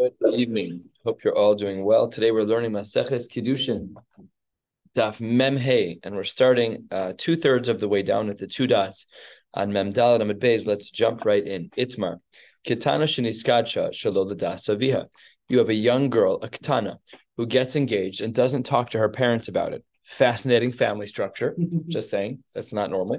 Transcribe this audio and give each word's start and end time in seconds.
Good 0.00 0.32
evening. 0.32 0.84
Hope 1.04 1.24
you're 1.24 1.36
all 1.36 1.54
doing 1.54 1.84
well. 1.84 2.08
Today 2.08 2.30
we're 2.30 2.44
learning 2.44 2.70
Maseches 2.70 3.28
Kiddushin, 3.30 3.92
Daf 4.96 5.20
Mem 5.20 5.58
Hey, 5.58 6.00
and 6.02 6.14
we're 6.14 6.24
starting 6.24 6.86
uh, 6.90 7.12
two 7.18 7.36
thirds 7.36 7.68
of 7.68 7.80
the 7.80 7.88
way 7.88 8.02
down 8.02 8.30
at 8.30 8.38
the 8.38 8.46
two 8.46 8.66
dots 8.66 9.04
on 9.52 9.74
Mem 9.74 9.92
Dalet 9.92 10.22
Amid 10.22 10.40
Beis. 10.40 10.66
Let's 10.66 10.88
jump 10.88 11.26
right 11.26 11.46
in. 11.46 11.68
Itmar, 11.76 12.16
Kitana 12.66 13.04
Sheniskadsha 13.04 13.90
Shalol 13.90 14.32
Saviha. 14.34 15.04
You 15.50 15.58
have 15.58 15.68
a 15.68 15.74
young 15.74 16.08
girl, 16.08 16.36
a 16.40 16.48
Kitana, 16.48 16.96
who 17.36 17.44
gets 17.44 17.76
engaged 17.76 18.22
and 18.22 18.34
doesn't 18.34 18.62
talk 18.62 18.88
to 18.90 18.98
her 18.98 19.10
parents 19.10 19.48
about 19.48 19.74
it. 19.74 19.84
Fascinating 20.04 20.72
family 20.72 21.08
structure. 21.08 21.54
Just 21.88 22.08
saying, 22.08 22.42
that's 22.54 22.72
not 22.72 22.90
normal. 22.90 23.18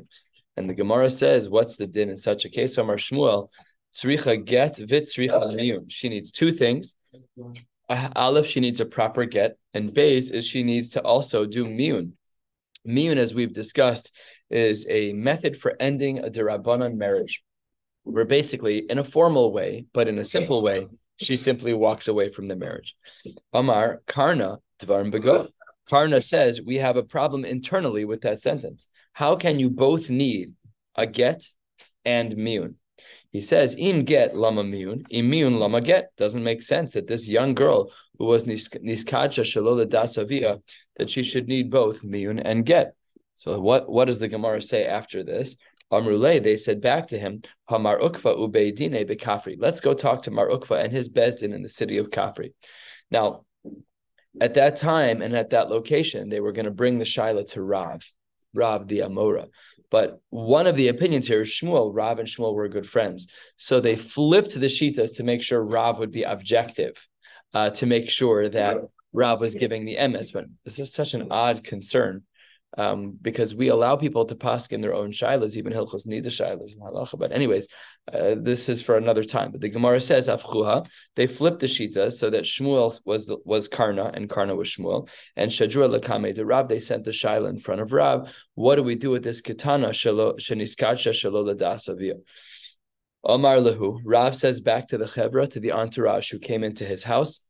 And 0.57 0.67
the 0.67 0.73
Gemara 0.73 1.11
says, 1.11 1.47
what's 1.47 1.77
the 1.77 1.85
din 1.85 2.09
in 2.09 2.17
such 2.17 2.43
a 2.43 2.49
case? 2.49 2.75
Omar 2.79 2.97
Shmuel 2.97 3.49
Tzricha 3.93 4.43
get 4.45 4.77
vit 4.77 5.03
tzricha. 5.03 5.85
She 5.89 6.09
needs 6.09 6.31
two 6.31 6.51
things. 6.51 6.95
Aleph, 7.89 8.47
she 8.47 8.59
needs 8.61 8.79
a 8.79 8.85
proper 8.85 9.25
get, 9.25 9.57
and 9.73 9.93
Bays 9.93 10.31
is 10.31 10.47
she 10.47 10.63
needs 10.63 10.91
to 10.91 11.01
also 11.01 11.45
do 11.45 11.65
miyun. 11.65 12.11
Miyun, 12.87 13.17
as 13.17 13.35
we've 13.35 13.53
discussed, 13.53 14.15
is 14.49 14.87
a 14.89 15.13
method 15.13 15.57
for 15.57 15.75
ending 15.79 16.19
a 16.19 16.29
derabanan 16.29 16.95
marriage, 16.95 17.43
where 18.03 18.25
basically, 18.25 18.79
in 18.89 18.97
a 18.97 19.03
formal 19.03 19.51
way, 19.51 19.85
but 19.93 20.07
in 20.07 20.17
a 20.19 20.25
simple 20.25 20.61
way, 20.61 20.87
she 21.17 21.35
simply 21.35 21.73
walks 21.73 22.07
away 22.07 22.29
from 22.29 22.47
the 22.47 22.55
marriage. 22.55 22.95
Amar 23.53 24.01
Karna 24.07 24.59
Dvarim 24.79 25.13
Bego. 25.13 25.49
Karna 25.87 26.21
says 26.21 26.61
we 26.61 26.77
have 26.77 26.95
a 26.95 27.03
problem 27.03 27.43
internally 27.43 28.05
with 28.05 28.21
that 28.21 28.41
sentence. 28.41 28.87
How 29.13 29.35
can 29.35 29.59
you 29.59 29.69
both 29.69 30.09
need 30.09 30.53
a 30.95 31.05
get 31.05 31.47
and 32.05 32.33
miyun? 32.33 32.75
He 33.31 33.41
says, 33.41 33.75
"Im 33.77 34.03
get 34.03 34.35
lama 34.35 34.63
miun, 34.63 35.07
imiun 35.09 35.57
lama 35.57 35.81
get." 35.81 36.15
Doesn't 36.17 36.43
make 36.43 36.61
sense 36.61 36.93
that 36.93 37.07
this 37.07 37.29
young 37.29 37.53
girl 37.53 37.91
who 38.17 38.25
was 38.25 38.45
niskacha 38.45 39.43
shalola 39.43 39.85
dasavia 39.85 40.61
that 40.97 41.09
she 41.09 41.23
should 41.23 41.47
need 41.47 41.71
both 41.71 42.01
miun 42.03 42.41
and 42.43 42.65
get. 42.65 42.93
So 43.35 43.59
what 43.59 43.89
what 43.89 44.05
does 44.05 44.19
the 44.19 44.27
Gemara 44.27 44.61
say 44.61 44.85
after 44.85 45.23
this? 45.23 45.57
Amrule, 45.91 46.41
they 46.41 46.55
said 46.55 46.79
back 46.79 47.07
to 47.07 47.19
him, 47.19 47.41
Hamar 47.67 47.99
Ukva 47.99 48.37
ubeidine 48.37 49.05
bekafri. 49.09 49.57
Let's 49.59 49.81
go 49.81 49.93
talk 49.93 50.23
to 50.23 50.31
Mar 50.31 50.47
Ukva 50.47 50.83
and 50.83 50.91
his 50.91 51.09
bezdin 51.09 51.53
in 51.53 51.63
the 51.63 51.69
city 51.69 51.97
of 51.97 52.09
Kafri. 52.09 52.53
Now, 53.09 53.45
at 54.39 54.53
that 54.53 54.77
time 54.77 55.21
and 55.21 55.35
at 55.35 55.49
that 55.49 55.69
location, 55.69 56.29
they 56.29 56.39
were 56.39 56.53
going 56.53 56.65
to 56.65 56.71
bring 56.71 56.97
the 56.97 57.03
Shaila 57.03 57.45
to 57.51 57.61
Rav, 57.61 58.09
Rav 58.53 58.87
the 58.87 58.99
Amora. 58.99 59.47
But 59.91 60.21
one 60.29 60.65
of 60.65 60.75
the 60.75 60.87
opinions 60.87 61.27
here 61.27 61.41
is 61.41 61.49
Shmuel. 61.49 61.91
Rav 61.93 62.17
and 62.17 62.27
Shmuel 62.27 62.55
were 62.55 62.67
good 62.69 62.89
friends. 62.89 63.27
So 63.57 63.79
they 63.79 63.95
flipped 63.95 64.59
the 64.59 64.67
Shitas 64.67 65.17
to 65.17 65.23
make 65.23 65.43
sure 65.43 65.63
Rav 65.63 65.99
would 65.99 66.11
be 66.11 66.23
objective, 66.23 67.07
uh, 67.53 67.69
to 67.71 67.85
make 67.85 68.09
sure 68.09 68.49
that 68.49 68.77
Rav 69.13 69.41
was 69.41 69.53
giving 69.53 69.85
the 69.85 70.07
MS. 70.07 70.31
But 70.31 70.45
this 70.63 70.79
is 70.79 70.93
such 70.93 71.13
an 71.13 71.27
odd 71.29 71.63
concern 71.63 72.23
um, 72.77 73.17
because 73.21 73.53
we 73.53 73.67
allow 73.67 73.95
people 73.95 74.25
to 74.25 74.35
pass 74.35 74.67
in 74.67 74.81
their 74.81 74.93
own 74.93 75.11
shilas, 75.11 75.57
even 75.57 75.73
hilchos 75.73 76.05
need 76.05 76.23
the 76.23 76.29
shilas 76.29 76.77
halacha. 76.77 77.19
But 77.19 77.31
anyways, 77.31 77.67
uh, 78.11 78.35
this 78.37 78.69
is 78.69 78.81
for 78.81 78.97
another 78.97 79.23
time. 79.23 79.51
But 79.51 79.61
the 79.61 79.69
Gemara 79.69 79.99
says 79.99 80.29
afchuha 80.29 80.87
they 81.15 81.27
flipped 81.27 81.59
the 81.59 81.67
shita 81.67 82.11
so 82.11 82.29
that 82.29 82.43
Shmuel 82.43 82.99
was 83.05 83.31
was 83.45 83.67
Karna 83.67 84.11
and 84.13 84.29
Karna 84.29 84.55
was 84.55 84.69
Shmuel 84.69 85.09
and 85.35 85.51
Shadra 85.51 85.89
lekame 85.89 86.33
to 86.35 86.45
Rav. 86.45 86.69
They 86.69 86.79
sent 86.79 87.03
the 87.03 87.11
shaila 87.11 87.49
in 87.49 87.59
front 87.59 87.81
of 87.81 87.91
Rav. 87.91 88.33
What 88.55 88.75
do 88.75 88.83
we 88.83 88.95
do 88.95 89.11
with 89.11 89.23
this 89.23 89.41
kitana 89.41 89.89
sheniskacha 89.89 91.11
shelo 91.11 91.53
ladasavia? 91.53 92.21
Omar 93.23 93.57
lehu. 93.57 93.99
Rav 94.03 94.35
says 94.35 94.61
back 94.61 94.87
to 94.87 94.97
the 94.97 95.05
chevra 95.05 95.47
to 95.49 95.59
the 95.59 95.73
entourage 95.73 96.31
who 96.31 96.39
came 96.39 96.63
into 96.63 96.85
his 96.85 97.03
house. 97.03 97.45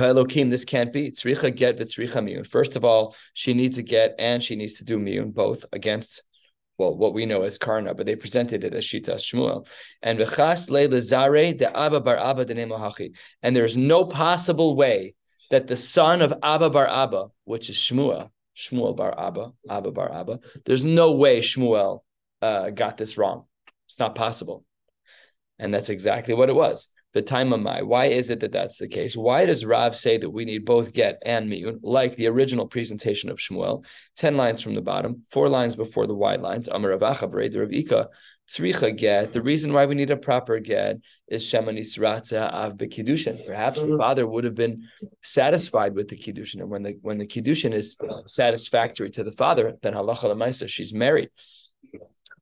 Elohim, 0.00 0.50
this 0.50 0.64
can't 0.64 0.92
be. 0.92 1.10
Tzricha 1.10 1.54
get 1.54 1.78
v'tzricha 1.78 2.22
miyun. 2.22 2.46
First 2.46 2.76
of 2.76 2.84
all, 2.84 3.14
she 3.34 3.54
needs 3.54 3.76
to 3.76 3.82
get 3.82 4.14
and 4.18 4.42
she 4.42 4.56
needs 4.56 4.74
to 4.74 4.84
do 4.84 4.98
miyun 4.98 5.32
both 5.32 5.64
against 5.72 6.22
well, 6.78 6.94
what 6.94 7.14
we 7.14 7.24
know 7.24 7.42
as 7.42 7.56
Karna, 7.56 7.94
but 7.94 8.04
they 8.04 8.16
presented 8.16 8.62
it 8.62 8.74
as 8.74 8.84
Shita 8.84 9.14
Shmuel. 9.14 9.66
And 10.02 10.18
v'chas 10.18 10.70
le'lezare 10.70 11.56
de 11.56 11.74
Abba 11.74 12.00
bar 12.00 12.18
Abba 12.18 12.44
de 12.44 13.10
And 13.42 13.56
there's 13.56 13.76
no 13.76 14.04
possible 14.04 14.76
way 14.76 15.14
that 15.50 15.66
the 15.66 15.76
son 15.76 16.20
of 16.20 16.34
Abba 16.42 16.70
bar 16.70 16.86
Abba, 16.86 17.28
which 17.44 17.70
is 17.70 17.76
Shmuel, 17.76 18.30
Shmuel 18.56 18.96
bar 18.96 19.14
Abba, 19.18 19.52
Abba 19.70 19.90
bar 19.90 20.12
Abba, 20.12 20.40
there's 20.64 20.84
no 20.84 21.12
way 21.12 21.40
Shmuel 21.40 22.00
uh, 22.42 22.70
got 22.70 22.96
this 22.96 23.16
wrong. 23.16 23.44
It's 23.88 23.98
not 23.98 24.14
possible. 24.14 24.64
And 25.58 25.72
that's 25.72 25.88
exactly 25.88 26.34
what 26.34 26.50
it 26.50 26.54
was 26.54 26.88
the 27.16 27.22
time 27.22 27.54
of 27.54 27.60
my. 27.60 27.80
Why 27.80 28.06
is 28.06 28.28
it 28.28 28.40
that 28.40 28.52
that's 28.52 28.76
the 28.76 28.86
case? 28.86 29.16
Why 29.16 29.46
does 29.46 29.64
Rav 29.64 29.96
say 29.96 30.18
that 30.18 30.28
we 30.28 30.44
need 30.44 30.66
both 30.66 30.92
get 30.92 31.22
and 31.24 31.50
miyun, 31.50 31.78
like 31.82 32.14
the 32.14 32.26
original 32.26 32.66
presentation 32.66 33.30
of 33.30 33.38
Shmuel? 33.38 33.86
Ten 34.16 34.36
lines 34.36 34.62
from 34.62 34.74
the 34.74 34.82
bottom, 34.82 35.22
four 35.30 35.48
lines 35.48 35.76
before 35.76 36.06
the 36.06 36.14
wide 36.14 36.42
lines. 36.42 36.68
Amar 36.68 36.90
Ravacha 36.90 37.50
the 37.50 37.60
Rav 37.60 37.72
Ika. 37.72 38.08
Tzricha 38.50 38.94
get. 38.96 39.32
The 39.32 39.42
reason 39.42 39.72
why 39.72 39.86
we 39.86 39.94
need 39.96 40.10
a 40.10 40.16
proper 40.16 40.60
get 40.60 40.98
is 41.26 41.42
Shemani 41.42 41.80
Sratza 41.80 42.42
av. 42.52 42.78
Perhaps 42.78 43.80
the 43.80 43.96
father 43.98 44.24
would 44.24 44.44
have 44.44 44.54
been 44.54 44.86
satisfied 45.22 45.94
with 45.94 46.08
the 46.08 46.16
kiddushin, 46.16 46.60
and 46.60 46.70
when 46.70 46.82
the 46.82 46.98
when 47.00 47.18
the 47.18 47.26
kiddushin 47.26 47.72
is 47.72 47.96
satisfactory 48.26 49.10
to 49.10 49.24
the 49.24 49.32
father, 49.32 49.76
then 49.82 49.94
halacha 49.94 50.24
lemaisa 50.24 50.68
she's 50.68 50.92
married 50.92 51.30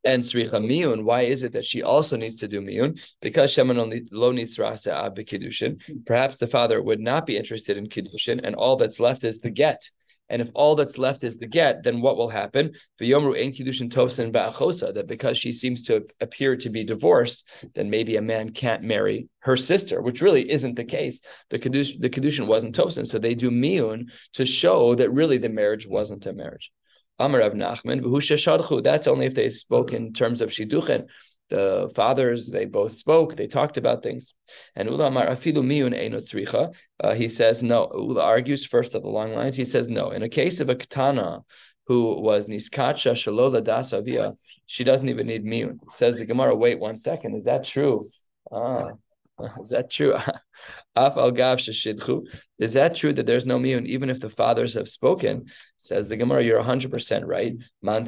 and 0.04 0.22
Sricha 0.22 0.52
Miyun, 0.52 1.04
why 1.04 1.22
is 1.22 1.42
it 1.42 1.52
that 1.52 1.64
she 1.64 1.82
also 1.82 2.16
needs 2.16 2.38
to 2.40 2.48
do 2.48 2.60
Miyun? 2.60 3.00
Because 3.20 3.52
Sheman 3.52 3.78
only 3.78 4.06
lo 4.10 4.32
nitzrasa 4.32 5.14
Kiddushin. 5.16 6.04
Perhaps 6.06 6.36
the 6.36 6.46
father 6.46 6.82
would 6.82 7.00
not 7.00 7.26
be 7.26 7.36
interested 7.36 7.76
in 7.76 7.88
Kiddushin, 7.88 8.40
and 8.42 8.54
all 8.54 8.76
that's 8.76 9.00
left 9.00 9.24
is 9.24 9.40
the 9.40 9.50
get. 9.50 9.90
And 10.30 10.40
if 10.40 10.50
all 10.54 10.74
that's 10.74 10.96
left 10.96 11.22
is 11.22 11.36
the 11.36 11.46
get, 11.46 11.82
then 11.82 12.00
what 12.00 12.16
will 12.16 12.30
happen? 12.30 12.72
V'yomru 13.00 13.38
ein 13.38 13.52
kiddushin 13.52 13.90
tovsin 13.90 14.32
ba'achosa. 14.32 14.94
That 14.94 15.06
because 15.06 15.36
she 15.36 15.52
seems 15.52 15.82
to 15.82 16.06
appear 16.20 16.56
to 16.56 16.70
be 16.70 16.82
divorced, 16.82 17.46
then 17.74 17.90
maybe 17.90 18.16
a 18.16 18.22
man 18.22 18.50
can't 18.50 18.82
marry 18.82 19.28
her 19.40 19.56
sister, 19.56 20.00
which 20.00 20.22
really 20.22 20.50
isn't 20.50 20.76
the 20.76 20.84
case. 20.84 21.20
The 21.50 21.58
kedushin, 21.58 22.00
the 22.00 22.46
wasn't 22.46 22.74
tovsin, 22.74 23.06
so 23.06 23.18
they 23.18 23.34
do 23.34 23.50
miyun 23.50 24.10
to 24.34 24.46
show 24.46 24.94
that 24.94 25.12
really 25.12 25.38
the 25.38 25.50
marriage 25.50 25.86
wasn't 25.86 26.26
a 26.26 26.32
marriage. 26.32 26.72
Amar 27.18 27.40
Rav 27.40 27.52
Nachman, 27.52 28.82
That's 28.82 29.06
only 29.06 29.26
if 29.26 29.34
they 29.34 29.50
spoke 29.50 29.92
in 29.92 30.12
terms 30.12 30.40
of 30.40 30.50
shiduchen. 30.50 31.06
The 31.50 31.92
fathers, 31.94 32.50
they 32.50 32.64
both 32.64 32.96
spoke, 32.96 33.36
they 33.36 33.46
talked 33.46 33.76
about 33.76 34.02
things. 34.02 34.34
And 34.74 34.88
Ula 34.88 35.06
Amar 35.06 35.26
Afilu 35.26 35.58
Miyun 35.58 35.94
Einot 35.94 36.74
uh, 37.00 37.14
He 37.14 37.28
says 37.28 37.62
no. 37.62 37.90
Ula 37.94 38.22
argues 38.22 38.64
first 38.64 38.94
of 38.94 39.02
the 39.02 39.08
long 39.08 39.34
lines. 39.34 39.56
He 39.56 39.64
says 39.64 39.88
no. 39.90 40.10
In 40.10 40.22
a 40.22 40.28
case 40.28 40.60
of 40.60 40.70
a 40.70 40.74
katana 40.74 41.42
who 41.86 42.20
was 42.20 42.48
niskacha 42.48 43.12
shalola 43.12 43.62
dasavia, 43.62 44.36
she 44.66 44.84
doesn't 44.84 45.08
even 45.08 45.26
need 45.26 45.44
miyun. 45.44 45.78
Says 45.90 46.18
the 46.18 46.24
Gemara. 46.24 46.56
Wait 46.56 46.80
one 46.80 46.96
second. 46.96 47.34
Is 47.34 47.44
that 47.44 47.64
true? 47.64 48.08
Ah, 48.50 48.92
is 49.60 49.68
that 49.68 49.90
true? 49.90 50.16
Is 50.96 52.72
that 52.74 52.94
true 52.94 53.12
that 53.12 53.26
there's 53.26 53.46
no 53.46 53.58
miyun 53.58 53.86
even 53.86 54.10
if 54.10 54.20
the 54.20 54.30
fathers 54.30 54.74
have 54.74 54.88
spoken? 54.88 55.46
Says 55.76 56.08
the 56.08 56.16
Gemara, 56.16 56.42
you're 56.42 56.58
100 56.58 56.90
percent 56.90 57.26
right. 57.26 57.54
Man. 57.82 58.04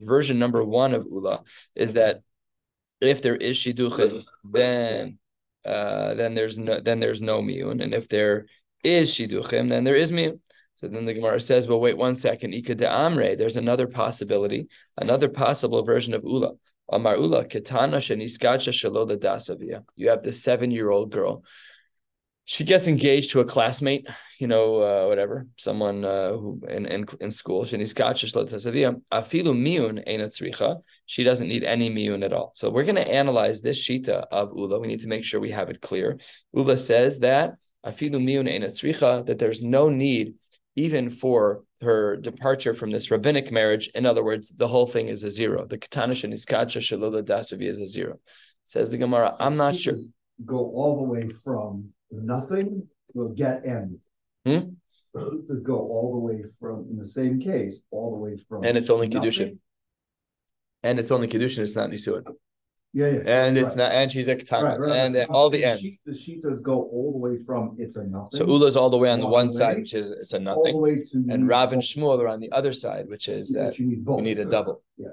Version 0.00 0.38
number 0.38 0.64
one 0.64 0.94
of 0.94 1.06
Ula 1.10 1.42
is 1.74 1.92
that 1.94 2.22
if 3.00 3.20
there 3.20 3.36
is 3.36 3.58
shidduchin, 3.58 4.24
then 4.44 5.18
uh, 5.64 6.14
then 6.14 6.34
there's 6.34 6.58
no 6.58 6.80
then 6.80 7.00
there's 7.00 7.20
no 7.20 7.42
miyun, 7.42 7.82
and 7.82 7.92
if 7.92 8.08
there 8.08 8.46
is 8.82 9.12
shidduchim, 9.12 9.68
then 9.68 9.84
there 9.84 9.96
is 9.96 10.12
miyun. 10.12 10.40
So 10.74 10.88
then 10.88 11.06
the 11.06 11.14
Gemara 11.14 11.40
says, 11.40 11.66
well, 11.66 11.80
wait 11.80 11.96
one 11.96 12.14
second. 12.14 12.52
Ika 12.52 12.74
de 12.74 12.86
amre. 12.86 13.36
There's 13.36 13.56
another 13.56 13.86
possibility, 13.86 14.68
another 14.98 15.28
possible 15.28 15.82
version 15.84 16.12
of 16.12 16.22
Ula. 16.22 16.52
Amar 16.88 17.16
Ula 17.16 17.44
Ketana 17.44 17.98
Sheniskacha 17.98 18.72
Shalola 18.72 19.16
Dasavia. 19.16 19.84
You 19.96 20.10
have 20.10 20.22
this 20.22 20.42
seven-year-old 20.42 21.10
girl. 21.10 21.44
She 22.44 22.62
gets 22.62 22.86
engaged 22.86 23.30
to 23.32 23.40
a 23.40 23.44
classmate, 23.44 24.06
you 24.38 24.46
know, 24.46 24.76
uh, 24.80 25.08
whatever, 25.08 25.48
someone 25.56 26.04
uh, 26.04 26.30
who 26.30 26.62
in, 26.68 26.86
in 26.86 27.04
in 27.20 27.30
school. 27.32 27.64
Sheniskacha 27.64 28.24
Shalola 28.24 28.48
Dasavia. 28.48 29.00
Afilu 29.12 29.52
miun 29.52 30.06
einatzricha. 30.06 30.76
She 31.06 31.24
doesn't 31.24 31.48
need 31.48 31.64
any 31.64 31.90
miun 31.90 32.24
at 32.24 32.32
all. 32.32 32.52
So 32.54 32.70
we're 32.70 32.84
going 32.84 32.96
to 32.96 33.08
analyze 33.08 33.62
this 33.62 33.82
shita 33.84 34.26
of 34.30 34.52
Ula. 34.54 34.78
We 34.78 34.86
need 34.86 35.00
to 35.00 35.08
make 35.08 35.24
sure 35.24 35.40
we 35.40 35.50
have 35.50 35.70
it 35.70 35.80
clear. 35.80 36.18
Ula 36.52 36.76
says 36.76 37.18
that 37.20 37.54
afilu 37.84 38.20
miun 38.22 38.48
einatzricha 38.48 39.26
that 39.26 39.38
there's 39.40 39.62
no 39.62 39.88
need 39.88 40.34
even 40.76 41.10
for 41.10 41.64
her 41.82 42.16
departure 42.16 42.74
from 42.74 42.90
this 42.90 43.10
rabbinic 43.10 43.52
marriage. 43.52 43.88
In 43.94 44.06
other 44.06 44.24
words, 44.24 44.50
the 44.50 44.68
whole 44.68 44.86
thing 44.86 45.08
is 45.08 45.24
a 45.24 45.30
zero. 45.30 45.66
The 45.66 45.78
Katanish 45.78 46.24
and 46.24 46.32
Iskacha 46.32 46.80
Shalula 46.80 47.22
Dasavi 47.22 47.68
is 47.68 47.80
a 47.80 47.86
zero. 47.86 48.18
Says 48.64 48.90
the 48.90 48.98
Gemara, 48.98 49.36
I'm 49.38 49.56
not 49.56 49.76
sure. 49.76 49.96
Go 50.44 50.58
all 50.58 50.96
the 50.96 51.02
way 51.02 51.28
from 51.28 51.90
nothing 52.10 52.88
to 53.14 53.32
get 53.34 53.66
end. 53.66 54.02
Hmm? 54.44 54.70
To 55.14 55.60
go 55.62 55.78
all 55.78 56.12
the 56.12 56.18
way 56.18 56.44
from, 56.58 56.86
in 56.90 56.98
the 56.98 57.06
same 57.06 57.40
case, 57.40 57.80
all 57.90 58.10
the 58.10 58.18
way 58.18 58.36
from. 58.36 58.64
And 58.64 58.76
it's 58.76 58.90
only 58.90 59.08
Kedushin. 59.08 59.58
And 60.82 60.98
it's 60.98 61.10
only 61.10 61.26
Kedushin, 61.28 61.60
it's 61.60 61.76
not 61.76 61.90
Nisuin. 61.90 62.24
Yeah, 62.96 63.08
yeah. 63.08 63.20
And 63.26 63.58
it's 63.58 63.76
not, 63.76 63.92
and 63.92 64.10
she's 64.10 64.26
a 64.26 64.34
katana, 64.36 64.68
Right, 64.70 64.80
right, 64.80 64.96
and 64.96 65.14
right. 65.14 65.26
then 65.26 65.28
all 65.28 65.50
the 65.50 65.62
end. 65.62 65.80
The 66.06 66.12
shitas 66.12 66.62
go 66.62 66.84
all 66.84 67.12
the 67.12 67.18
way 67.18 67.36
from 67.36 67.76
it's 67.78 67.96
a 67.96 68.04
nothing. 68.04 68.30
So 68.32 68.46
Ula's 68.46 68.74
all 68.74 68.88
the 68.88 68.96
way 68.96 69.10
on 69.10 69.20
the 69.20 69.26
one 69.26 69.48
the 69.48 69.52
side, 69.52 69.76
which 69.76 69.92
is 69.92 70.08
it's 70.08 70.32
a 70.32 70.36
all 70.38 70.62
the 70.64 70.70
nothing, 70.72 70.80
way 70.80 71.02
to. 71.02 71.24
and 71.28 71.46
Rav 71.46 71.74
and. 71.74 71.82
Shmuel 71.82 72.18
are 72.22 72.28
on 72.28 72.40
the 72.40 72.50
other 72.52 72.72
side, 72.72 73.06
which 73.08 73.28
is 73.28 73.50
that 73.50 73.78
you 73.78 73.84
need 73.86 74.02
both. 74.02 74.16
you 74.18 74.24
need 74.24 74.38
a 74.38 74.46
double. 74.46 74.82
Yeah. 74.96 75.08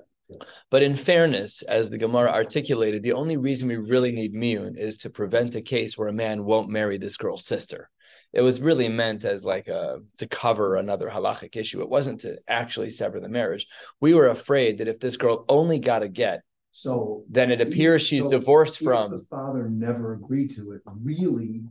But 0.71 0.81
in 0.81 0.95
fairness, 0.95 1.61
as 1.63 1.89
the 1.89 1.97
Gemara 1.97 2.31
articulated, 2.31 3.03
the 3.03 3.11
only 3.11 3.35
reason 3.35 3.67
we 3.67 3.75
really 3.75 4.13
need 4.13 4.33
miyun 4.33 4.77
is 4.77 4.95
to 4.99 5.09
prevent 5.09 5.55
a 5.55 5.61
case 5.61 5.97
where 5.97 6.07
a 6.07 6.13
man 6.13 6.45
won't 6.45 6.69
marry 6.69 6.97
this 6.97 7.17
girl's 7.17 7.45
sister. 7.45 7.89
It 8.31 8.41
was 8.41 8.61
really 8.61 8.87
meant 8.87 9.25
as 9.25 9.43
like 9.43 9.67
a 9.67 9.99
to 10.19 10.25
cover 10.27 10.77
another 10.77 11.09
halachic 11.09 11.57
issue. 11.57 11.81
It 11.81 11.89
wasn't 11.89 12.21
to 12.21 12.37
actually 12.47 12.91
sever 12.91 13.19
the 13.19 13.27
marriage. 13.29 13.67
We 13.99 14.13
were 14.13 14.27
afraid 14.27 14.77
that 14.77 14.87
if 14.87 14.99
this 14.99 15.17
girl 15.17 15.43
only 15.49 15.79
got 15.79 16.01
a 16.01 16.07
get, 16.07 16.43
So. 16.75 17.23
then 17.29 17.51
it 17.51 17.61
appears 17.61 18.01
she's 18.01 18.23
so 18.23 18.29
divorced 18.31 18.79
from. 18.79 19.11
The 19.11 19.25
father 19.29 19.69
never 19.69 20.13
agreed 20.13 20.55
to 20.55 20.71
it, 20.71 20.81
really, 20.85 21.63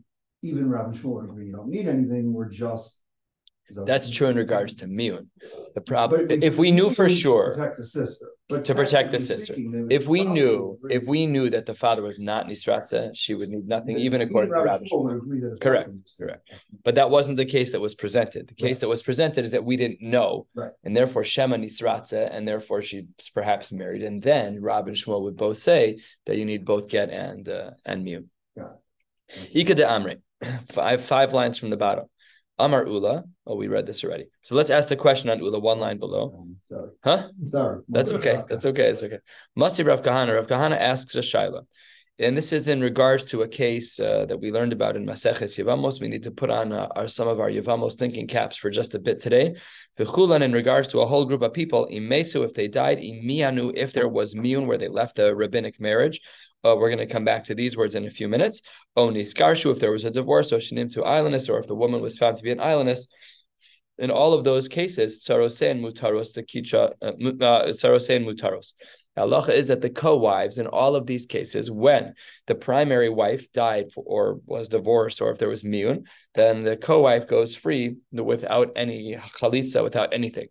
even 0.43 0.71
Rabbi 0.71 0.97
Shmuel 0.97 1.25
agreed. 1.25 1.49
you 1.49 1.53
don't 1.53 1.69
need 1.69 1.89
anything, 1.89 2.33
we're 2.33 2.49
just. 2.49 3.02
That's 3.75 4.11
true 4.11 4.29
in 4.29 4.37
regards 4.37 4.75
to 4.77 4.87
miyun. 4.87 5.27
The 5.75 5.81
problem, 5.81 6.27
if 6.31 6.59
we 6.59 6.71
knew 6.71 6.91
for 6.91 7.09
to 7.09 7.15
sure, 7.15 7.55
Protect 7.55 7.79
the 7.79 7.87
sister. 7.87 8.27
But 8.49 8.65
to 8.67 8.75
protect 8.75 9.13
the 9.13 9.19
sister. 9.19 9.55
speaking, 9.55 9.71
they 9.73 9.83
would 9.83 9.93
if 9.93 10.07
we 10.07 10.25
knew, 10.25 10.79
if 10.91 11.05
we 11.05 11.27
knew 11.27 11.49
that 11.49 11.65
the 11.65 11.75
father 11.75 12.03
was 12.03 12.19
not 12.19 12.47
nisratza, 12.47 13.11
she 13.15 13.33
would 13.35 13.49
need 13.49 13.67
nothing, 13.67 13.97
even 13.99 14.21
according 14.21 14.51
to 14.51 14.57
Rabbi 14.57 14.71
Rabbi. 14.73 14.85
Shmuel 14.85 15.05
would 15.05 15.17
agree 15.17 15.41
that 15.41 15.53
it's 15.53 15.61
Correct, 15.61 15.91
correct. 16.19 16.51
But 16.85 16.97
that 16.97 17.09
wasn't 17.09 17.39
the 17.39 17.47
case 17.47 17.73
that 17.73 17.81
was 17.81 17.95
presented. 17.95 18.49
The 18.49 18.55
case 18.55 18.81
that 18.81 18.89
was 18.89 19.03
presented 19.03 19.45
is 19.47 19.53
that 19.53 19.65
we 19.65 19.77
didn't 19.79 20.03
know, 20.03 20.47
Right. 20.55 20.73
and 20.85 20.95
therefore 20.95 21.25
Shema 21.25 21.57
nisratza, 21.57 22.29
and 22.35 22.47
therefore 22.47 22.83
she's 22.83 23.05
perhaps 23.35 23.73
married. 23.73 24.03
And 24.03 24.23
then 24.23 24.61
Rav 24.61 24.87
and 24.87 24.97
Shmuel 24.97 25.23
would 25.23 25.37
both 25.39 25.57
say 25.59 26.01
that 26.27 26.37
you 26.37 26.45
need 26.45 26.67
both 26.67 26.89
get 26.89 27.09
and 27.09 27.49
uh, 27.49 27.71
and 27.87 28.05
mute. 28.05 28.27
Ika 29.55 29.75
de 29.75 29.85
Amre, 29.85 30.19
five 30.69 31.03
five 31.03 31.33
lines 31.33 31.59
from 31.59 31.71
the 31.71 31.77
bottom. 31.79 32.05
Amar 32.65 32.87
Ula. 32.87 33.25
Oh, 33.47 33.57
we 33.57 33.67
read 33.67 33.87
this 33.87 34.05
already. 34.05 34.27
So 34.47 34.55
let's 34.59 34.71
ask 34.71 34.89
the 34.89 34.97
question 35.07 35.31
on 35.31 35.39
Ula, 35.47 35.59
one 35.59 35.81
line 35.87 35.99
below. 35.99 36.25
Sorry, 36.69 36.91
Huh? 37.09 37.21
sorry. 37.47 37.77
That's 37.89 38.11
okay. 38.19 38.37
That's 38.49 38.67
okay. 38.71 38.87
That's 38.91 39.03
okay. 39.03 39.19
Masi 39.59 39.83
Rav 39.87 40.03
Kahana. 40.07 40.33
Rav 40.37 40.47
Kahana 40.47 40.79
asks 40.93 41.15
a 41.17 41.25
shaila, 41.31 41.63
and 42.25 42.37
this 42.37 42.53
is 42.59 42.69
in 42.69 42.81
regards 42.81 43.25
to 43.31 43.43
a 43.43 43.49
case 43.49 43.99
uh, 43.99 44.27
that 44.29 44.39
we 44.43 44.53
learned 44.57 44.73
about 44.79 44.95
in 44.99 45.05
Maseches 45.05 45.53
Yevamos. 45.59 46.01
We 46.01 46.09
need 46.15 46.25
to 46.29 46.31
put 46.31 46.51
on 46.51 46.67
uh, 46.73 46.87
our, 46.97 47.09
some 47.09 47.27
of 47.27 47.41
our 47.41 47.51
Yevamos 47.51 47.95
thinking 47.97 48.29
caps 48.29 48.57
for 48.57 48.71
just 48.71 48.95
a 48.95 49.01
bit 49.01 49.19
today. 49.19 49.47
V'chulan 49.99 50.43
in 50.43 50.53
regards 50.53 50.87
to 50.93 51.01
a 51.01 51.07
whole 51.07 51.25
group 51.25 51.43
of 51.43 51.53
people. 51.53 51.89
Imesu 51.99 52.45
if 52.45 52.55
they 52.55 52.69
died. 52.69 52.99
Imianu 52.99 53.73
if 53.75 53.93
there 53.93 54.09
was 54.19 54.35
miun 54.35 54.67
where 54.69 54.79
they 54.79 54.89
left 55.01 55.17
the 55.17 55.35
rabbinic 55.35 55.81
marriage. 55.81 56.21
Uh, 56.65 56.77
we're 56.77 56.89
going 56.89 56.99
to 56.99 57.07
come 57.07 57.25
back 57.25 57.45
to 57.45 57.55
these 57.55 57.77
words 57.77 57.95
in 57.95 58.07
a 58.07 58.11
few 58.11 58.29
minutes. 58.29 58.63
Oni 58.97 59.23
skarshu 59.23 59.73
if 59.73 59.81
there 59.81 59.91
was 59.91 60.05
a 60.05 60.11
divorce, 60.11 60.53
or 60.53 60.61
to 60.61 61.05
islandess, 61.05 61.49
or 61.49 61.59
if 61.59 61.67
the 61.67 61.75
woman 61.75 62.01
was 62.01 62.19
found 62.19 62.37
to 62.37 62.43
be 62.43 62.53
an 62.53 62.61
islandess 62.61 63.09
in 63.99 64.11
all 64.11 64.33
of 64.35 64.45
those 64.45 64.69
cases, 64.69 65.23
tsarose 65.23 65.71
and 65.71 65.83
mutaros 65.83 66.33
to 66.35 66.43
kicha, 66.43 66.93
uh, 67.03 67.73
tsarose 67.73 68.15
and 68.15 68.27
mutaros. 68.27 68.75
Halacha 69.17 69.51
is 69.51 69.67
that 69.67 69.83
the 69.83 69.91
co-wives 69.91 70.59
in 70.59 70.67
all 70.67 70.97
of 70.97 71.07
these 71.07 71.27
cases, 71.27 71.71
when 71.71 72.15
the 72.47 72.55
primary 72.55 73.11
wife 73.11 73.53
died 73.53 73.93
for, 73.93 74.03
or 74.07 74.41
was 74.47 74.69
divorced, 74.69 75.21
or 75.21 75.31
if 75.31 75.39
there 75.39 75.51
was 75.51 75.65
miun, 75.65 76.05
then 76.35 76.65
the 76.65 76.77
co-wife 76.77 77.29
goes 77.29 77.55
free 77.55 77.97
without 78.11 78.73
any 78.75 79.17
chalitza, 79.39 79.85
without 79.85 80.15
anything. 80.15 80.49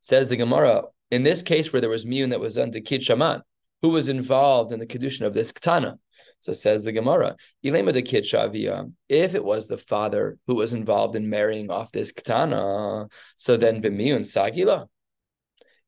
Says 0.00 0.28
the 0.28 0.36
Gemara, 0.36 0.82
in 1.10 1.22
this 1.22 1.42
case 1.42 1.72
where 1.72 1.80
there 1.80 1.90
was 1.90 2.04
miun 2.04 2.30
that 2.30 2.40
was 2.40 2.56
done 2.56 2.72
to 2.72 2.80
kid 2.80 3.02
shaman, 3.02 3.42
who 3.82 3.90
was 3.90 4.08
involved 4.08 4.72
in 4.72 4.80
the 4.80 4.86
kedushin 4.86 5.26
of 5.26 5.34
this 5.34 5.52
katana? 5.52 5.98
So 6.40 6.52
says 6.52 6.84
the 6.84 6.92
Gemara, 6.92 7.36
Ilema 7.64 7.92
de 7.92 8.02
kid 8.02 8.24
shavia. 8.24 8.92
If 9.08 9.34
it 9.34 9.44
was 9.44 9.66
the 9.66 9.78
father 9.78 10.38
who 10.46 10.54
was 10.54 10.72
involved 10.72 11.16
in 11.16 11.28
marrying 11.28 11.70
off 11.70 11.90
this 11.90 12.12
katana, 12.12 13.08
so 13.36 13.56
then 13.56 13.82
b'miyun 13.82 14.20
sagila. 14.20 14.86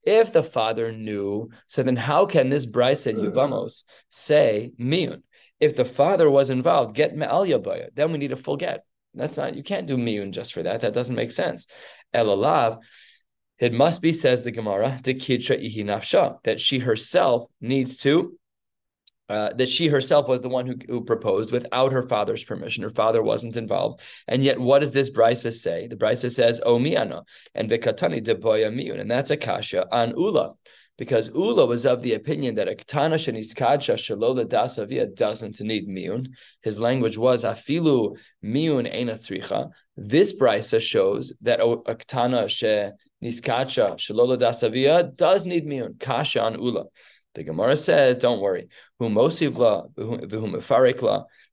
If 0.02 0.32
the 0.32 0.42
father 0.42 0.92
knew, 0.92 1.50
so 1.66 1.82
then 1.82 1.96
how 1.96 2.26
can 2.26 2.48
this 2.48 2.66
Brisa 2.66 3.10
and 3.10 3.18
Yevamos 3.18 3.84
say 4.08 4.72
miyun? 4.80 5.22
If 5.60 5.76
the 5.76 5.84
father 5.84 6.30
was 6.30 6.48
involved, 6.48 6.96
get 6.96 7.14
me'al 7.14 7.44
yabaya, 7.44 7.88
then 7.94 8.10
we 8.10 8.18
need 8.18 8.32
a 8.32 8.36
full 8.36 8.56
get. 8.56 8.84
That's 9.12 9.36
not, 9.36 9.54
you 9.54 9.62
can't 9.62 9.86
do 9.86 9.96
miyun 9.96 10.30
just 10.30 10.54
for 10.54 10.62
that. 10.62 10.80
That 10.80 10.94
doesn't 10.94 11.14
make 11.14 11.32
sense. 11.32 11.66
Elalav, 12.14 12.78
it 13.60 13.72
must 13.72 14.02
be, 14.02 14.12
says 14.12 14.42
the 14.42 14.50
Gemara, 14.50 14.98
that 15.04 16.60
she 16.60 16.78
herself 16.78 17.46
needs 17.60 17.96
to 17.98 18.38
uh, 19.30 19.52
that 19.52 19.68
she 19.68 19.86
herself 19.86 20.26
was 20.26 20.42
the 20.42 20.48
one 20.48 20.66
who, 20.66 20.74
who 20.88 21.04
proposed 21.04 21.52
without 21.52 21.92
her 21.92 22.02
father's 22.02 22.42
permission. 22.42 22.82
Her 22.82 22.90
father 22.90 23.22
wasn't 23.22 23.56
involved. 23.56 24.00
And 24.26 24.42
yet, 24.42 24.58
what 24.58 24.80
does 24.80 24.90
this 24.90 25.08
Brisa 25.08 25.52
say? 25.52 25.86
The 25.86 25.94
Brisa 25.94 26.32
says, 26.32 26.60
O 26.66 26.80
miana, 26.80 27.22
and 27.54 27.70
vikatani 27.70 28.24
deboya 28.24 28.74
miyun. 28.74 29.00
And 29.00 29.08
that's 29.08 29.30
a 29.30 29.36
kasha 29.36 29.86
on 29.94 30.14
Ula. 30.16 30.54
Because 30.98 31.30
Ula 31.30 31.64
was 31.64 31.86
of 31.86 32.02
the 32.02 32.14
opinion 32.14 32.56
that 32.56 32.66
a 32.66 32.74
katana 32.74 33.14
sheniskadsha 33.14 33.94
shalola 33.94 34.46
dasavia 34.46 35.14
doesn't 35.14 35.60
need 35.60 35.88
miyun. 35.88 36.30
His 36.62 36.80
language 36.80 37.16
was 37.16 37.44
afilu 37.44 38.16
miyun 38.44 38.92
ena 38.92 39.14
tzricha. 39.14 39.70
This 39.96 40.36
brisa 40.36 40.80
shows 40.80 41.32
that 41.42 41.60
a 41.60 41.94
katana 41.94 42.48
she 42.48 42.90
niskadsha 43.22 43.96
shalola 43.96 44.38
dasavia 44.38 45.14
does 45.16 45.44
need 45.46 45.66
miyun. 45.66 45.98
Kasha 46.00 46.42
on 46.42 46.54
Ula. 46.54 46.84
The 47.36 47.44
Gemara 47.44 47.76
says, 47.76 48.18
don't 48.18 48.40
worry. 48.40 48.68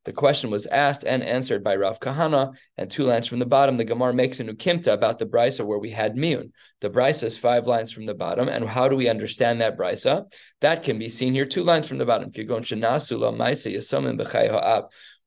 The 0.08 0.14
question 0.16 0.50
was 0.50 0.66
asked 0.66 1.04
and 1.04 1.22
answered 1.22 1.64
by 1.64 1.76
Rav 1.76 2.00
Kahana, 2.00 2.56
and 2.78 2.90
two 2.90 3.04
lines 3.04 3.28
from 3.28 3.38
the 3.38 3.46
bottom, 3.46 3.76
the 3.76 3.84
Gemara 3.84 4.12
makes 4.12 4.40
a 4.40 4.44
nukimta 4.44 4.92
about 4.92 5.20
the 5.20 5.28
brisa 5.28 5.64
where 5.64 5.78
we 5.78 5.92
had 5.92 6.16
miyun. 6.16 6.50
The 6.82 6.90
brisa 6.90 7.26
is 7.26 7.38
five 7.38 7.68
lines 7.68 7.92
from 7.92 8.08
the 8.08 8.16
bottom, 8.16 8.50
and 8.50 8.68
how 8.68 8.88
do 8.88 8.96
we 8.96 9.08
understand 9.08 9.62
that 9.62 9.78
brisa? 9.78 10.26
That 10.62 10.82
can 10.82 10.98
be 10.98 11.10
seen 11.10 11.36
here, 11.36 11.46
two 11.46 11.64
lines 11.64 11.88
from 11.88 12.00
the 12.00 12.06
bottom. 12.06 12.32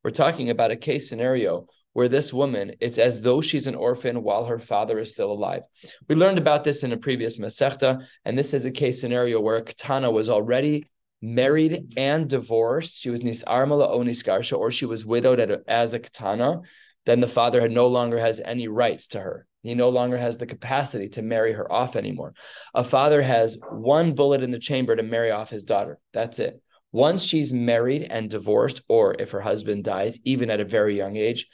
We're 0.03 0.11
talking 0.11 0.51
about 0.51 0.71
a 0.71 0.77
case 0.77 1.09
scenario 1.09 1.67
where 1.93 2.09
this 2.09 2.33
woman, 2.33 2.73
it's 2.81 2.99
as 2.99 3.21
though 3.21 3.41
she's 3.41 3.67
an 3.67 3.75
orphan 3.75 4.23
while 4.23 4.45
her 4.45 4.59
father 4.59 4.99
is 4.99 5.13
still 5.13 5.33
alive. 5.33 5.63
We 6.09 6.15
learned 6.15 6.39
about 6.39 6.65
this 6.65 6.85
in 6.85 6.93
a 6.93 6.97
previous 6.97 7.39
Masechta, 7.39 8.07
and 8.25 8.39
this 8.39 8.55
is 8.55 8.65
a 8.65 8.71
case 8.71 9.01
scenario 9.01 9.41
where 9.41 9.61
katana 9.61 10.11
was 10.11 10.31
already 10.31 10.91
married 11.21 11.95
and 11.97 12.29
divorced. 12.29 12.99
She 12.99 13.11
was 13.11 13.23
nisarmala 13.23 13.89
o 13.89 14.01
niskarsha, 14.01 14.57
or 14.59 14.71
she 14.71 14.87
was 14.87 15.05
widowed 15.05 15.63
as 15.67 15.95
a 15.95 15.99
katana. 15.99 16.61
Then 17.07 17.21
the 17.21 17.27
father 17.27 17.61
had 17.61 17.73
no 17.73 17.89
longer 17.89 18.19
has 18.19 18.41
any 18.41 18.69
rights 18.69 19.09
to 19.09 19.21
her. 19.21 19.47
He 19.63 19.75
no 19.75 19.91
longer 19.91 20.17
has 20.17 20.39
the 20.39 20.47
capacity 20.47 21.09
to 21.11 21.23
marry 21.23 21.53
her 21.53 21.71
off 21.71 21.97
anymore. 21.97 22.35
A 22.75 22.85
father 22.85 23.21
has 23.21 23.59
one 23.71 24.15
bullet 24.15 24.43
in 24.43 24.51
the 24.51 24.59
chamber 24.59 24.97
to 24.97 25.03
marry 25.03 25.31
off 25.31 25.51
his 25.51 25.65
daughter. 25.65 25.99
That's 26.13 26.39
it. 26.39 26.63
Once 26.93 27.23
she's 27.23 27.53
married 27.53 28.03
and 28.03 28.31
divorced, 28.31 28.83
or 28.89 29.15
if 29.19 29.31
her 29.31 29.41
husband 29.41 29.85
dies, 29.85 30.19
even 30.25 30.51
at 30.51 30.61
a 30.61 30.65
very 30.65 30.97
young 30.97 31.17
age, 31.17 31.47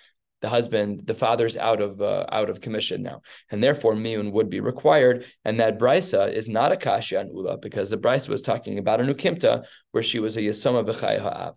the 0.43 0.49
husband, 0.49 1.07
the 1.07 1.14
father's 1.14 1.57
out 1.57 1.81
of 1.81 2.00
uh, 2.00 2.26
out 2.31 2.50
of 2.50 2.61
commission 2.61 3.02
now, 3.02 3.23
and 3.50 3.62
therefore 3.62 3.95
miyun 3.95 4.33
would 4.33 4.50
be 4.50 4.61
required. 4.61 5.25
And 5.45 5.61
that 5.61 5.78
brisa 5.78 6.33
is 6.33 6.49
not 6.49 6.73
a 6.73 6.76
kasha 6.76 7.21
and 7.21 7.31
ula 7.31 7.57
because 7.57 7.90
the 7.90 7.97
brisa 7.97 8.28
was 8.28 8.43
talking 8.43 8.78
about 8.78 9.00
a 9.00 9.05
nukimta 9.05 9.64
where 9.93 10.02
she 10.02 10.19
was 10.19 10.37
a 10.37 10.43
yasoma 10.43 10.87
b'chay 10.87 11.21
ha'av. 11.21 11.55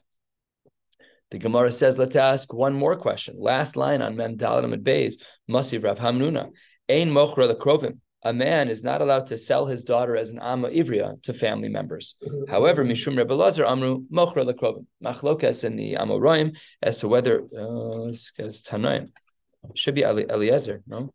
The 1.31 1.37
Gemara 1.37 1.71
says, 1.71 1.99
let's 1.99 2.15
ask 2.15 2.51
one 2.51 2.73
more 2.73 2.95
question. 2.95 3.35
Last 3.37 3.75
line 3.75 4.01
on 4.01 4.15
Mem 4.15 4.35
Dalet 4.37 4.63
Amid 4.63 4.83
Beis, 4.83 5.21
Masiv 5.49 5.83
Rav 5.83 5.99
Hamnuna. 5.99 6.49
Ein 6.89 7.11
mochra 7.11 7.53
lekrovim. 7.53 7.99
A 8.23 8.33
man 8.33 8.67
is 8.69 8.83
not 8.83 9.01
allowed 9.01 9.27
to 9.27 9.37
sell 9.37 9.65
his 9.65 9.83
daughter 9.83 10.17
as 10.17 10.29
an 10.29 10.39
amma 10.39 10.69
ivria 10.69 11.21
to 11.23 11.33
family 11.33 11.69
members. 11.69 12.15
However, 12.49 12.83
Mishum 12.83 13.17
Rebbe 13.17 13.33
Lazar 13.33 13.65
Amru 13.65 14.03
mochra 14.11 14.45
lekrovim. 14.45 14.85
Machlokas 15.03 15.63
in 15.63 15.77
the 15.77 15.93
Amoraim 15.93 16.57
as 16.81 16.99
to 16.99 17.07
whether 17.07 17.41
uh, 17.41 18.07
it's 18.09 18.61
Tanaim 18.61 19.07
should 19.75 19.95
be 19.95 20.01
Eli- 20.01 20.25
Eliezer, 20.29 20.83
no? 20.87 21.13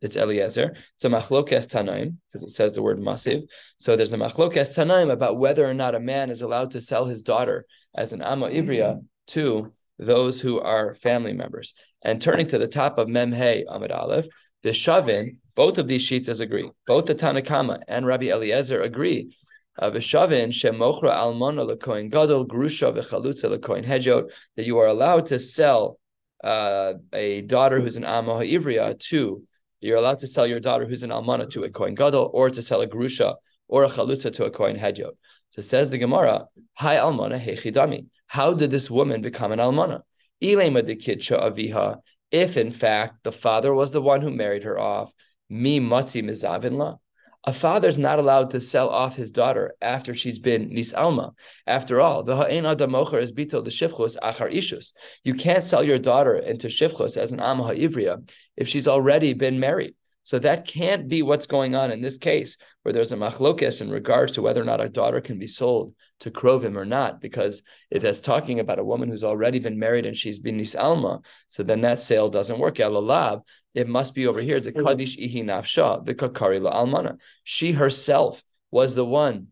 It's 0.00 0.16
Eliezer. 0.16 0.76
It's 0.96 1.04
a 1.04 1.08
machlokes 1.08 1.66
tanaim 1.66 2.16
because 2.28 2.42
it 2.42 2.50
says 2.50 2.74
the 2.74 2.82
word 2.82 2.98
masiv. 2.98 3.48
So 3.78 3.96
there's 3.96 4.12
a 4.12 4.18
machlokes 4.18 4.76
tanaim 4.76 5.10
about 5.10 5.38
whether 5.38 5.64
or 5.68 5.72
not 5.72 5.94
a 5.94 6.00
man 6.00 6.30
is 6.30 6.42
allowed 6.42 6.72
to 6.72 6.80
sell 6.80 7.06
his 7.06 7.22
daughter 7.22 7.64
as 7.96 8.12
an 8.12 8.20
amma 8.20 8.50
ivria 8.50 9.02
to 9.28 9.72
those 9.98 10.40
who 10.40 10.60
are 10.60 10.94
family 10.94 11.32
members. 11.32 11.72
And 12.02 12.20
turning 12.20 12.48
to 12.48 12.58
the 12.58 12.66
top 12.66 12.98
of 12.98 13.08
Mem 13.08 13.32
Memhe 13.32 13.64
Amid 13.66 13.92
Aleph, 13.92 14.26
the 14.62 14.70
Shavin, 14.70 15.38
both 15.54 15.78
of 15.78 15.86
these 15.86 16.08
shitas 16.08 16.40
agree. 16.40 16.70
Both 16.86 17.06
the 17.06 17.14
Tanakama 17.14 17.82
and 17.86 18.06
Rabbi 18.06 18.26
Eliezer 18.26 18.82
agree. 18.82 19.36
Vishavin 19.80 20.48
shemochra 20.48 21.10
almona 21.10 21.64
lekoin 21.64 22.10
gadol 22.10 22.46
grusha 22.46 22.92
v'chalutza 22.92 23.56
lekoin 23.56 23.84
hejot 23.84 24.30
that 24.56 24.66
you 24.66 24.78
are 24.78 24.86
allowed 24.86 25.26
to 25.26 25.38
sell 25.38 25.98
uh, 26.44 26.94
a 27.12 27.40
daughter 27.42 27.80
who's 27.80 27.96
an 27.96 28.04
amma 28.04 28.34
ivria 28.34 28.96
to 28.98 29.42
you're 29.80 29.96
allowed 29.96 30.18
to 30.18 30.26
sell 30.26 30.46
your 30.46 30.60
daughter 30.60 30.86
who's 30.86 31.02
an 31.02 31.10
almana 31.10 31.50
to 31.50 31.64
a 31.64 31.70
kohen 31.70 31.94
gadol 31.94 32.30
or 32.32 32.50
to 32.50 32.62
sell 32.62 32.82
a 32.82 32.86
grusha 32.86 33.34
or 33.66 33.84
a 33.84 33.88
chalutza 33.88 34.32
to 34.32 34.44
a 34.44 34.50
kohen 34.50 34.76
hejot. 34.76 35.12
So 35.50 35.60
says 35.60 35.90
the 35.90 35.98
Gemara, 35.98 36.46
Hi 36.74 36.96
almana 36.96 37.40
hechidami. 37.40 38.06
How 38.26 38.54
did 38.54 38.70
this 38.70 38.90
woman 38.90 39.22
become 39.22 39.52
an 39.52 39.58
almana? 39.58 40.02
Ilema 40.42 40.84
de 40.84 40.96
aviha. 40.96 41.98
If 42.30 42.56
in 42.56 42.70
fact 42.70 43.24
the 43.24 43.32
father 43.32 43.74
was 43.74 43.90
the 43.90 44.02
one 44.02 44.22
who 44.22 44.30
married 44.30 44.64
her 44.64 44.78
off, 44.78 45.12
mi 45.54 45.78
matzi 45.78 46.20
mizavinla. 46.20 46.98
A 47.44 47.52
father's 47.52 47.96
not 47.96 48.18
allowed 48.18 48.50
to 48.50 48.60
sell 48.60 48.88
off 48.88 49.14
his 49.14 49.30
daughter 49.30 49.74
after 49.80 50.14
she's 50.14 50.40
been 50.40 50.70
nisalma. 50.70 51.34
After 51.66 52.00
all, 52.00 52.24
the 52.24 52.34
ha'en 52.34 52.64
adamocher 52.64 53.20
is 53.20 53.32
bito 53.32 53.62
the 53.62 53.70
shifchus 53.70 54.16
achar 54.20 54.52
ishus. 54.52 54.94
You 55.22 55.34
can't 55.34 55.62
sell 55.62 55.84
your 55.84 55.98
daughter 55.98 56.34
into 56.34 56.66
shifchus 56.66 57.16
as 57.16 57.30
an 57.32 57.40
amma 57.40 57.64
ha'ivriya 57.64 58.28
if 58.56 58.66
she's 58.66 58.88
already 58.88 59.32
been 59.32 59.60
married. 59.60 59.94
So 60.24 60.38
that 60.38 60.66
can't 60.66 61.06
be 61.06 61.22
what's 61.22 61.46
going 61.46 61.76
on 61.76 61.92
in 61.92 62.00
this 62.00 62.18
case, 62.18 62.56
where 62.82 62.92
there's 62.92 63.12
a 63.12 63.16
machlokes 63.16 63.80
in 63.82 63.90
regards 63.90 64.32
to 64.32 64.42
whether 64.42 64.60
or 64.60 64.64
not 64.64 64.84
a 64.84 64.88
daughter 64.88 65.20
can 65.20 65.38
be 65.38 65.46
sold 65.46 65.94
to 66.20 66.30
krovim 66.30 66.76
or 66.76 66.86
not, 66.86 67.20
because 67.20 67.62
it 67.90 68.02
is 68.02 68.20
talking 68.20 68.58
about 68.58 68.78
a 68.78 68.84
woman 68.84 69.10
who's 69.10 69.22
already 69.22 69.58
been 69.58 69.78
married 69.78 70.06
and 70.06 70.16
she's 70.16 70.38
been 70.38 70.58
nisalma. 70.58 71.22
So 71.48 71.62
then 71.62 71.82
that 71.82 72.00
sale 72.00 72.30
doesn't 72.30 72.58
work. 72.58 72.76
Yalalab, 72.76 73.42
it 73.74 73.86
must 73.86 74.14
be 74.14 74.26
over 74.26 74.40
here. 74.40 74.60
The 74.60 74.72
kaddish 74.72 75.18
ihi 75.18 75.44
nafsha, 75.44 76.04
the 76.04 76.14
kakari 76.14 76.60
la 76.60 76.72
almana. 76.72 77.18
She 77.44 77.72
herself 77.72 78.42
was 78.70 78.94
the 78.94 79.04
one 79.04 79.48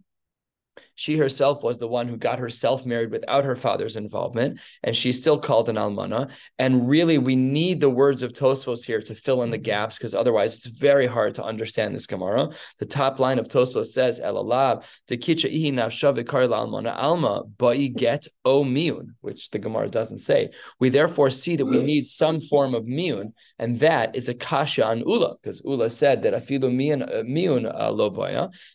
she 0.95 1.17
herself 1.17 1.63
was 1.63 1.79
the 1.79 1.89
one 1.89 2.09
who 2.09 2.17
got 2.17 2.39
herself 2.39 2.85
married 2.87 3.11
without 3.11 3.45
her 3.45 3.57
father's 3.57 3.97
involvement, 3.97 4.61
and 4.83 4.97
she's 4.97 5.19
still 5.19 5.39
called 5.39 5.69
an 5.69 5.77
almana. 5.77 6.31
And 6.59 6.89
really, 6.89 7.19
we 7.19 7.37
need 7.37 7.81
the 7.81 7.91
words 7.91 8.23
of 8.23 8.33
Tosfos 8.33 8.85
here 8.85 9.01
to 9.03 9.15
fill 9.15 9.43
in 9.43 9.51
the 9.51 9.59
gaps, 9.59 9.99
because 9.99 10.15
otherwise 10.15 10.57
it's 10.57 10.67
very 10.67 11.07
hard 11.07 11.35
to 11.37 11.45
understand 11.45 11.95
this 11.95 12.07
Gemara. 12.07 12.51
The 12.79 12.87
top 12.87 13.19
line 13.19 13.39
of 13.39 13.49
Tosfos 13.49 13.87
says, 13.87 14.21
"Elalab 14.21 14.85
the 15.09 15.17
kicha 15.17 15.51
ihi 15.53 15.73
almana 15.73 16.95
alma 16.97 17.43
ba'i 17.59 17.89
get 17.89 18.27
o 18.45 18.65
miun," 18.65 19.09
which 19.21 19.51
the 19.51 19.59
Gemara 19.59 19.89
doesn't 19.89 20.19
say. 20.19 20.51
We 20.79 20.89
therefore 20.89 21.31
see 21.31 21.57
that 21.57 21.67
we 21.67 21.83
need 21.83 22.07
some 22.07 22.41
form 22.41 22.75
of 22.75 22.85
miun, 22.85 23.33
and 23.59 23.79
that 23.81 24.15
is 24.15 24.29
a 24.29 24.35
kasha 24.35 24.85
on 24.85 25.01
ula, 25.01 25.37
because 25.43 25.63
ula 25.65 25.91
said 25.91 26.23
that 26.23 26.35
afilu 26.35 26.71
miun 26.71 27.03
miun 27.25 27.73
uh, 27.73 27.91
lo 27.91 28.13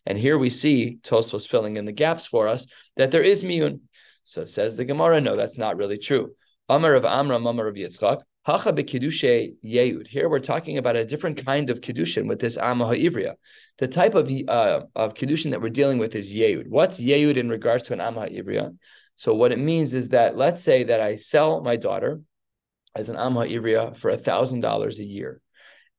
and 0.06 0.18
here 0.18 0.38
we 0.38 0.50
see 0.50 1.00
Tosfos 1.04 1.48
filling 1.48 1.78
in 1.78 1.86
the 1.86 1.92
gaps 2.08 2.26
for 2.34 2.48
us 2.48 2.68
that 2.98 3.12
there 3.12 3.28
is 3.34 3.44
miyun. 3.44 3.76
So 4.24 4.46
says 4.46 4.76
the 4.76 4.86
Gemara, 4.86 5.22
no, 5.22 5.36
that's 5.36 5.58
not 5.58 5.78
really 5.78 5.98
true. 5.98 6.26
Amar 6.70 6.96
of 6.96 7.06
Amram, 7.06 7.46
Amar 7.48 7.68
of 7.68 7.76
Yitzchak, 7.76 8.20
Hacha 8.48 8.72
bekiddushe 8.72 9.56
yehud. 9.76 10.08
Here 10.08 10.30
we're 10.30 10.40
talking 10.40 10.78
about 10.78 10.96
a 10.96 11.06
different 11.06 11.46
kind 11.46 11.70
of 11.70 11.82
kiddushin 11.82 12.28
with 12.30 12.40
this 12.40 12.58
Amma 12.58 12.86
Ha'ivriya. 12.88 13.34
The 13.78 13.90
type 13.90 14.16
of 14.16 14.26
uh, 14.48 14.82
of 14.96 15.14
kiddushin 15.14 15.52
that 15.52 15.62
we're 15.62 15.80
dealing 15.82 15.98
with 15.98 16.16
is 16.16 16.36
yehud. 16.36 16.68
What's 16.68 16.98
yehud 17.10 17.36
in 17.36 17.50
regards 17.50 17.84
to 17.86 17.94
an 17.94 18.02
Amma 18.02 18.22
Ha'ivriya? 18.22 18.78
So 19.16 19.34
what 19.34 19.52
it 19.52 19.60
means 19.60 19.94
is 19.94 20.10
that 20.10 20.38
let's 20.38 20.64
say 20.64 20.86
that 20.86 21.02
I 21.02 21.18
sell 21.18 21.62
my 21.62 21.76
daughter 21.76 22.22
as 22.96 23.10
an 23.10 23.18
Amma 23.18 23.42
Ha'ivriya 23.42 23.98
for 23.98 24.10
a 24.12 24.18
thousand 24.18 24.62
dollars 24.62 25.00
a 25.00 25.08
year 25.18 25.42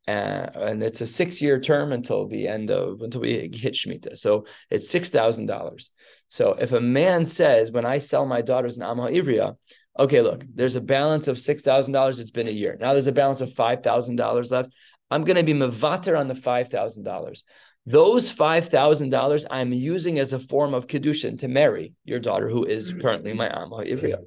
and, 0.09 0.57
and 0.57 0.83
it's 0.83 1.03
a 1.03 1.07
six 1.07 1.43
year 1.43 1.61
term 1.61 1.93
until 1.93 2.27
the 2.27 2.49
end 2.49 2.71
of 2.71 3.03
until 3.03 3.21
we 3.21 3.51
hit 3.53 3.75
Shemitah. 3.75 4.17
So 4.17 4.47
it's 4.71 4.89
six 4.89 5.11
thousand 5.11 5.47
dollars. 5.47 5.91
So 6.29 6.53
if 6.55 6.73
a 6.73 6.81
man 6.81 7.27
says, 7.27 7.71
when 7.71 7.85
I 7.85 7.99
sell 7.99 8.25
my 8.25 8.41
daughters 8.41 8.77
in 8.77 8.83
Amma 8.83 9.09
Ivria, 9.09 9.57
okay, 9.99 10.23
look, 10.23 10.45
there's 10.55 10.77
a 10.77 10.81
balance 10.81 11.29
of 11.29 11.39
six 11.39 11.63
thousand 11.63 11.93
dollars. 11.93 12.21
It's 12.21 12.31
been 12.31 12.49
a 12.49 12.53
year. 12.63 12.79
Now 12.81 12.95
there's 12.95 13.07
a 13.07 13.13
balance 13.13 13.43
of 13.43 13.53
five 13.53 13.83
thousand 13.83 14.17
dollars 14.17 14.51
left. 14.51 14.71
I'm 15.11 15.25
going 15.25 15.37
to 15.37 15.43
be 15.43 15.55
mevater 15.55 16.19
on 16.19 16.29
the 16.29 16.35
five 16.35 16.69
thousand 16.71 17.03
dollars. 17.05 17.45
Those 17.85 18.31
five 18.31 18.69
thousand 18.71 19.11
dollars 19.11 19.45
I'm 19.51 19.75
using 19.75 20.19
as 20.19 20.33
a 20.33 20.39
form 20.39 20.73
of 20.73 20.87
kedushin 20.87 21.39
to 21.41 21.49
marry 21.49 21.93
your 22.05 22.19
daughter, 22.19 22.49
who 22.49 22.65
is 22.65 22.91
mm-hmm. 22.91 23.01
currently 23.01 23.35
my 23.35 23.49
Amma 23.49 23.85
Ivria. 23.85 24.21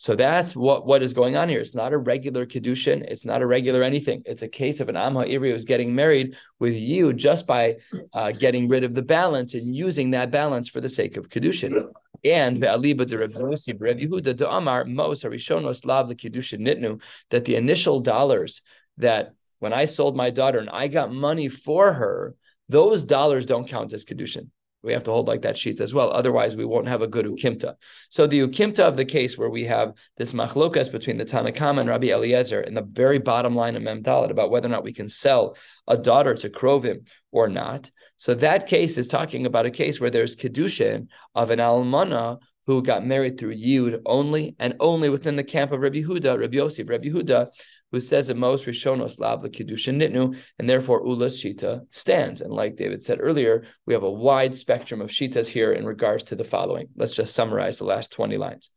So 0.00 0.16
that's 0.16 0.56
what, 0.56 0.86
what 0.86 1.02
is 1.02 1.12
going 1.12 1.36
on 1.36 1.50
here. 1.50 1.60
It's 1.60 1.74
not 1.74 1.92
a 1.92 1.98
regular 1.98 2.46
Kedushin. 2.46 3.02
It's 3.02 3.26
not 3.26 3.42
a 3.42 3.46
regular 3.46 3.82
anything. 3.82 4.22
It's 4.24 4.40
a 4.40 4.48
case 4.48 4.80
of 4.80 4.88
an 4.88 4.94
Amha 4.94 5.30
Iri 5.30 5.50
who's 5.50 5.66
getting 5.66 5.94
married 5.94 6.38
with 6.58 6.72
you 6.72 7.12
just 7.12 7.46
by 7.46 7.76
uh, 8.14 8.32
getting 8.32 8.66
rid 8.66 8.82
of 8.82 8.94
the 8.94 9.02
balance 9.02 9.52
and 9.52 9.76
using 9.76 10.12
that 10.12 10.30
balance 10.30 10.70
for 10.70 10.80
the 10.80 10.88
sake 10.88 11.18
of 11.18 11.28
Kedushin. 11.28 11.92
And 12.24 12.56
Ve'aliba 12.56 13.06
de 13.06 13.18
Reb 13.18 13.98
Yehuda 13.98 14.34
de 14.36 14.50
Amar 14.50 14.86
Mos 14.86 15.22
Harishonos 15.22 15.84
Lav 15.84 16.08
the 16.08 16.14
Kedushin 16.14 16.60
Nitnu, 16.60 17.02
that 17.28 17.44
the 17.44 17.56
initial 17.56 18.00
dollars 18.00 18.62
that 18.96 19.34
when 19.58 19.74
I 19.74 19.84
sold 19.84 20.16
my 20.16 20.30
daughter 20.30 20.60
and 20.60 20.70
I 20.70 20.88
got 20.88 21.12
money 21.12 21.50
for 21.50 21.92
her, 21.92 22.34
those 22.70 23.04
dollars 23.04 23.44
don't 23.44 23.68
count 23.68 23.92
as 23.92 24.06
Kedushin 24.06 24.48
we 24.82 24.92
have 24.92 25.04
to 25.04 25.10
hold 25.10 25.28
like 25.28 25.42
that 25.42 25.58
sheet 25.58 25.80
as 25.80 25.92
well. 25.92 26.10
Otherwise, 26.10 26.56
we 26.56 26.64
won't 26.64 26.88
have 26.88 27.02
a 27.02 27.06
good 27.06 27.26
ukimta. 27.26 27.74
So 28.08 28.26
the 28.26 28.40
ukimta 28.40 28.80
of 28.80 28.96
the 28.96 29.04
case 29.04 29.36
where 29.36 29.50
we 29.50 29.64
have 29.66 29.92
this 30.16 30.32
machlokas 30.32 30.90
between 30.90 31.18
the 31.18 31.24
Tanakama 31.24 31.80
and 31.80 31.88
Rabbi 31.88 32.08
Eliezer 32.08 32.60
in 32.60 32.74
the 32.74 32.82
very 32.82 33.18
bottom 33.18 33.54
line 33.54 33.76
of 33.76 33.82
Memdalit 33.82 34.30
about 34.30 34.50
whether 34.50 34.68
or 34.68 34.70
not 34.70 34.84
we 34.84 34.92
can 34.92 35.08
sell 35.08 35.56
a 35.86 35.96
daughter 35.96 36.34
to 36.34 36.48
Krovim 36.48 37.06
or 37.30 37.48
not. 37.48 37.90
So 38.16 38.34
that 38.34 38.66
case 38.66 38.98
is 38.98 39.08
talking 39.08 39.46
about 39.46 39.66
a 39.66 39.70
case 39.70 40.00
where 40.00 40.10
there's 40.10 40.36
kedushin 40.36 41.08
of 41.34 41.50
an 41.50 41.58
almana 41.58 42.38
who 42.66 42.82
got 42.82 43.04
married 43.04 43.38
through 43.38 43.56
Yud 43.56 44.00
only 44.06 44.54
and 44.58 44.74
only 44.80 45.08
within 45.08 45.36
the 45.36 45.44
camp 45.44 45.72
of 45.72 45.80
Rabbi 45.80 46.02
Huda, 46.02 46.38
Rabbi 46.38 46.56
Yossi, 46.56 46.88
Rabbi 46.88 47.08
Huda 47.08 47.48
who 47.90 48.00
says 48.00 48.30
at 48.30 48.36
most 48.36 48.66
Rishonos 48.66 49.20
Lav 49.20 49.40
Kiddushin 49.40 50.00
Nitnu, 50.00 50.36
and 50.58 50.68
therefore 50.68 51.06
Ula's 51.06 51.42
Shita 51.42 51.86
stands. 51.90 52.40
And 52.40 52.52
like 52.52 52.76
David 52.76 53.02
said 53.02 53.18
earlier, 53.20 53.64
we 53.86 53.94
have 53.94 54.02
a 54.02 54.10
wide 54.10 54.54
spectrum 54.54 55.00
of 55.00 55.10
Shitas 55.10 55.48
here 55.48 55.72
in 55.72 55.84
regards 55.84 56.24
to 56.24 56.36
the 56.36 56.44
following. 56.44 56.88
Let's 56.96 57.16
just 57.16 57.34
summarize 57.34 57.78
the 57.78 57.84
last 57.84 58.12
20 58.12 58.36
lines. 58.36 58.70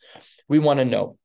We 0.48 0.60
want 0.60 0.80
to 0.80 0.86
know 0.86 1.18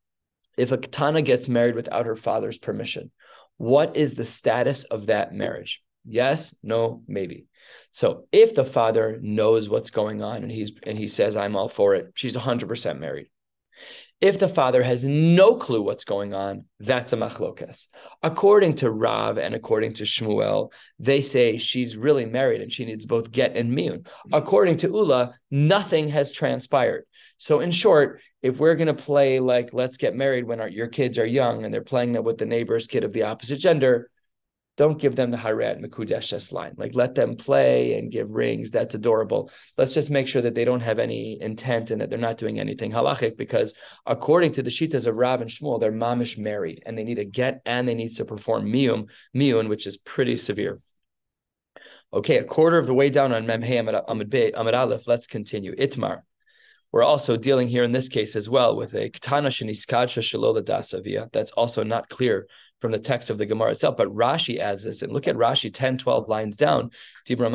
if 0.57 0.73
a 0.73 0.79
Katana 0.79 1.23
gets 1.23 1.49
married 1.49 1.75
without 1.75 2.07
her 2.07 2.17
father's 2.17 2.59
permission, 2.59 3.11
what 3.57 3.97
is 3.97 4.15
the 4.15 4.25
status 4.25 4.85
of 4.85 5.07
that 5.07 5.33
marriage? 5.33 5.83
Yes, 6.05 6.55
no, 6.63 7.03
maybe. 7.07 7.47
So 7.91 8.27
if 8.33 8.55
the 8.55 8.65
father 8.65 9.19
knows 9.21 9.69
what's 9.69 9.91
going 9.91 10.23
on 10.23 10.43
and 10.43 10.51
he's 10.51 10.73
and 10.83 10.97
he 10.97 11.09
says 11.09 11.37
I'm 11.37 11.57
all 11.57 11.69
for 11.69 11.95
it, 11.95 12.13
she's 12.15 12.37
100% 12.37 12.99
married. 12.99 13.29
If 14.21 14.41
the 14.41 14.49
father 14.49 14.83
has 14.83 15.05
no 15.05 15.57
clue 15.57 15.81
what's 15.81 16.05
going 16.05 16.35
on, 16.35 16.65
that's 16.81 17.13
a 17.13 17.17
machlokas. 17.17 17.87
According 18.21 18.75
to 18.77 18.91
Rav 18.91 19.39
and 19.39 19.55
according 19.55 19.95
to 19.95 20.03
Shmuel, 20.03 20.73
they 20.99 21.23
say 21.23 21.57
she's 21.57 21.97
really 21.97 22.27
married 22.27 22.61
and 22.61 22.73
she 22.73 22.85
needs 22.85 23.07
both 23.07 23.31
get 23.31 23.57
and 23.57 23.71
miun. 23.71 24.09
According 24.33 24.79
to 24.79 24.89
Ula, 24.89 25.35
nothing 25.53 26.09
has 26.09 26.33
transpired. 26.33 27.05
So, 27.37 27.61
in 27.61 27.71
short, 27.71 28.21
if 28.43 28.59
we're 28.59 28.75
going 28.75 28.89
to 28.89 29.03
play 29.03 29.39
like 29.39 29.73
let's 29.73 29.97
get 29.97 30.17
married 30.17 30.45
when 30.45 30.61
our, 30.61 30.69
your 30.69 30.89
kids 30.89 31.17
are 31.19 31.27
young 31.27 31.65
and 31.65 31.73
they're 31.73 31.83
playing 31.83 32.13
that 32.13 32.25
with 32.25 32.39
the 32.39 32.47
neighbor's 32.47 32.89
kid 32.89 33.05
of 33.05 33.13
the 33.13 33.23
opposite 33.23 33.59
gender, 33.59 34.11
don't 34.79 35.01
give 35.01 35.17
them 35.17 35.33
the 35.33 35.37
Harat 35.37 35.85
Mekudeshes 35.85 36.53
line. 36.53 36.75
Like 36.77 36.95
let 36.95 37.17
them 37.17 37.37
play 37.37 37.99
and 37.99 38.13
give 38.13 38.31
rings. 38.31 38.71
That's 38.71 38.95
adorable. 38.95 39.51
Let's 39.77 39.93
just 39.93 40.09
make 40.09 40.29
sure 40.29 40.41
that 40.43 40.55
they 40.55 40.65
don't 40.65 40.81
have 40.81 41.01
any 41.01 41.37
intent 41.43 41.91
and 41.91 42.01
that 42.01 42.11
they're 42.11 42.19
not 42.19 42.39
doing 42.39 42.61
anything 42.61 42.93
halachic 42.93 43.37
because 43.37 43.75
according 44.07 44.53
to 44.53 44.63
the 44.63 44.71
Shitas 44.71 45.07
of 45.07 45.17
Rav 45.17 45.41
and 45.41 45.51
Shmuel, 45.51 45.81
they're 45.81 45.91
mamish 45.91 46.39
married 46.39 46.85
and 46.87 46.97
they 46.97 47.03
need 47.03 47.19
a 47.19 47.25
get 47.25 47.61
and 47.67 47.89
they 47.89 47.95
need 47.95 48.15
to 48.15 48.25
perform 48.25 48.67
mium, 48.67 49.11
miun, 49.37 49.69
which 49.69 49.85
is 49.87 49.97
pretty 49.97 50.37
severe. 50.37 50.81
Okay, 52.13 52.39
a 52.39 52.45
quarter 52.45 52.79
of 52.79 52.87
the 52.87 52.95
way 52.95 53.11
down 53.11 53.35
on 53.35 53.47
Memhe 53.47 54.55
Amid 54.57 54.75
Aleph, 54.75 55.09
let's 55.09 55.27
continue. 55.27 55.75
Itmar. 55.75 56.23
We're 56.91 57.03
also 57.03 57.37
dealing 57.37 57.69
here 57.69 57.85
in 57.85 57.93
this 57.93 58.09
case 58.09 58.35
as 58.35 58.49
well 58.49 58.75
with 58.75 58.95
a 58.95 59.11
Ketana 59.11 59.49
Sheniskadsha 59.49 60.23
Shalola 60.23 60.63
Dasavia. 60.63 61.31
That's 61.33 61.51
also 61.51 61.83
not 61.83 62.09
clear 62.09 62.47
from 62.81 62.93
the 62.93 62.99
text 62.99 63.31
of 63.31 63.39
the 63.39 63.47
Gemara 63.47 63.71
itself, 63.73 63.97
but 63.97 64.15
Rashi 64.15 64.59
adds 64.59 64.85
this. 64.85 65.03
And 65.03 65.13
look 65.13 65.27
at 65.29 65.37
Rashi 65.37 65.73
10, 65.73 65.99
12 65.99 66.29
lines 66.29 66.57
down. 66.57 66.91
We're 67.29 67.51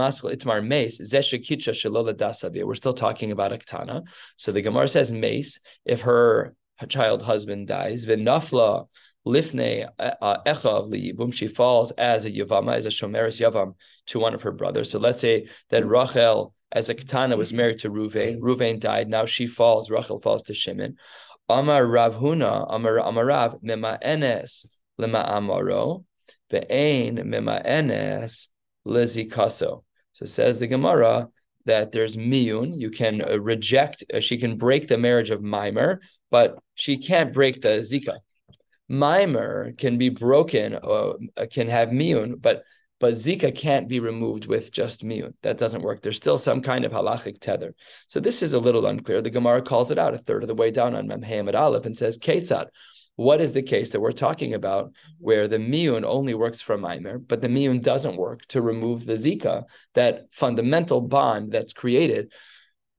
still 2.75 2.93
talking 2.93 3.31
about 3.31 3.53
a 3.53 3.57
katana. 3.57 4.03
So 4.37 4.51
the 4.51 4.61
Gemara 4.61 4.87
says 4.87 5.13
Mace, 5.13 5.59
if 5.85 6.01
her 6.01 6.55
child 6.89 7.21
husband 7.21 7.67
dies, 7.67 8.05
Vinafla 8.05 8.87
Lifne 9.25 9.87
uh, 9.97 10.37
Echav 10.45 10.91
Liyibum, 10.91 11.33
she 11.33 11.47
falls 11.47 11.91
as 11.91 12.25
a 12.25 12.31
Yavama, 12.31 12.75
as 12.75 12.85
a 12.85 12.89
Shomeris 12.89 13.39
Yavam 13.39 13.75
to 14.07 14.19
one 14.19 14.33
of 14.33 14.41
her 14.41 14.51
brothers. 14.51 14.91
So 14.91 14.99
let's 14.99 15.21
say 15.21 15.47
that 15.69 15.87
Rachel, 15.87 16.53
as 16.71 16.89
a 16.89 16.95
katana, 16.95 17.37
was 17.37 17.53
married 17.53 17.79
to 17.79 17.89
Ruvain. 17.89 18.39
Ruvain 18.39 18.81
died. 18.81 19.07
Now 19.07 19.25
she 19.25 19.47
falls, 19.47 19.89
Rachel 19.89 20.19
falls 20.19 20.43
to 20.43 20.53
Shimon. 20.53 20.97
Amar 21.47 21.85
Rav 21.85 22.15
Huna, 22.15 22.65
Amar 22.69 22.97
Amarav, 22.97 23.63
Mema 23.63 24.01
Enes 24.03 24.65
lema'amaro 24.99 26.03
ve'ein 26.51 27.19
mema'enes 27.19 28.47
lezikaso. 28.87 29.83
So 30.13 30.25
says 30.25 30.59
the 30.59 30.67
Gemara 30.67 31.29
that 31.65 31.91
there's 31.91 32.15
miyun. 32.15 32.79
You 32.79 32.89
can 32.89 33.21
uh, 33.21 33.39
reject. 33.39 34.03
Uh, 34.13 34.19
she 34.19 34.37
can 34.37 34.57
break 34.57 34.87
the 34.87 34.97
marriage 34.97 35.29
of 35.29 35.41
mimer, 35.41 36.01
but 36.29 36.57
she 36.75 36.97
can't 36.97 37.33
break 37.33 37.61
the 37.61 37.79
zika. 37.79 38.17
Mimer 38.89 39.71
can 39.73 39.97
be 39.97 40.09
broken, 40.09 40.75
or 40.75 41.17
uh, 41.37 41.45
can 41.49 41.67
have 41.69 41.89
miyun, 41.89 42.41
but 42.41 42.63
but 43.03 43.15
Zika 43.15 43.53
can't 43.53 43.89
be 43.89 43.99
removed 43.99 44.45
with 44.45 44.71
just 44.71 45.03
miyun. 45.03 45.33
That 45.41 45.57
doesn't 45.57 45.81
work. 45.81 46.01
There's 46.01 46.15
still 46.15 46.37
some 46.37 46.61
kind 46.61 46.85
of 46.85 46.93
halachic 46.93 47.41
tether. 47.41 47.75
So 48.07 48.21
this 48.21 48.41
is 48.41 48.53
a 48.53 48.59
little 48.59 48.85
unclear. 48.85 49.21
The 49.21 49.29
Gemara 49.29 49.61
calls 49.61 49.91
it 49.91 49.97
out 49.97 50.13
a 50.13 50.17
third 50.17 50.41
of 50.41 50.47
the 50.47 50.55
way 50.55 50.71
down 50.71 50.95
on 50.95 51.07
Mem 51.07 51.21
Hamid 51.21 51.53
Aleph 51.53 51.85
and 51.85 51.97
says, 51.97 52.17
Ketzad. 52.17 52.67
What 53.15 53.41
is 53.41 53.53
the 53.53 53.61
case 53.61 53.91
that 53.91 53.99
we're 53.99 54.11
talking 54.11 54.53
about 54.53 54.87
mm-hmm. 54.87 55.13
where 55.19 55.47
the 55.47 55.57
miyun 55.57 56.03
only 56.03 56.33
works 56.33 56.61
for 56.61 56.77
mimer, 56.77 57.19
but 57.19 57.41
the 57.41 57.47
miyun 57.47 57.81
doesn't 57.81 58.17
work 58.17 58.45
to 58.47 58.61
remove 58.61 59.05
the 59.05 59.13
zika, 59.13 59.63
that 59.93 60.27
fundamental 60.31 61.01
bond 61.01 61.51
that's 61.51 61.73
created 61.73 62.31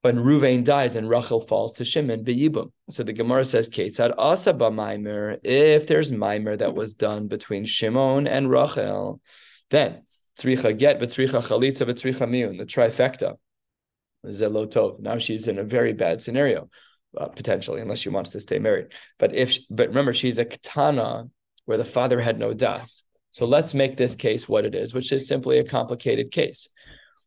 when 0.01 0.17
Ruvain 0.17 0.63
dies 0.63 0.95
and 0.95 1.09
Rachel 1.09 1.39
falls 1.39 1.73
to 1.73 1.85
Shimon 1.85 2.23
beyibum. 2.23 2.71
So 2.89 3.01
the 3.01 3.11
Gemara 3.11 3.43
says, 3.43 3.67
Ketzad 3.67 4.15
asaba 4.15 4.73
mimer, 4.73 5.37
if 5.43 5.87
there's 5.87 6.11
mimer 6.11 6.55
that 6.55 6.75
was 6.75 6.93
done 6.93 7.27
between 7.27 7.65
Shimon 7.65 8.27
and 8.27 8.49
Rachel, 8.49 9.19
then 9.71 10.03
tzricha 10.39 10.77
get, 10.77 10.99
but 10.99 11.09
tzricha 11.09 11.41
chalitza, 11.41 11.87
but 11.87 11.95
tzricha 11.95 12.29
miyun, 12.29 12.57
the 12.57 12.65
trifecta. 12.65 13.37
Zelotov. 14.25 14.99
Now 14.99 15.17
she's 15.17 15.47
in 15.47 15.59
a 15.59 15.63
very 15.63 15.93
bad 15.93 16.21
scenario, 16.21 16.69
uh, 17.17 17.27
potentially, 17.27 17.81
unless 17.81 17.99
she 17.99 18.09
wants 18.09 18.31
to 18.31 18.39
stay 18.39 18.59
married. 18.59 18.87
But 19.19 19.33
if, 19.33 19.57
but 19.69 19.89
remember, 19.89 20.13
she's 20.13 20.37
a 20.37 20.45
katana 20.45 21.29
where 21.65 21.77
the 21.77 21.85
father 21.85 22.21
had 22.21 22.39
no 22.39 22.53
das. 22.53 23.03
So 23.31 23.45
let's 23.45 23.73
make 23.73 23.97
this 23.97 24.15
case 24.15 24.47
what 24.47 24.65
it 24.65 24.75
is, 24.75 24.93
which 24.93 25.11
is 25.11 25.27
simply 25.27 25.59
a 25.59 25.65
complicated 25.65 26.31
case. 26.31 26.69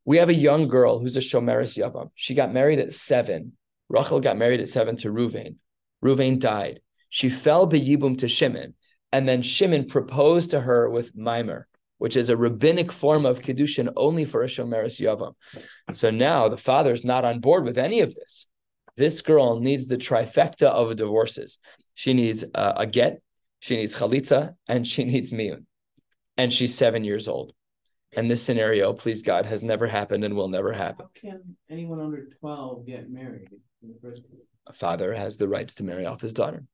We 0.04 0.16
have 0.16 0.30
a 0.30 0.34
young 0.34 0.68
girl 0.68 0.98
who's 0.98 1.18
a 1.18 1.20
Shomeris 1.20 1.76
Yavam. 1.76 2.10
She 2.14 2.34
got 2.34 2.52
married 2.52 2.78
at 2.78 2.94
seven. 2.94 3.52
Rachel 3.90 4.20
got 4.20 4.38
married 4.38 4.60
at 4.60 4.68
seven 4.68 4.96
to 4.98 5.12
Ruvain. 5.12 5.56
Ruvain 6.02 6.38
died. 6.38 6.80
She 7.10 7.28
fell 7.28 7.68
beyibum 7.68 8.18
to 8.18 8.28
Shimon, 8.28 8.74
and 9.12 9.28
then 9.28 9.42
Shimon 9.42 9.86
proposed 9.86 10.50
to 10.52 10.60
her 10.60 10.88
with 10.88 11.14
Mimer, 11.14 11.68
which 11.98 12.16
is 12.16 12.30
a 12.30 12.36
rabbinic 12.36 12.90
form 12.90 13.26
of 13.26 13.42
kedushin 13.42 13.92
only 13.96 14.24
for 14.24 14.42
a 14.42 14.46
Shomeris 14.46 15.00
Yavam. 15.00 15.34
So 15.92 16.10
now 16.10 16.48
the 16.48 16.56
father's 16.56 17.04
not 17.04 17.24
on 17.24 17.40
board 17.40 17.64
with 17.64 17.76
any 17.76 18.00
of 18.00 18.14
this. 18.14 18.46
This 18.98 19.22
girl 19.22 19.60
needs 19.60 19.86
the 19.86 19.96
trifecta 19.96 20.66
of 20.66 20.96
divorces. 20.96 21.60
She 21.94 22.14
needs 22.14 22.44
uh, 22.52 22.72
a 22.76 22.84
get, 22.84 23.22
she 23.60 23.76
needs 23.76 23.94
chalitza, 23.94 24.56
and 24.66 24.84
she 24.84 25.04
needs 25.04 25.30
miyun. 25.30 25.66
And 26.36 26.52
she's 26.52 26.74
seven 26.74 27.04
years 27.04 27.28
old. 27.28 27.52
And 28.16 28.28
this 28.28 28.42
scenario, 28.42 28.92
please 28.92 29.22
God, 29.22 29.46
has 29.46 29.62
never 29.62 29.86
happened 29.86 30.24
and 30.24 30.34
will 30.34 30.48
never 30.48 30.72
happen. 30.72 31.06
How 31.06 31.30
can 31.30 31.56
anyone 31.70 32.00
under 32.00 32.26
12 32.40 32.86
get 32.86 33.08
married 33.08 33.48
in 33.82 33.88
the 33.88 33.98
first 34.02 34.28
place? 34.28 34.42
A 34.66 34.72
father 34.72 35.14
has 35.14 35.36
the 35.36 35.46
rights 35.46 35.76
to 35.76 35.84
marry 35.84 36.04
off 36.04 36.20
his 36.20 36.32
daughter. 36.32 36.64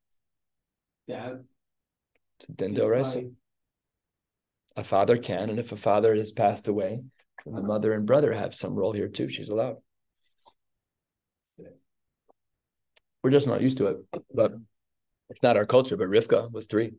Dad? 1.07 1.45
It's 2.39 2.49
a 2.49 2.53
dindo 2.53 2.89
resa. 2.89 3.25
A 4.77 4.83
father 4.83 5.19
can, 5.19 5.51
and 5.51 5.59
if 5.59 5.73
a 5.73 5.77
father 5.77 6.15
has 6.15 6.33
passed 6.33 6.69
away, 6.69 7.03
the 7.45 7.63
mother 7.63 7.93
and 7.93 8.07
brother 8.07 8.33
have 8.33 8.55
some 8.55 8.75
role 8.75 8.93
here 8.93 9.09
too. 9.09 9.29
She's 9.29 9.51
allowed. 9.51 9.77
We're 13.25 13.31
just 13.31 13.47
not 13.47 13.63
used 13.63 13.79
to 13.79 13.87
it, 13.87 13.97
but 14.35 14.53
it's 15.31 15.43
not 15.43 15.57
our 15.57 15.65
culture. 15.65 15.97
But 15.97 16.09
Rivka 16.09 16.53
was 16.53 16.67
three. 16.67 16.93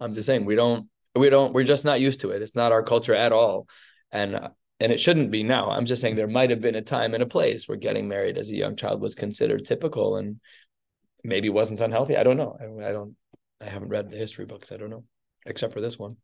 I'm 0.00 0.14
just 0.14 0.26
saying 0.26 0.44
we 0.44 0.56
don't 0.56 0.88
we 1.14 1.30
don't 1.30 1.54
we're 1.54 1.62
just 1.62 1.84
not 1.84 2.00
used 2.00 2.20
to 2.22 2.30
it. 2.30 2.42
It's 2.42 2.56
not 2.56 2.72
our 2.72 2.82
culture 2.82 3.14
at 3.14 3.32
all. 3.32 3.68
And 4.10 4.48
and 4.80 4.90
it 4.90 4.98
shouldn't 4.98 5.30
be 5.30 5.44
now. 5.44 5.70
I'm 5.70 5.86
just 5.86 6.02
saying 6.02 6.16
there 6.16 6.26
might 6.26 6.50
have 6.50 6.60
been 6.60 6.74
a 6.74 6.82
time 6.82 7.14
and 7.14 7.22
a 7.22 7.26
place 7.26 7.68
where 7.68 7.78
getting 7.78 8.08
married 8.08 8.36
as 8.36 8.50
a 8.50 8.56
young 8.56 8.74
child 8.74 9.00
was 9.00 9.14
considered 9.14 9.64
typical 9.64 10.16
and 10.16 10.40
maybe 11.22 11.48
wasn't 11.48 11.80
unhealthy. 11.80 12.16
I 12.16 12.24
don't 12.24 12.36
know. 12.36 12.56
I, 12.60 12.88
I 12.88 12.92
don't 12.92 13.14
i 13.62 13.66
haven't 13.66 13.90
read 13.90 14.10
the 14.10 14.16
history 14.16 14.46
books. 14.46 14.72
I 14.72 14.76
don't 14.76 14.90
know 14.90 15.04
except 15.46 15.72
for 15.72 15.80
this 15.80 16.00
one 16.00 16.16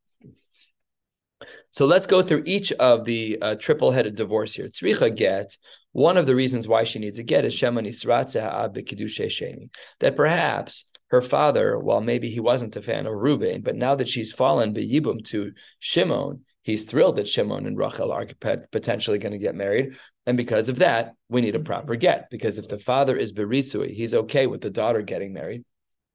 so 1.71 1.87
let's 1.87 2.07
go 2.07 2.23
through 2.23 2.43
each 2.47 2.73
of 2.73 3.05
the 3.05 3.38
uh, 3.40 3.55
triple-headed 3.57 4.16
divorce 4.16 4.55
here. 4.55 4.69
Tzricha 4.69 5.14
get. 5.14 5.57
One 5.93 6.16
of 6.16 6.26
the 6.26 6.35
reasons 6.35 6.69
why 6.69 6.85
she 6.85 6.99
needs 6.99 7.19
a 7.19 7.23
get 7.23 7.45
is 7.45 7.55
shemani 7.55 7.88
sheni. 7.88 9.71
That 10.00 10.16
perhaps 10.16 10.85
her 11.09 11.23
father, 11.23 11.78
while 11.78 12.00
maybe 12.00 12.31
he 12.31 12.40
wasn't 12.40 12.76
a 12.76 12.83
fan 12.83 13.07
of 13.07 13.14
Reuben, 13.14 13.62
but 13.62 13.76
now 13.76 13.95
that 13.95 14.09
she's 14.09 14.33
fallen 14.33 14.75
beyibum 14.75 15.25
to 15.26 15.52
Shimon, 15.78 16.45
he's 16.63 16.84
thrilled 16.84 17.17
that 17.17 17.28
Shimon 17.28 17.67
and 17.67 17.78
Rachel 17.78 18.13
are 18.13 18.26
potentially 18.73 19.19
going 19.19 19.32
to 19.32 19.39
get 19.39 19.54
married. 19.54 19.97
And 20.26 20.37
because 20.37 20.69
of 20.69 20.78
that, 20.78 21.15
we 21.28 21.41
need 21.41 21.54
a 21.54 21.61
proper 21.61 21.95
get. 21.95 22.28
Because 22.28 22.58
if 22.58 22.69
the 22.69 22.78
father 22.78 23.17
is 23.17 23.32
beritzui, 23.32 23.95
he's 23.95 24.15
okay 24.15 24.49
with 24.49 24.61
the 24.61 24.71
daughter 24.71 25.02
getting 25.02 25.32
married. 25.32 25.65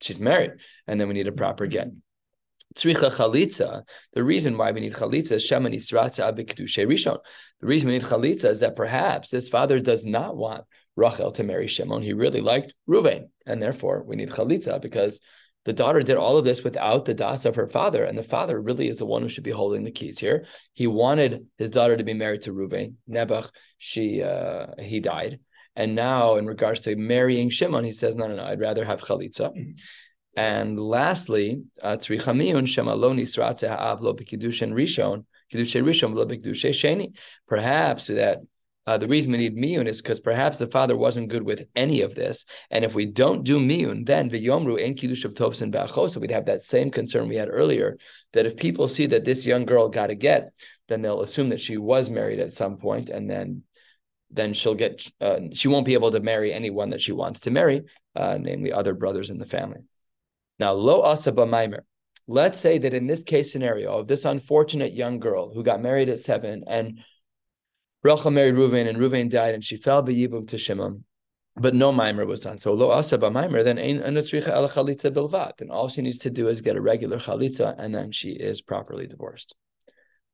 She's 0.01 0.19
married, 0.19 0.53
and 0.87 0.99
then 0.99 1.07
we 1.07 1.13
need 1.13 1.27
a 1.27 1.31
proper 1.31 1.67
get. 1.67 1.87
Tzricha 2.75 3.11
chalitza. 3.11 3.83
The 4.13 4.23
reason 4.23 4.57
why 4.57 4.71
we 4.71 4.81
need 4.81 4.93
chalitza 4.93 5.33
is 5.33 5.49
shemani 5.49 5.75
sratza 5.75 6.33
rishon. 6.33 7.19
The 7.59 7.67
reason 7.67 7.89
we 7.89 7.97
need 7.97 8.05
chalitza 8.05 8.45
is 8.45 8.61
that 8.61 8.75
perhaps 8.75 9.29
this 9.29 9.49
father 9.49 9.79
does 9.79 10.05
not 10.05 10.35
want 10.35 10.63
Rachel 10.95 11.31
to 11.33 11.43
marry 11.43 11.67
Shimon. 11.67 12.01
He 12.01 12.13
really 12.13 12.41
liked 12.41 12.73
Ruvain, 12.87 13.29
and 13.45 13.61
therefore 13.61 14.03
we 14.05 14.15
need 14.15 14.29
chalitza 14.29 14.81
because 14.81 15.21
the 15.63 15.73
daughter 15.73 16.01
did 16.01 16.17
all 16.17 16.37
of 16.37 16.45
this 16.45 16.63
without 16.63 17.05
the 17.05 17.13
das 17.13 17.45
of 17.45 17.55
her 17.55 17.67
father, 17.67 18.03
and 18.03 18.17
the 18.17 18.23
father 18.23 18.59
really 18.59 18.87
is 18.87 18.97
the 18.97 19.05
one 19.05 19.21
who 19.21 19.29
should 19.29 19.43
be 19.43 19.51
holding 19.51 19.83
the 19.83 19.91
keys 19.91 20.17
here. 20.17 20.45
He 20.73 20.87
wanted 20.87 21.45
his 21.57 21.71
daughter 21.71 21.95
to 21.95 22.03
be 22.03 22.13
married 22.13 22.41
to 22.43 22.53
Ruvain. 22.53 22.95
Nebuch, 23.09 23.49
she 23.77 24.23
uh, 24.23 24.67
he 24.79 24.99
died, 24.99 25.39
and 25.75 25.95
now 25.95 26.35
in 26.35 26.47
regards 26.47 26.81
to 26.81 26.95
marrying 26.95 27.49
Shimon, 27.49 27.85
he 27.85 27.91
says, 27.91 28.15
no, 28.15 28.27
no, 28.27 28.35
no, 28.35 28.43
I'd 28.43 28.59
rather 28.59 28.83
have 28.83 29.01
chalitza. 29.01 29.51
And 30.35 30.79
lastly, 30.79 31.63
uh. 31.81 31.97
Perhaps 37.47 38.07
that 38.07 38.39
uh, 38.87 38.97
the 38.97 39.07
reason 39.07 39.31
we 39.31 39.37
need 39.37 39.55
miyun 39.55 39.87
is 39.87 40.01
because 40.01 40.19
perhaps 40.19 40.57
the 40.57 40.67
father 40.67 40.97
wasn't 40.97 41.29
good 41.29 41.43
with 41.43 41.67
any 41.75 42.01
of 42.01 42.15
this, 42.15 42.45
and 42.71 42.83
if 42.83 42.95
we 42.95 43.05
don't 43.05 43.43
do 43.43 43.59
miyun, 43.59 44.05
then 44.05 44.27
tovsin. 44.29 46.21
We'd 46.21 46.31
have 46.31 46.45
that 46.45 46.61
same 46.63 46.89
concern 46.89 47.27
we 47.27 47.35
had 47.35 47.49
earlier 47.51 47.97
that 48.33 48.45
if 48.45 48.57
people 48.57 48.87
see 48.87 49.05
that 49.07 49.23
this 49.23 49.45
young 49.45 49.65
girl 49.65 49.89
got 49.89 50.09
a 50.09 50.15
get, 50.15 50.53
then 50.87 51.01
they'll 51.01 51.21
assume 51.21 51.49
that 51.49 51.61
she 51.61 51.77
was 51.77 52.09
married 52.09 52.39
at 52.39 52.53
some 52.53 52.77
point, 52.77 53.09
and 53.09 53.29
then 53.29 53.63
then 54.31 54.53
she'll 54.53 54.75
get 54.75 55.05
uh, 55.19 55.39
she 55.53 55.67
won't 55.67 55.85
be 55.85 55.93
able 55.93 56.11
to 56.11 56.19
marry 56.19 56.51
anyone 56.51 56.89
that 56.89 57.01
she 57.01 57.11
wants 57.11 57.41
to 57.41 57.51
marry, 57.51 57.83
uh, 58.15 58.37
namely 58.39 58.71
other 58.71 58.95
brothers 58.95 59.29
in 59.29 59.37
the 59.37 59.45
family. 59.45 59.81
Now, 60.61 60.73
lo 60.73 61.01
asaba 61.01 61.47
maimer. 61.49 61.79
Let's 62.27 62.59
say 62.59 62.77
that 62.77 62.93
in 62.93 63.07
this 63.07 63.23
case 63.23 63.51
scenario 63.51 63.97
of 63.97 64.07
this 64.07 64.25
unfortunate 64.25 64.93
young 64.93 65.19
girl 65.19 65.51
who 65.51 65.63
got 65.63 65.81
married 65.81 66.07
at 66.07 66.19
seven 66.19 66.63
and 66.67 66.99
Rachel 68.03 68.29
married 68.29 68.53
Ruvain, 68.55 68.87
and 68.87 68.99
Ruvain 68.99 69.27
died, 69.29 69.55
and 69.55 69.63
she 69.63 69.77
fell 69.77 70.03
b'yibum 70.03 70.47
to 70.49 70.57
Shimon, 70.59 71.03
but 71.55 71.73
no 71.73 71.91
mimer 71.91 72.27
was 72.27 72.41
done. 72.41 72.59
So 72.59 72.73
lo 72.73 72.89
asaba 72.89 73.31
mimer, 73.31 73.63
then 73.63 73.77
chalitza 73.77 75.11
bilvat. 75.11 75.57
Then 75.57 75.71
all 75.71 75.89
she 75.89 76.03
needs 76.03 76.19
to 76.19 76.29
do 76.29 76.47
is 76.47 76.61
get 76.61 76.75
a 76.75 76.81
regular 76.81 77.17
chalitza, 77.17 77.75
and 77.79 77.93
then 77.93 78.11
she 78.11 78.29
is 78.29 78.61
properly 78.61 79.07
divorced. 79.07 79.55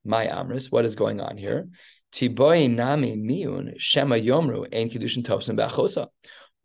My 0.03 0.27
amris, 0.27 0.71
what 0.71 0.83
is 0.83 0.95
going 0.95 1.21
on 1.21 1.37
here? 1.37 1.69
Tiboy 2.11 2.69
nami 2.69 3.15
miun 3.15 3.75
shema 3.77 4.15
yomru 4.15 4.67
ein 4.73 4.89
kiddushin 4.89 5.23
tovsim 5.23 5.57
ba'chosa. 5.57 6.07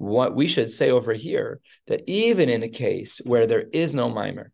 What 0.02 0.34
we 0.34 0.48
should 0.48 0.68
say 0.68 0.90
over 0.90 1.12
here 1.12 1.60
that 1.86 2.02
even 2.08 2.48
in 2.48 2.64
a 2.64 2.68
case 2.68 3.20
where 3.24 3.46
there 3.46 3.66
is 3.72 3.94
no 3.94 4.08
mimer, 4.08 4.50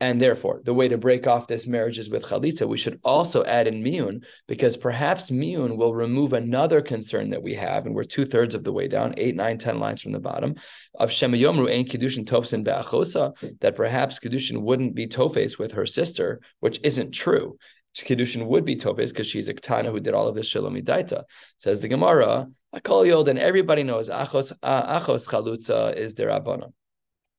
and 0.00 0.20
therefore, 0.20 0.60
the 0.64 0.74
way 0.74 0.88
to 0.88 0.98
break 0.98 1.28
off 1.28 1.46
this 1.46 1.68
marriage 1.68 2.00
is 2.00 2.10
with 2.10 2.24
chalitza. 2.24 2.66
We 2.66 2.76
should 2.76 2.98
also 3.04 3.44
add 3.44 3.68
in 3.68 3.84
miyun 3.84 4.24
because 4.48 4.76
perhaps 4.76 5.30
miyun 5.30 5.76
will 5.76 5.94
remove 5.94 6.32
another 6.32 6.82
concern 6.82 7.30
that 7.30 7.44
we 7.44 7.54
have, 7.54 7.86
and 7.86 7.94
we're 7.94 8.02
two 8.02 8.24
thirds 8.24 8.56
of 8.56 8.64
the 8.64 8.72
way 8.72 8.88
down, 8.88 9.14
eight, 9.18 9.36
nine, 9.36 9.56
ten 9.56 9.78
lines 9.78 10.02
from 10.02 10.10
the 10.10 10.18
bottom 10.18 10.56
of 10.98 11.10
shemayomru 11.10 11.72
ein 11.72 11.84
kiddushin 11.84 12.24
tofsin 12.24 12.64
be'achosa 12.64 13.34
that 13.60 13.76
perhaps 13.76 14.18
kiddushin 14.18 14.62
wouldn't 14.62 14.96
be 14.96 15.06
tofes 15.06 15.60
with 15.60 15.74
her 15.74 15.86
sister, 15.86 16.40
which 16.58 16.80
isn't 16.82 17.12
true. 17.12 17.56
Kiddushin 17.94 18.46
would 18.46 18.64
be 18.64 18.74
tofes 18.74 19.12
because 19.12 19.28
she's 19.28 19.48
a 19.48 19.54
katana 19.54 19.92
who 19.92 20.00
did 20.00 20.14
all 20.14 20.26
of 20.26 20.34
this 20.34 20.48
shalom 20.48 20.74
daita. 20.74 21.22
Says 21.58 21.78
the 21.78 21.86
Gemara, 21.86 22.48
akol 22.74 23.28
and 23.28 23.38
everybody 23.38 23.82
knows 23.82 24.08
achos 24.08 24.52
uh, 24.62 24.98
achos 24.98 25.28
chalutza 25.28 25.96
is 25.96 26.14
derabana. 26.14 26.72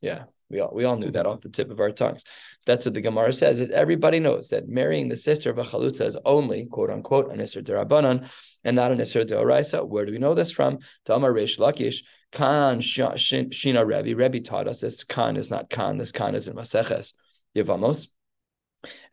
Yeah, 0.01 0.23
we 0.49 0.59
all 0.59 0.73
we 0.73 0.83
all 0.83 0.97
knew 0.97 1.11
that 1.11 1.25
off 1.25 1.41
the 1.41 1.49
tip 1.49 1.71
of 1.71 1.79
our 1.79 1.91
tongues. 1.91 2.23
That's 2.65 2.85
what 2.85 2.93
the 2.93 3.01
Gemara 3.01 3.33
says. 3.33 3.61
Is 3.61 3.69
everybody 3.69 4.19
knows 4.19 4.49
that 4.49 4.67
marrying 4.67 5.09
the 5.09 5.17
sister 5.17 5.49
of 5.49 5.57
a 5.57 5.63
chalutza 5.63 6.05
is 6.05 6.17
only 6.25 6.65
quote 6.65 6.89
unquote 6.89 7.31
an 7.31 7.39
isser 7.39 7.63
derabanan 7.63 8.29
and 8.63 8.75
not 8.75 8.91
an 8.91 8.99
isser 8.99 9.25
deoraisa. 9.25 9.87
Where 9.87 10.05
do 10.05 10.11
we 10.11 10.19
know 10.19 10.33
this 10.33 10.51
from? 10.51 10.79
Tamar 11.05 11.33
Reish 11.33 11.59
Lakish. 11.59 12.03
Khan 12.33 12.79
Shina 12.79 13.85
Rebbe. 13.85 14.17
Rebbe 14.17 14.39
taught 14.39 14.67
us 14.67 14.81
this 14.81 15.03
Khan 15.03 15.37
is 15.37 15.51
not 15.51 15.69
Khan. 15.69 15.97
This 15.99 16.11
Khan 16.11 16.33
is 16.33 16.47
in 16.47 16.55
Maseches 16.55 17.13
Yevamos. 17.55 18.07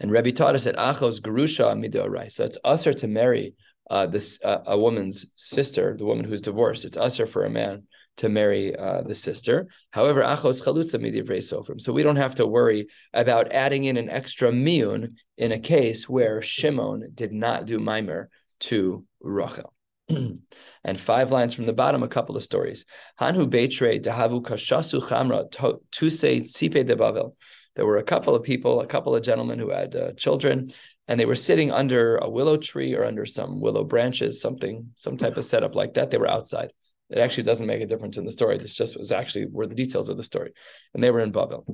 And 0.00 0.10
Rebbe 0.10 0.32
taught 0.32 0.54
us 0.54 0.64
that 0.64 0.76
Achos 0.76 1.20
Gerusha 1.20 1.74
Midorai. 1.78 2.32
So 2.32 2.44
it's 2.44 2.58
usher 2.64 2.94
to 2.94 3.06
marry 3.06 3.54
uh, 3.88 4.06
this 4.06 4.42
uh, 4.44 4.62
a 4.66 4.78
woman's 4.78 5.26
sister, 5.36 5.96
the 5.96 6.04
woman 6.04 6.24
who's 6.24 6.40
divorced. 6.40 6.84
It's 6.84 6.96
usher 6.96 7.26
for 7.26 7.44
a 7.44 7.50
man 7.50 7.84
to 8.18 8.28
marry 8.28 8.76
uh, 8.76 9.02
the 9.02 9.14
sister. 9.14 9.68
However, 9.90 10.22
achos 10.22 10.62
chalutza 10.62 11.00
midivrei 11.00 11.38
sofrim. 11.38 11.80
So 11.80 11.92
we 11.92 12.02
don't 12.02 12.16
have 12.16 12.34
to 12.36 12.46
worry 12.46 12.88
about 13.14 13.52
adding 13.52 13.84
in 13.84 13.96
an 13.96 14.10
extra 14.10 14.50
miyun 14.50 15.12
in 15.38 15.52
a 15.52 15.58
case 15.58 16.08
where 16.08 16.42
Shimon 16.42 17.10
did 17.14 17.32
not 17.32 17.66
do 17.66 17.78
mimer 17.78 18.28
to 18.60 19.04
Rachel. 19.20 19.72
and 20.08 21.00
five 21.00 21.30
lines 21.30 21.54
from 21.54 21.66
the 21.66 21.72
bottom, 21.72 22.02
a 22.02 22.08
couple 22.08 22.36
of 22.36 22.42
stories. 22.42 22.84
Hanhu 23.20 23.48
Beitre 23.48 24.02
Dahavu 24.02 24.42
Kashasu 24.42 25.00
Chamra 25.00 25.50
Tuse 25.90 26.42
Tzipe 26.42 26.86
de 26.86 26.96
Bavel. 26.96 27.34
There 27.76 27.86
were 27.86 27.98
a 27.98 28.02
couple 28.02 28.34
of 28.34 28.42
people, 28.42 28.80
a 28.80 28.86
couple 28.86 29.14
of 29.14 29.22
gentlemen 29.22 29.58
who 29.58 29.70
had 29.70 29.94
uh, 29.94 30.12
children, 30.12 30.70
and 31.10 31.18
they 31.18 31.26
were 31.26 31.34
sitting 31.34 31.72
under 31.72 32.18
a 32.18 32.30
willow 32.30 32.56
tree 32.56 32.94
or 32.94 33.04
under 33.04 33.26
some 33.26 33.60
willow 33.60 33.82
branches, 33.82 34.40
something, 34.40 34.92
some 34.94 35.16
type 35.16 35.36
of 35.36 35.44
setup 35.44 35.74
like 35.74 35.94
that. 35.94 36.12
They 36.12 36.18
were 36.18 36.30
outside. 36.30 36.72
It 37.08 37.18
actually 37.18 37.42
doesn't 37.42 37.66
make 37.66 37.82
a 37.82 37.86
difference 37.86 38.16
in 38.16 38.24
the 38.24 38.30
story. 38.30 38.58
This 38.58 38.74
just 38.74 38.96
was 38.96 39.10
actually 39.10 39.46
were 39.46 39.66
the 39.66 39.74
details 39.74 40.08
of 40.08 40.16
the 40.16 40.22
story. 40.22 40.52
And 40.94 41.02
they 41.02 41.10
were 41.10 41.18
in 41.18 41.32
Babel. 41.32 41.66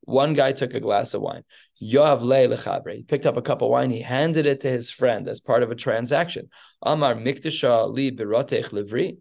One 0.00 0.32
guy 0.32 0.50
took 0.50 0.74
a 0.74 0.80
glass 0.80 1.14
of 1.14 1.22
wine. 1.22 1.44
He 1.76 1.96
picked 3.06 3.26
up 3.26 3.36
a 3.36 3.42
cup 3.42 3.62
of 3.62 3.70
wine. 3.70 3.90
He 3.92 4.00
handed 4.00 4.46
it 4.46 4.62
to 4.62 4.68
his 4.68 4.90
friend 4.90 5.28
as 5.28 5.38
part 5.38 5.62
of 5.62 5.70
a 5.70 5.76
transaction. 5.76 6.50
Amar 6.82 7.14
li 7.14 7.32
livri. 7.32 9.18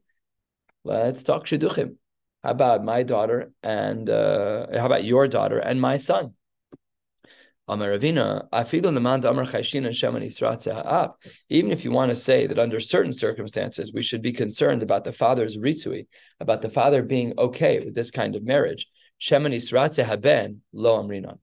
Let's 0.84 1.24
talk 1.24 1.46
shidduchim. 1.46 1.98
How 2.42 2.50
about 2.50 2.84
my 2.84 3.04
daughter 3.04 3.52
and 3.62 4.10
uh, 4.10 4.66
how 4.76 4.88
about 4.88 5.04
your 5.04 5.28
daughter 5.28 5.60
and 5.60 5.80
my 5.80 5.98
son? 5.98 6.34
Even 7.70 7.82
if 11.72 11.86
you 11.86 11.92
want 11.92 12.10
to 12.10 12.16
say 12.16 12.48
that 12.48 12.60
under 12.60 12.80
certain 12.80 13.14
circumstances 13.14 13.94
we 13.94 14.02
should 14.02 14.22
be 14.22 14.34
concerned 14.34 14.84
about 14.84 15.04
the 15.06 15.14
father's 15.14 15.58
ritzui, 15.58 16.08
about 16.42 16.62
the 16.62 16.70
father 16.70 17.02
being 17.02 17.34
okay 17.38 17.80
with 17.80 17.96
this 17.96 18.12
kind 18.12 18.36
of 18.36 18.44
marriage, 18.44 18.88
haben 19.30 20.62
lo 20.74 21.02
amrinon. 21.02 21.40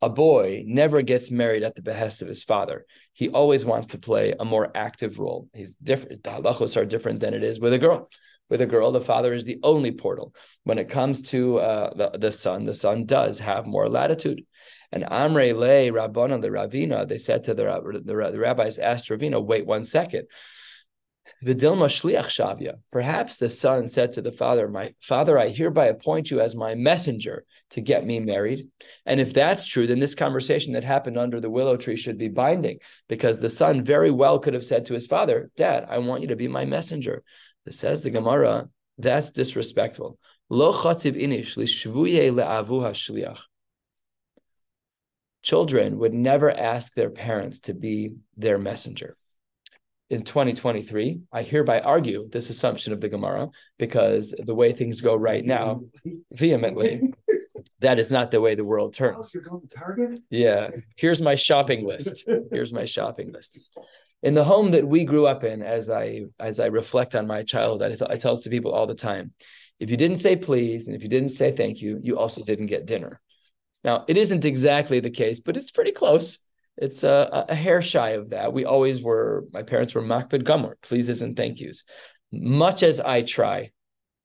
A 0.00 0.08
boy 0.08 0.62
never 0.66 1.02
gets 1.02 1.30
married 1.30 1.62
at 1.62 1.74
the 1.74 1.82
behest 1.82 2.22
of 2.22 2.28
his 2.28 2.44
father. 2.44 2.84
He 3.14 3.30
always 3.30 3.64
wants 3.64 3.88
to 3.88 3.98
play 3.98 4.34
a 4.38 4.44
more 4.44 4.70
active 4.76 5.18
role. 5.18 5.48
He's 5.54 5.76
different. 5.76 6.22
The 6.22 6.30
halachos 6.30 6.76
are 6.76 6.84
different 6.84 7.20
than 7.20 7.32
it 7.32 7.42
is 7.42 7.58
with 7.58 7.72
a 7.72 7.78
girl. 7.78 8.10
With 8.50 8.60
a 8.60 8.66
girl, 8.66 8.92
the 8.92 9.00
father 9.00 9.32
is 9.32 9.46
the 9.46 9.60
only 9.62 9.92
portal. 9.92 10.34
When 10.64 10.78
it 10.78 10.90
comes 10.90 11.22
to 11.30 11.58
uh, 11.58 11.94
the, 11.94 12.18
the 12.18 12.32
son, 12.32 12.66
the 12.66 12.74
son 12.74 13.06
does 13.06 13.38
have 13.38 13.64
more 13.66 13.88
latitude. 13.88 14.44
And 14.94 15.02
Amre 15.02 15.52
Le 15.56 15.90
Rabbana 15.90 16.40
the 16.40 16.50
Ravina, 16.50 17.06
they 17.06 17.18
said 17.18 17.42
to 17.44 17.54
the, 17.54 17.64
the, 18.04 18.30
the 18.30 18.38
rabbis, 18.38 18.78
asked 18.78 19.08
Ravina, 19.08 19.44
wait 19.44 19.66
one 19.66 19.84
second. 19.84 20.28
Vidilma 21.44 21.88
Shliach 21.88 22.26
Shavya. 22.26 22.74
Perhaps 22.92 23.38
the 23.38 23.50
son 23.50 23.88
said 23.88 24.12
to 24.12 24.22
the 24.22 24.30
father, 24.30 24.68
My 24.68 24.94
father, 25.02 25.36
I 25.36 25.48
hereby 25.48 25.86
appoint 25.86 26.30
you 26.30 26.40
as 26.40 26.54
my 26.54 26.76
messenger 26.76 27.44
to 27.70 27.80
get 27.80 28.06
me 28.06 28.20
married. 28.20 28.68
And 29.04 29.18
if 29.18 29.34
that's 29.34 29.66
true, 29.66 29.88
then 29.88 29.98
this 29.98 30.14
conversation 30.14 30.74
that 30.74 30.84
happened 30.84 31.18
under 31.18 31.40
the 31.40 31.50
willow 31.50 31.76
tree 31.76 31.96
should 31.96 32.16
be 32.16 32.28
binding 32.28 32.78
because 33.08 33.40
the 33.40 33.50
son 33.50 33.82
very 33.82 34.12
well 34.12 34.38
could 34.38 34.54
have 34.54 34.64
said 34.64 34.86
to 34.86 34.94
his 34.94 35.08
father, 35.08 35.50
Dad, 35.56 35.86
I 35.88 35.98
want 35.98 36.22
you 36.22 36.28
to 36.28 36.36
be 36.36 36.46
my 36.46 36.66
messenger. 36.66 37.24
It 37.66 37.74
says 37.74 38.02
the 38.02 38.10
Gemara, 38.10 38.68
that's 38.96 39.32
disrespectful. 39.32 40.20
Lo 40.50 40.72
inish 40.72 41.56
le'avu 41.56 42.80
hashliach 42.80 43.40
children 45.44 45.98
would 45.98 46.14
never 46.14 46.50
ask 46.50 46.94
their 46.94 47.10
parents 47.10 47.60
to 47.60 47.74
be 47.74 48.14
their 48.36 48.58
messenger. 48.58 49.16
In 50.10 50.22
2023, 50.22 51.20
I 51.32 51.42
hereby 51.42 51.80
argue 51.80 52.28
this 52.30 52.50
assumption 52.50 52.92
of 52.92 53.00
the 53.00 53.08
Gemara 53.08 53.50
because 53.78 54.34
the 54.38 54.54
way 54.54 54.72
things 54.72 55.00
go 55.00 55.14
right 55.14 55.44
now, 55.44 55.82
vehemently, 56.32 57.12
that 57.80 57.98
is 57.98 58.10
not 58.10 58.30
the 58.30 58.40
way 58.40 58.54
the 58.54 58.64
world 58.64 58.94
turns. 58.94 59.36
Yeah. 60.30 60.70
Here's 60.96 61.20
my 61.20 61.34
shopping 61.34 61.86
list. 61.86 62.24
Here's 62.50 62.72
my 62.72 62.86
shopping 62.86 63.32
list. 63.32 63.58
In 64.22 64.34
the 64.34 64.44
home 64.44 64.70
that 64.70 64.86
we 64.86 65.04
grew 65.04 65.26
up 65.26 65.44
in, 65.44 65.62
as 65.62 65.90
I 65.90 66.22
as 66.40 66.58
I 66.58 66.66
reflect 66.66 67.14
on 67.14 67.26
my 67.26 67.42
childhood, 67.42 67.92
I, 67.92 67.94
th- 67.96 68.10
I 68.10 68.16
tell 68.16 68.34
this 68.34 68.44
to 68.44 68.50
people 68.50 68.72
all 68.72 68.86
the 68.86 68.94
time. 68.94 69.32
If 69.78 69.90
you 69.90 69.98
didn't 69.98 70.18
say 70.18 70.36
please 70.36 70.86
and 70.86 70.96
if 70.96 71.02
you 71.02 71.10
didn't 71.10 71.30
say 71.30 71.52
thank 71.52 71.82
you, 71.82 71.98
you 72.02 72.18
also 72.18 72.42
didn't 72.42 72.66
get 72.66 72.86
dinner. 72.86 73.20
Now, 73.84 74.04
it 74.08 74.16
isn't 74.16 74.44
exactly 74.44 75.00
the 75.00 75.10
case, 75.10 75.40
but 75.40 75.56
it's 75.56 75.70
pretty 75.70 75.92
close. 75.92 76.38
It's 76.76 77.04
a, 77.04 77.46
a 77.48 77.54
hair 77.54 77.82
shy 77.82 78.10
of 78.10 78.30
that. 78.30 78.52
We 78.52 78.64
always 78.64 79.02
were, 79.02 79.44
my 79.52 79.62
parents 79.62 79.94
were 79.94 80.02
makbid 80.02 80.42
gamor, 80.42 80.74
pleases 80.82 81.22
and 81.22 81.36
thank 81.36 81.60
yous. 81.60 81.84
Much 82.32 82.82
as 82.82 83.00
I 83.00 83.22
try, 83.22 83.70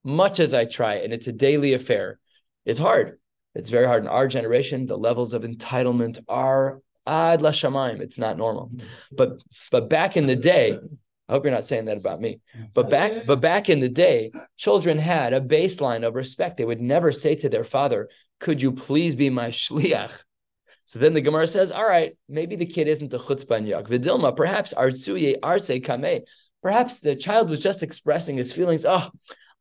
much 0.04 0.40
as 0.40 0.54
I 0.54 0.66
try, 0.66 0.96
and 0.96 1.14
it's 1.14 1.28
a 1.28 1.34
daily 1.34 1.74
affair, 1.74 2.20
it's 2.66 2.80
hard. 2.80 3.20
It's 3.54 3.70
very 3.70 3.86
hard 3.86 4.04
in 4.04 4.10
our 4.10 4.28
generation. 4.28 4.86
The 4.86 4.98
levels 4.98 5.34
of 5.34 5.44
entitlement 5.44 6.20
are 6.28 6.82
ad 7.06 7.42
la 7.42 7.52
shamayim. 7.52 8.00
It's 8.00 8.20
not 8.20 8.38
normal. 8.38 8.70
Mm-hmm. 8.70 8.88
But 9.16 9.30
but 9.72 9.90
back 9.90 10.16
in 10.16 10.28
the 10.28 10.36
day, 10.36 10.78
I 11.30 11.34
hope 11.34 11.46
you're 11.46 11.54
not 11.54 11.68
saying 11.68 11.86
that 11.86 11.98
about 11.98 12.20
me. 12.20 12.42
But 12.74 12.90
back, 12.90 13.28
but 13.28 13.40
back 13.40 13.70
in 13.70 13.80
the 13.80 13.88
day, 13.88 14.32
children 14.58 14.98
had 14.98 15.32
a 15.32 15.40
baseline 15.40 16.06
of 16.06 16.16
respect. 16.16 16.58
They 16.58 16.66
would 16.66 16.82
never 16.82 17.12
say 17.12 17.36
to 17.36 17.50
their 17.50 17.64
father, 17.64 18.10
"Could 18.40 18.64
you 18.64 18.72
please 18.72 19.14
be 19.14 19.30
my 19.30 19.50
shliach?" 19.50 20.12
So 20.86 20.98
then 20.98 21.14
the 21.14 21.22
Gemara 21.22 21.46
says, 21.46 21.72
"All 21.72 21.88
right, 21.88 22.18
maybe 22.28 22.56
the 22.56 22.66
kid 22.66 22.88
isn't 22.88 23.12
the 23.12 23.20
chutzpah 23.20 23.66
yak 23.66 23.86
vidilma. 23.86 24.36
Perhaps 24.36 24.74
artsuye 24.74 25.38
arse 25.44 25.80
kame. 25.84 26.24
Perhaps 26.64 27.02
the 27.02 27.16
child 27.16 27.48
was 27.48 27.62
just 27.62 27.84
expressing 27.84 28.36
his 28.36 28.52
feelings. 28.52 28.84
Oh, 28.84 29.12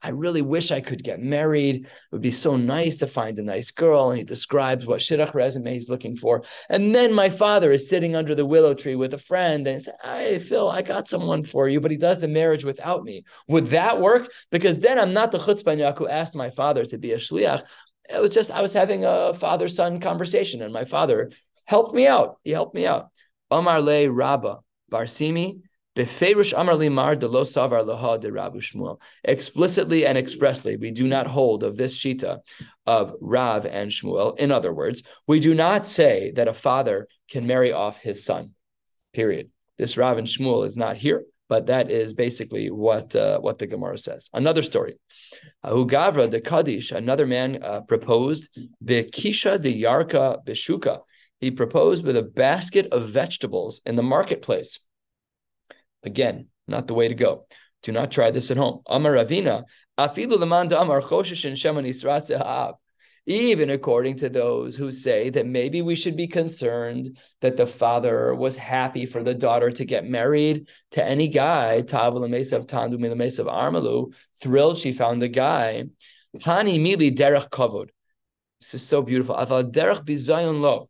I 0.00 0.11
really 0.11 0.42
wish 0.42 0.70
I 0.70 0.80
could 0.80 1.02
get 1.02 1.20
married. 1.20 1.76
It 1.76 1.88
would 2.12 2.22
be 2.22 2.30
so 2.30 2.56
nice 2.56 2.98
to 2.98 3.06
find 3.08 3.38
a 3.38 3.42
nice 3.42 3.72
girl. 3.72 4.11
And 4.11 4.18
he 4.18 4.24
describes 4.24 4.87
what 4.87 5.00
shidduch 5.00 5.34
resume 5.34 5.74
he's 5.74 5.90
looking 5.90 6.16
for. 6.16 6.44
And 6.68 6.94
then 6.94 7.12
my 7.12 7.30
father 7.30 7.72
is 7.72 7.88
sitting 7.88 8.14
under 8.14 8.34
the 8.34 8.46
willow 8.46 8.74
tree 8.74 8.94
with 8.94 9.14
a 9.14 9.18
friend 9.18 9.66
and 9.66 9.78
he 9.78 9.84
says, 9.84 9.94
Hey, 10.02 10.38
Phil, 10.38 10.68
I 10.68 10.82
got 10.82 11.08
someone 11.08 11.44
for 11.44 11.68
you, 11.68 11.80
but 11.80 11.90
he 11.90 11.96
does 11.96 12.20
the 12.20 12.28
marriage 12.28 12.64
without 12.64 13.02
me. 13.02 13.24
Would 13.48 13.68
that 13.68 14.00
work? 14.00 14.30
Because 14.50 14.78
then 14.78 14.98
I'm 14.98 15.12
not 15.12 15.32
the 15.32 15.38
chutzpah 15.38 15.98
who 15.98 16.08
asked 16.08 16.37
my 16.37 16.50
father 16.50 16.84
to 16.84 16.98
be 16.98 17.12
a 17.12 17.16
shliach. 17.16 17.62
It 18.08 18.20
was 18.20 18.32
just, 18.32 18.50
I 18.50 18.62
was 18.62 18.72
having 18.72 19.04
a 19.04 19.34
father 19.34 19.68
son 19.68 20.00
conversation, 20.00 20.62
and 20.62 20.72
my 20.72 20.87
father 20.87 21.30
helped 21.66 21.94
me 21.94 22.06
out. 22.06 22.38
He 22.42 22.52
helped 22.52 22.74
me 22.74 22.87
out. 22.87 23.08
Omar 23.50 23.82
le 23.82 24.11
Rabba 24.11 24.61
Barsimi 24.90 25.61
Explicitly 29.24 30.06
and 30.06 30.16
expressly, 30.16 30.76
we 30.76 30.90
do 30.92 31.08
not 31.08 31.26
hold 31.26 31.64
of 31.64 31.76
this 31.76 31.98
shita 31.98 32.38
of 32.87 33.14
Rav 33.20 33.66
and 33.66 33.90
Shmuel. 33.90 34.38
In 34.38 34.52
other 34.52 34.72
words, 34.72 35.02
we 35.26 35.40
do 35.40 35.54
not 35.54 35.88
say 35.88 36.30
that 36.37 36.46
a 36.46 36.52
father 36.52 37.08
can 37.28 37.48
marry 37.48 37.72
off 37.72 37.98
his 37.98 38.24
son. 38.24 38.54
Period. 39.12 39.50
This 39.76 39.96
Rav 39.96 40.18
and 40.18 40.28
Shmuel 40.28 40.64
is 40.64 40.76
not 40.76 40.98
here, 40.98 41.24
but 41.48 41.66
that 41.66 41.90
is 41.90 42.14
basically 42.14 42.70
what 42.70 43.16
uh, 43.16 43.40
what 43.40 43.58
the 43.58 43.66
Gemara 43.66 43.98
says. 43.98 44.30
Another 44.32 44.62
story. 44.62 45.00
Gavra 45.64 46.30
de 46.30 46.40
Kaddish, 46.40 46.92
another 46.92 47.26
man 47.26 47.61
uh, 47.62 47.80
proposed 47.80 48.48
Bekisha 48.84 49.61
de 49.61 49.82
Yarka 49.82 50.44
Beshuka. 50.44 51.00
He 51.40 51.50
proposed 51.50 52.04
with 52.04 52.16
a 52.16 52.22
basket 52.22 52.87
of 52.92 53.08
vegetables 53.08 53.80
in 53.84 53.96
the 53.96 54.02
marketplace. 54.02 54.78
Again, 56.02 56.48
not 56.66 56.87
the 56.87 56.94
way 56.94 57.08
to 57.08 57.14
go. 57.14 57.46
Do 57.82 57.92
not 57.92 58.11
try 58.11 58.30
this 58.30 58.50
at 58.50 58.56
home. 58.56 58.80
Amar 58.87 59.12
Ravina, 59.12 59.64
afilu 59.98 60.42
amar 60.42 61.02
even 63.28 63.68
according 63.68 64.16
to 64.16 64.30
those 64.30 64.74
who 64.74 64.90
say 64.90 65.28
that 65.28 65.46
maybe 65.46 65.82
we 65.82 65.94
should 65.94 66.16
be 66.16 66.26
concerned 66.26 67.18
that 67.42 67.58
the 67.58 67.66
father 67.66 68.34
was 68.34 68.56
happy 68.56 69.04
for 69.04 69.22
the 69.22 69.34
daughter 69.34 69.70
to 69.70 69.84
get 69.84 70.08
married 70.08 70.66
to 70.92 71.04
any 71.04 71.28
guy, 71.28 71.82
thrilled 71.82 72.24
she 74.78 74.94
found 74.94 75.22
a 75.22 75.28
guy. 75.28 75.84
This 76.32 76.46
is 78.74 78.82
so 78.82 79.02
beautiful. 79.02 80.88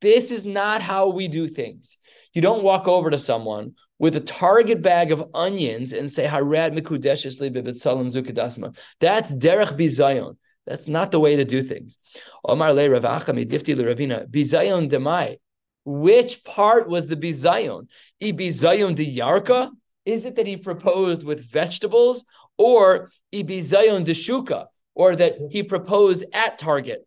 This 0.00 0.30
is 0.30 0.46
not 0.46 0.80
how 0.80 1.08
we 1.08 1.26
do 1.26 1.48
things. 1.48 1.98
You 2.32 2.40
don't 2.40 2.62
walk 2.62 2.86
over 2.86 3.10
to 3.10 3.18
someone 3.18 3.74
with 3.98 4.16
a 4.16 4.20
target 4.20 4.82
bag 4.82 5.12
of 5.12 5.24
onions 5.34 5.92
and 5.92 6.10
say 6.10 6.26
Harad 6.26 6.76
Mikudeshes 6.76 7.40
Libibitsalam 7.40 8.12
Zukadasma. 8.12 8.76
That's 9.00 9.32
Derech 9.32 9.78
Bizayon. 9.78 10.36
That's 10.66 10.88
not 10.88 11.10
the 11.10 11.20
way 11.20 11.36
to 11.36 11.44
do 11.44 11.62
things. 11.62 11.98
Omar 12.44 12.72
le 12.72 12.88
Ravachami 12.88 13.46
Difti 13.46 13.76
Le 13.76 13.84
Ravina 13.84 14.26
Bizayon 14.26 14.90
Demai. 14.90 15.38
Which 15.84 16.42
part 16.44 16.88
was 16.88 17.08
the 17.08 17.16
Bizayon? 17.16 17.88
I 18.22 18.32
Bizayon 18.32 18.94
de 18.94 19.16
Yarka? 19.16 19.70
Is 20.06 20.24
it 20.24 20.36
that 20.36 20.46
he 20.46 20.56
proposed 20.56 21.24
with 21.24 21.44
vegetables? 21.50 22.24
Or 22.56 23.10
I 23.32 23.38
Bizayon 23.38 24.04
de 24.04 24.12
Shuka? 24.12 24.66
Or 24.94 25.14
that 25.16 25.36
he 25.50 25.62
proposed 25.62 26.24
at 26.32 26.58
Target, 26.58 27.06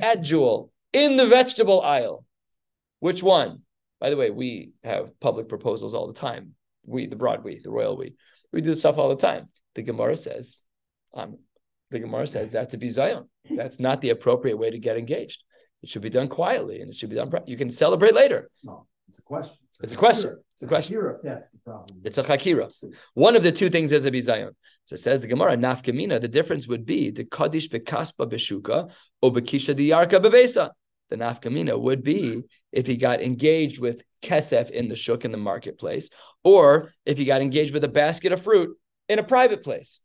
at 0.00 0.22
Jewel, 0.22 0.72
in 0.92 1.16
the 1.16 1.26
vegetable 1.26 1.80
aisle? 1.80 2.24
Which 2.98 3.22
one? 3.22 3.62
By 4.02 4.10
the 4.10 4.16
way, 4.16 4.30
we 4.30 4.72
have 4.82 5.18
public 5.20 5.48
proposals 5.48 5.94
all 5.94 6.08
the 6.08 6.12
time. 6.12 6.56
We, 6.84 7.06
the 7.06 7.14
broad 7.14 7.44
we, 7.44 7.60
the 7.62 7.70
royal 7.70 7.96
we. 7.96 8.16
We 8.52 8.60
do 8.60 8.70
this 8.70 8.80
stuff 8.80 8.98
all 8.98 9.08
the 9.08 9.14
time. 9.14 9.48
the 9.76 9.82
Gemara 9.82 10.16
says, 10.16 10.58
um, 11.14 11.38
the 11.92 12.00
Gemara 12.00 12.26
says 12.26 12.50
that 12.50 12.70
to 12.70 12.78
be 12.78 12.88
Zion. 12.88 13.28
That's 13.48 13.78
not 13.78 14.00
the 14.00 14.10
appropriate 14.10 14.56
way 14.56 14.70
to 14.70 14.78
get 14.80 14.96
engaged. 14.96 15.44
It 15.84 15.88
should 15.88 16.02
be 16.02 16.10
done 16.10 16.26
quietly 16.26 16.80
and 16.80 16.90
it 16.90 16.96
should 16.96 17.10
be 17.10 17.14
done. 17.14 17.30
You 17.46 17.56
can 17.56 17.70
celebrate 17.70 18.12
later. 18.12 18.50
No, 18.64 18.86
it's 19.08 19.20
a 19.20 19.22
question. 19.22 19.54
It's 19.80 19.92
a 19.92 19.96
question. 19.96 20.36
It's 20.54 20.62
a 20.64 20.66
question. 20.66 20.96
Chakira, 20.96 21.18
that's 21.22 21.50
the 21.50 21.58
problem. 21.58 22.00
It's 22.04 22.18
a 22.18 22.24
chakira. 22.24 22.72
One 23.14 23.36
of 23.36 23.44
the 23.44 23.52
two 23.52 23.70
things 23.70 23.92
is 23.92 24.04
a 24.04 24.10
bizayon. 24.10 24.50
So 24.84 24.94
it 24.94 24.98
says 24.98 25.20
the 25.20 25.28
Gemara, 25.28 25.56
nafkamina, 25.56 26.20
the 26.20 26.26
difference 26.26 26.66
would 26.66 26.84
be 26.84 27.12
the 27.12 27.24
kaddish 27.24 27.68
bekaspa 27.68 28.28
beshuka 28.28 28.90
or 29.20 29.32
bekisha 29.32 29.76
diyarka 29.76 30.20
bebesa. 30.20 30.70
The 31.12 31.18
nafkamina 31.18 31.78
would 31.78 32.02
be 32.02 32.42
if 32.72 32.86
he 32.86 32.96
got 32.96 33.20
engaged 33.20 33.78
with 33.78 34.02
kesef 34.22 34.70
in 34.70 34.88
the 34.88 34.96
shuk 34.96 35.26
in 35.26 35.30
the 35.30 35.36
marketplace, 35.36 36.08
or 36.42 36.94
if 37.04 37.18
he 37.18 37.26
got 37.26 37.42
engaged 37.42 37.74
with 37.74 37.84
a 37.84 37.88
basket 37.88 38.32
of 38.32 38.40
fruit 38.40 38.78
in 39.10 39.18
a 39.18 39.22
private 39.22 39.62
place. 39.62 40.00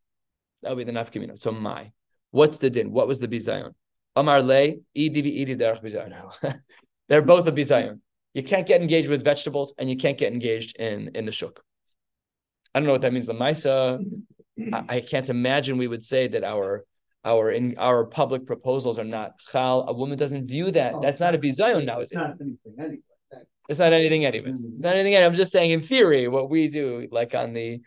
That 0.62 0.76
would 0.76 0.86
be 0.86 0.92
the 0.92 1.00
nafkamina. 1.00 1.40
So 1.40 1.54
my, 1.54 1.94
what's 2.32 2.58
the 2.58 2.70
din? 2.70 2.92
What 2.92 3.08
was 3.08 3.22
the 3.22 3.28
bizayon? 3.30 3.74
Amar 4.18 4.42
le, 4.42 4.74
idi 4.98 5.48
idi 5.48 5.58
derech 5.58 5.82
bizayon. 5.82 6.60
They're 7.08 7.22
both 7.22 7.48
a 7.48 7.54
bizayon. 7.54 8.02
You 8.34 8.44
can't 8.44 8.68
get 8.68 8.82
engaged 8.82 9.08
with 9.08 9.24
vegetables, 9.24 9.74
and 9.78 9.90
you 9.90 9.96
can't 9.96 10.18
get 10.18 10.34
engaged 10.34 10.76
in 10.76 11.12
in 11.16 11.24
the 11.24 11.32
shuk. 11.32 11.64
I 12.76 12.82
don't 12.82 12.88
know 12.88 12.92
what 12.92 13.04
that 13.04 13.14
means. 13.14 13.28
The 13.28 13.34
Maisa, 13.34 14.04
I, 14.74 14.98
I 14.98 15.00
can't 15.00 15.30
imagine 15.30 15.78
we 15.78 15.88
would 15.88 16.04
say 16.04 16.28
that 16.28 16.44
our 16.44 16.84
our 17.34 17.52
in 17.52 17.76
our 17.78 18.06
public 18.06 18.42
proposals 18.52 18.98
are 19.02 19.10
not 19.18 19.30
chal. 19.52 19.86
A 19.88 19.94
woman 20.02 20.18
doesn't 20.18 20.48
view 20.48 20.72
that. 20.72 20.92
Oh, 20.96 21.02
That's 21.04 21.20
not 21.20 21.34
a 21.36 21.38
not- 21.38 21.44
bizayon 21.46 21.86
now. 21.86 22.00
It's 22.00 22.14
not 22.14 22.32
anything 22.42 22.76
anyway. 22.80 22.98
It's 23.70 23.80
not 23.80 23.92
anything 23.94 24.24
anyways. 24.26 24.66
Mm. 24.66 24.80
Not 24.80 24.96
anything. 24.96 25.22
I'm 25.22 25.34
just 25.34 25.52
saying 25.52 25.72
in 25.72 25.82
theory 25.82 26.28
what 26.36 26.50
we 26.50 26.62
do, 26.70 27.08
like 27.12 27.36
on 27.36 27.52
the, 27.52 27.82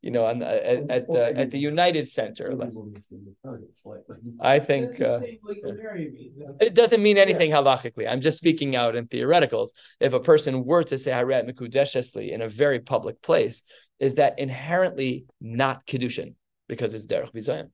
you 0.00 0.10
know, 0.10 0.24
on 0.24 0.38
the, 0.38 0.46
at, 0.72 0.90
at 0.96 1.04
the 1.14 1.22
at 1.42 1.50
the 1.50 1.58
United 1.58 2.08
Center. 2.08 2.54
Like, 2.54 2.68
Everyone 2.68 2.94
is 2.96 3.08
in 3.10 3.22
the 3.26 3.34
target 3.46 3.76
slightly. 3.76 4.16
I 4.40 4.58
think 4.60 4.98
uh, 5.00 5.20
Say, 5.20 5.38
"Will 5.42 5.54
you 5.54 5.78
marry 5.82 6.04
me?" 6.10 6.30
it 6.60 6.74
doesn't 6.74 7.02
mean 7.02 7.18
anything 7.18 7.50
halachically. 7.50 8.10
I'm 8.10 8.22
just 8.22 8.38
speaking 8.38 8.76
out 8.76 8.96
in 8.96 9.08
theoreticals. 9.08 9.70
If 10.00 10.12
a 10.14 10.20
person 10.20 10.64
were 10.64 10.84
to 10.84 10.96
say 10.96 11.10
harat 11.10 11.44
mikudeshesli 11.50 12.32
in 12.32 12.40
a 12.40 12.48
very 12.48 12.80
public 12.80 13.20
place, 13.20 13.62
is 13.98 14.14
that 14.14 14.38
inherently 14.38 15.26
not 15.40 15.86
kedushin 15.86 16.34
because 16.66 16.94
it's 16.94 17.06
derech 17.06 17.32
bizayon? 17.34 17.68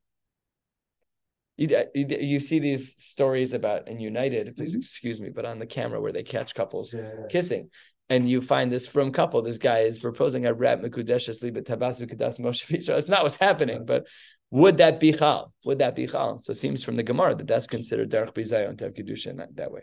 You, 1.57 1.69
you 1.95 2.07
you 2.21 2.41
see 2.41 2.59
these 2.59 2.95
stories 3.03 3.53
about 3.53 3.89
in 3.89 4.01
United. 4.01 4.57
Please 4.57 4.75
Mhm. 4.75 4.79
excuse 4.79 5.21
me, 5.21 5.29
but 5.31 5.45
on 5.45 5.59
the 5.59 5.67
camera 5.67 6.01
where 6.01 6.13
they 6.13 6.23
catch 6.23 6.55
couples 6.55 6.95
Yeah. 6.95 7.27
kissing. 7.29 7.71
And 8.09 8.29
you 8.29 8.41
find 8.41 8.71
this 8.71 8.87
from 8.87 9.13
couple. 9.13 9.41
This 9.43 9.59
guy 9.59 9.81
is 9.81 9.99
proposing 9.99 10.45
a 10.47 10.53
rap 10.55 10.81
mekudeshesli, 10.81 11.53
but 11.55 11.65
tabasu 11.65 12.11
kedas 12.11 12.41
Moshe. 12.41 12.71
It's 12.99 13.09
not 13.09 13.23
what's 13.23 13.37
happening, 13.37 13.85
but 13.85 14.07
would 14.51 14.79
that 14.79 14.99
be 15.01 15.13
chal? 15.13 15.53
Would 15.65 15.79
that 15.79 15.95
be 15.95 16.07
chal? 16.07 16.41
So 16.41 16.51
it 16.53 16.57
seems 16.57 16.83
from 16.83 16.97
the 16.97 17.03
Gemara 17.03 17.35
that 17.37 17.47
that's 17.47 17.67
considered 17.67 18.11
derech 18.11 18.35
bizayon 18.35 18.77
to 18.79 18.85
have 18.85 18.95
kiddushin 18.95 19.37
that, 19.39 19.55
that 19.57 19.73
way. 19.73 19.83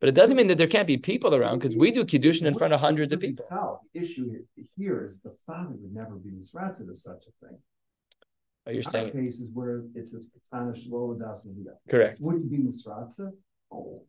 But 0.00 0.08
it 0.08 0.14
doesn't 0.14 0.36
mean 0.36 0.48
that 0.48 0.56
there 0.58 0.66
can't 0.66 0.86
be 0.86 0.96
people 0.96 1.34
around 1.34 1.58
because 1.58 1.76
we 1.76 1.90
do 1.92 2.04
kiddushin 2.04 2.46
in 2.46 2.54
front 2.54 2.72
of 2.72 2.80
hundreds 2.80 3.12
of 3.12 3.20
people. 3.20 3.44
The 3.50 4.00
issue 4.00 4.44
here- 4.76 5.04
is 5.04 5.18
the 5.20 5.30
father 5.46 5.74
would 5.80 5.94
never 5.94 6.16
be 6.16 6.30
misratted 6.30 6.86
to 6.88 6.96
such 6.96 7.24
a 7.26 7.46
thing. 7.46 7.58
Oh, 8.66 8.70
you're 8.70 8.82
saying 8.82 9.12
cases 9.12 9.50
where 9.54 9.82
it's 9.94 10.12
a 10.14 10.18
katana 10.18 10.72
shlo 10.72 11.18
das 11.18 11.44
and 11.46 11.56
yeah. 11.64 11.72
correct 11.90 12.20
Would 12.20 12.42
he 12.42 12.48
be 12.56 12.62
misratza? 12.62 13.30
Oh, 13.72 14.02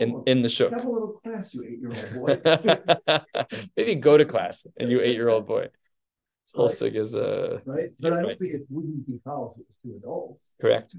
in 0.00 0.08
little- 0.08 0.22
in 0.24 0.42
the 0.42 0.48
show. 0.48 0.68
have 0.70 0.84
a 0.84 0.88
little 0.88 1.12
class, 1.24 1.54
you 1.54 1.62
eight-year-old 1.64 2.14
boy. 3.06 3.18
Maybe 3.76 3.94
go 3.96 4.16
to 4.16 4.24
class 4.24 4.66
and 4.78 4.90
you 4.90 5.00
eight 5.00 5.14
year 5.14 5.28
old 5.28 5.46
boy. 5.46 5.68
Right. 6.56 6.70
sug 6.70 6.94
is 6.94 7.14
uh, 7.16 7.58
Right, 7.64 7.90
but 7.98 8.12
I 8.12 8.22
don't 8.22 8.38
think 8.38 8.54
it 8.54 8.62
wouldn't 8.70 9.06
be 9.06 9.18
how 9.24 9.52
if 9.54 9.60
it 9.60 9.66
was 9.68 9.76
two 9.82 9.94
adults. 10.00 10.56
correct. 10.60 10.94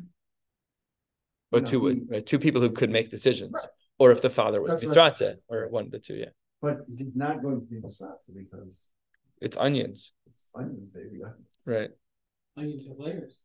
Or 1.51 1.60
You 1.60 1.62
know, 1.65 1.71
two 1.71 1.86
he- 1.88 2.03
right, 2.10 2.25
two 2.25 2.39
people 2.39 2.62
who 2.62 2.71
could 2.71 2.89
make 2.89 3.10
decisions, 3.10 3.53
Right. 3.53 3.67
or 3.99 4.12
if 4.12 4.21
the 4.21 4.29
father 4.29 4.60
was 4.62 4.81
That's 4.81 4.83
right. 4.97 5.36
or 5.47 5.67
one 5.69 5.86
of 5.86 5.91
the 5.91 5.99
two. 5.99 6.15
Yeah, 6.15 6.31
But 6.62 6.77
he's 6.97 7.15
not 7.15 7.41
going 7.41 7.60
to 7.62 7.65
be 7.65 7.77
misratza 7.77 8.29
because 8.36 8.89
it's 9.39 9.55
onions, 9.57 10.13
it's 10.29 10.49
onion 10.55 10.89
baby. 10.93 11.23
onions. 11.23 11.63
right? 11.65 11.91
Onions 12.57 12.87
have 12.87 12.97
layers. 12.97 13.37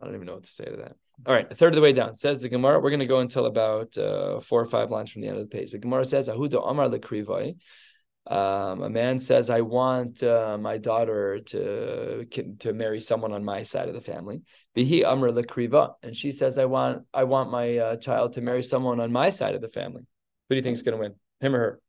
I 0.00 0.04
don't 0.04 0.14
even 0.14 0.26
know 0.26 0.34
what 0.34 0.44
to 0.44 0.50
say 0.50 0.64
to 0.64 0.76
that. 0.76 0.96
All 1.24 1.32
right, 1.32 1.50
a 1.50 1.54
third 1.54 1.72
of 1.72 1.76
the 1.76 1.80
way 1.80 1.92
down 1.92 2.14
says 2.16 2.40
the 2.40 2.48
Gemara. 2.48 2.80
We're 2.80 2.90
going 2.90 3.00
to 3.00 3.06
go 3.06 3.20
until 3.20 3.46
about 3.46 3.96
uh, 3.96 4.40
four 4.40 4.60
or 4.60 4.66
five 4.66 4.90
lines 4.90 5.10
from 5.10 5.22
the 5.22 5.28
end 5.28 5.38
of 5.38 5.48
the 5.48 5.56
page. 5.56 5.70
The 5.70 5.78
Gemara 5.78 6.04
says, 6.04 6.28
"Ahudo 6.28 6.68
Amar 6.68 6.88
lekrivai." 6.88 7.56
Um, 8.26 8.82
a 8.82 8.90
man 8.90 9.20
says, 9.20 9.48
"I 9.48 9.62
want 9.62 10.22
uh, 10.22 10.58
my 10.60 10.76
daughter 10.78 11.38
to 11.38 12.26
to 12.58 12.72
marry 12.74 13.00
someone 13.00 13.32
on 13.32 13.44
my 13.44 13.62
side 13.62 13.88
of 13.88 13.94
the 13.94 14.00
family." 14.02 14.42
Vihi 14.76 15.10
Amar 15.10 15.30
lekriva, 15.30 15.94
and 16.02 16.14
she 16.14 16.30
says, 16.30 16.58
"I 16.58 16.66
want 16.66 17.04
I 17.14 17.24
want 17.24 17.50
my 17.50 17.78
uh, 17.78 17.96
child 17.96 18.34
to 18.34 18.42
marry 18.42 18.62
someone 18.62 19.00
on 19.00 19.12
my 19.12 19.30
side 19.30 19.54
of 19.54 19.62
the 19.62 19.70
family." 19.70 20.02
Who 20.48 20.54
do 20.54 20.56
you 20.56 20.62
think 20.62 20.76
is 20.76 20.82
going 20.82 20.96
to 20.96 21.00
win, 21.00 21.14
him 21.40 21.54
or 21.54 21.58
her? 21.58 21.80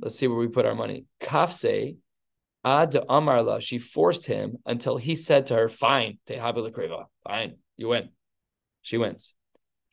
Let's 0.00 0.18
see 0.18 0.28
where 0.28 0.38
we 0.38 0.48
put 0.48 0.64
our 0.64 0.74
money. 0.74 1.04
Kafse 1.20 1.96
Ad 2.66 2.96
Amarla, 3.08 3.60
she 3.60 3.78
forced 3.78 4.26
him 4.26 4.56
until 4.66 4.96
he 4.96 5.14
said 5.14 5.46
to 5.46 5.54
her, 5.54 5.68
Fine, 5.68 6.18
Tehabi 6.26 6.68
Lekriva, 6.68 7.04
fine, 7.22 7.54
you 7.76 7.86
win. 7.86 8.08
She 8.82 8.98
wins. 8.98 9.34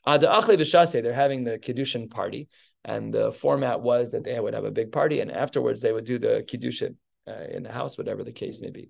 Ad 0.08 0.22
Achle 0.24 0.58
B'Shase, 0.58 1.04
they're 1.04 1.14
having 1.14 1.44
the 1.44 1.60
Kiddushin 1.60 2.10
party, 2.10 2.50
and 2.84 3.14
the 3.14 3.32
format 3.32 3.82
was 3.82 4.12
that 4.12 4.24
they 4.24 4.40
would 4.40 4.56
have 4.56 4.66
a 4.66 4.72
big 4.72 4.92
party, 4.92 5.20
and 5.20 5.32
afterwards 5.32 5.84
they 5.84 5.94
would 5.94 6.06
do 6.06 6.18
the 6.18 6.44
Kiddushin 6.48 6.96
uh, 7.28 7.44
in 7.52 7.62
the 7.62 7.72
house, 7.72 7.96
whatever 7.96 8.24
the 8.24 8.32
case 8.32 8.60
may 8.60 8.72
be. 8.72 8.90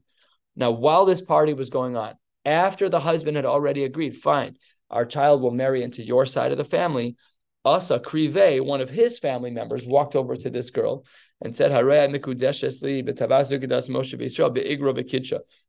Now, 0.55 0.71
while 0.71 1.03
this 1.03 1.21
party 1.21 1.51
was 1.53 1.69
going 1.69 1.97
on, 1.97 2.13
after 2.45 2.87
the 2.87 3.01
husband 3.01 3.35
had 3.35 3.45
already 3.45 3.83
agreed, 3.83 4.15
fine, 4.15 4.55
our 4.89 5.05
child 5.05 5.41
will 5.41 5.51
marry 5.51 5.83
into 5.83 6.03
your 6.03 6.25
side 6.25 6.53
of 6.53 6.57
the 6.57 6.63
family, 6.63 7.17
Asa 7.65 7.99
Krive, 7.99 8.63
one 8.65 8.81
of 8.81 8.89
his 8.89 9.19
family 9.19 9.51
members, 9.51 9.85
walked 9.85 10.15
over 10.15 10.35
to 10.35 10.49
this 10.49 10.69
girl 10.69 11.05
and 11.41 11.55
said. 11.55 11.71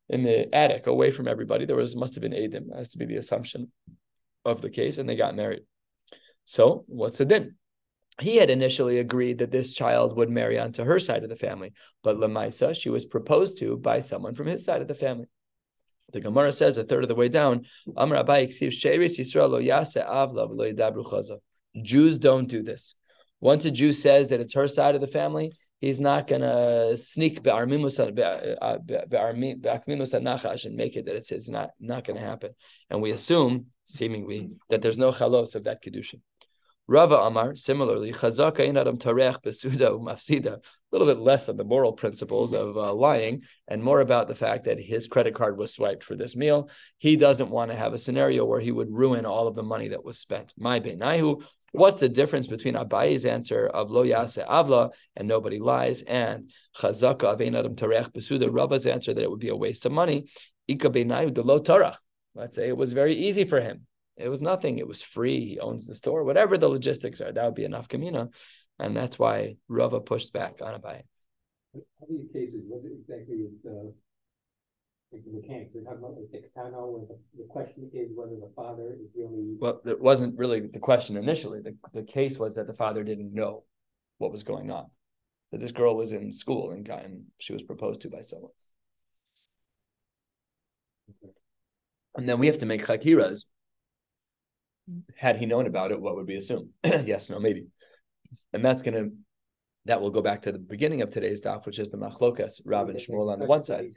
In 0.07 0.23
the 0.23 0.55
attic, 0.55 0.87
away 0.87 1.11
from 1.11 1.29
everybody, 1.29 1.65
there 1.65 1.77
was 1.77 1.97
must 1.97 2.15
have 2.15 2.23
been 2.23 2.33
Adim. 2.33 2.77
Has 2.77 2.91
to 2.91 2.99
be 2.99 3.07
the 3.07 3.17
assumption 3.17 3.73
of 4.45 4.61
the 4.61 4.69
case, 4.71 4.99
and 4.99 5.09
they 5.09 5.17
got 5.17 5.35
married. 5.35 5.63
So, 6.45 6.85
what's 6.89 7.19
the 7.19 7.25
din? 7.25 7.55
He 8.21 8.37
had 8.37 8.51
initially 8.51 8.99
agreed 8.99 9.39
that 9.39 9.51
this 9.51 9.73
child 9.73 10.17
would 10.17 10.31
marry 10.31 10.59
onto 10.59 10.85
her 10.85 10.99
side 10.99 11.25
of 11.25 11.31
the 11.31 11.37
family, 11.37 11.73
but 12.03 12.17
Lamaisa, 12.17 12.77
she 12.77 12.91
was 12.91 13.07
proposed 13.07 13.59
to 13.59 13.77
by 13.77 14.01
someone 14.01 14.35
from 14.35 14.47
his 14.47 14.65
side 14.65 14.83
of 14.83 14.89
the 14.89 14.95
family. 14.95 15.27
The 16.13 16.21
Gemara 16.21 16.53
says 16.53 16.79
a 16.79 16.85
third 16.85 17.03
of 17.03 17.09
the 17.09 17.15
way 17.17 17.29
down, 17.29 17.65
Amar 17.97 18.23
Abai 18.23 18.47
Yisrael 18.47 19.51
lo 19.51 19.59
yase 19.59 19.97
avla. 19.97 21.41
Jews 21.83 22.19
don't 22.19 22.47
do 22.47 22.63
this. 22.63 22.95
Once 23.41 23.65
a 23.65 23.71
Jew 23.71 23.93
says 23.93 24.29
that 24.29 24.41
it's 24.41 24.55
her 24.55 24.69
side 24.69 24.95
of 24.95 25.01
the 25.01 25.07
family, 25.07 25.53
he's 25.81 26.01
not 26.01 26.27
going 26.27 26.41
to 26.41 26.97
sneak 26.97 27.47
uh, 27.47 27.59
and 27.59 27.71
make 30.77 30.97
it 30.97 31.05
that 31.07 31.17
it's. 31.17 31.49
Not 31.49 31.71
not 31.79 32.05
going 32.05 32.19
to 32.19 32.25
happen. 32.25 32.51
And 32.89 33.03
we 33.03 33.11
assume, 33.11 33.67
seemingly, 33.85 34.57
that 34.71 34.81
there's 34.83 34.99
no 34.99 35.11
chalos 35.11 35.55
of 35.55 35.65
that 35.65 35.83
kedushin. 35.83 36.21
Rava 36.87 37.17
Amar, 37.17 37.57
similarly, 37.57 38.13
chazaka 38.13 38.61
in 38.61 38.77
adam 38.77 38.99
tarech 38.99 39.43
besuda 39.43 39.91
umafsida, 39.99 40.55
a 40.57 40.61
little 40.93 41.07
bit 41.07 41.19
less 41.19 41.49
on 41.49 41.57
the 41.57 41.65
moral 41.65 41.95
principles 41.95 42.53
of 42.53 42.77
uh, 42.77 42.93
lying 42.93 43.43
and 43.69 43.83
more 43.83 44.01
about 44.01 44.29
the 44.29 44.35
fact 44.35 44.65
that 44.65 44.79
his 44.79 45.09
credit 45.09 45.35
card 45.35 45.57
was 45.57 45.73
swiped 45.73 46.05
for 46.05 46.15
this 46.15 46.37
meal. 46.37 46.69
He 46.99 47.17
doesn't 47.17 47.49
want 47.51 47.71
to 47.71 47.77
have 47.77 47.95
a 47.95 47.99
scenario 47.99 48.45
where 48.45 48.61
he 48.61 48.71
would 48.71 48.93
ruin 48.93 49.25
all 49.25 49.49
of 49.49 49.55
the 49.55 49.63
money 49.63 49.89
that 49.89 50.05
was 50.05 50.19
spent. 50.19 50.53
My 50.59 50.79
benayu, 50.79 51.43
what's 51.75 52.01
the 52.01 52.09
difference 52.09 52.47
between 52.47 52.75
Abayi's 52.75 53.27
answer 53.27 53.67
of 53.67 53.91
lo 53.91 54.03
yase 54.03 54.39
avla 54.39 54.91
and 55.17 55.27
nobody 55.27 55.59
lies 55.59 56.03
and 56.03 56.51
chazaka 56.77 57.25
of 57.25 57.41
ein 57.41 57.57
adam 57.57 57.75
tarech 57.75 58.13
besuda, 58.13 58.49
Rava's 58.51 58.87
answer 58.87 59.13
that 59.13 59.23
it 59.23 59.31
would 59.31 59.41
be 59.41 59.49
a 59.49 59.57
waste 59.57 59.85
of 59.85 59.93
money. 59.93 60.29
Ika 60.69 60.89
benayu 60.89 61.35
de 61.35 61.43
lo 61.43 61.61
tarach. 61.61 61.97
Let's 62.35 62.57
say 62.57 62.69
it 62.69 62.77
was 62.77 62.93
very 62.93 63.27
easy 63.27 63.45
for 63.45 63.61
him. 63.61 63.87
It 64.17 64.29
was 64.29 64.41
nothing. 64.41 64.79
It 64.79 64.87
was 64.87 65.03
free. 65.03 65.45
He 65.45 65.59
owns 65.59 65.87
the 65.87 65.95
store. 65.95 66.23
Whatever 66.23 66.57
the 66.57 66.69
logistics 66.69 67.21
are, 67.21 67.33
that 67.33 67.45
would 67.45 67.55
be 67.55 67.65
enough 67.65 67.89
kamina, 67.89 68.33
and 68.79 68.97
that's 68.97 69.19
why 69.19 69.57
Rava 69.69 70.01
pushed 70.01 70.33
back 70.33 70.61
on 70.63 70.81
Abai. 70.81 71.03
How 71.75 72.07
many 72.09 72.27
cases, 72.33 72.63
what 72.69 72.83
exactly 72.85 73.39
is 73.39 73.53
the 73.65 73.93
mechanics, 75.33 75.75
we're 75.75 75.83
talking 75.83 75.99
about 75.99 76.17
like 76.17 76.31
the 76.33 76.39
katana, 76.49 76.79
where 76.87 77.07
the, 77.07 77.19
the 77.37 77.49
question 77.49 77.91
is 77.93 78.11
whether 78.15 78.37
the 78.37 78.51
father 78.55 78.97
is 79.01 79.11
really. 79.15 79.57
Well, 79.59 79.81
it 79.85 80.01
wasn't 80.01 80.39
really 80.39 80.61
the 80.61 80.79
question 80.79 81.17
initially. 81.17 81.61
The, 81.61 81.77
the 81.93 82.03
case 82.03 82.39
was 82.39 82.55
that 82.55 82.67
the 82.67 82.75
father 82.75 83.05
didn't 83.05 83.35
know 83.35 83.65
what 84.19 84.33
was 84.33 84.43
going 84.43 84.71
on. 84.71 84.87
That 85.53 85.61
this 85.61 85.73
girl 85.73 85.97
was 85.97 86.13
in 86.13 86.33
school 86.33 86.71
and 86.73 86.85
got 86.85 87.05
and 87.05 87.25
she 87.39 87.53
was 87.53 87.63
proposed 87.63 88.01
to 88.03 88.11
by 88.11 88.23
someone. 88.23 88.51
And 92.17 92.29
then 92.29 92.39
we 92.39 92.47
have 92.47 92.59
to 92.59 92.67
make 92.67 92.85
chakiras. 92.85 93.45
Had 95.17 95.37
he 95.37 95.47
known 95.47 95.67
about 95.67 95.91
it, 95.93 96.01
what 96.01 96.15
would 96.17 96.27
we 96.27 96.37
assume? 96.37 96.71
yes, 96.85 97.31
no, 97.31 97.41
maybe. 97.41 97.67
And 98.53 98.65
that's 98.65 98.83
going 98.83 98.95
to 98.95 99.13
That 99.87 100.01
will 100.01 100.11
go 100.11 100.23
back 100.23 100.43
to 100.43 100.53
the 100.53 100.59
beginning 100.59 101.03
of 101.03 101.11
today's 101.11 101.41
daf, 101.41 101.67
which 101.67 101.79
is 101.79 101.89
the 101.89 101.97
machlokas, 101.97 102.61
Rav 102.65 102.89
and 102.89 102.99
Shmuel 102.99 103.33
on 103.33 103.39
the 103.39 103.47
one 103.47 103.65
side. 103.65 103.93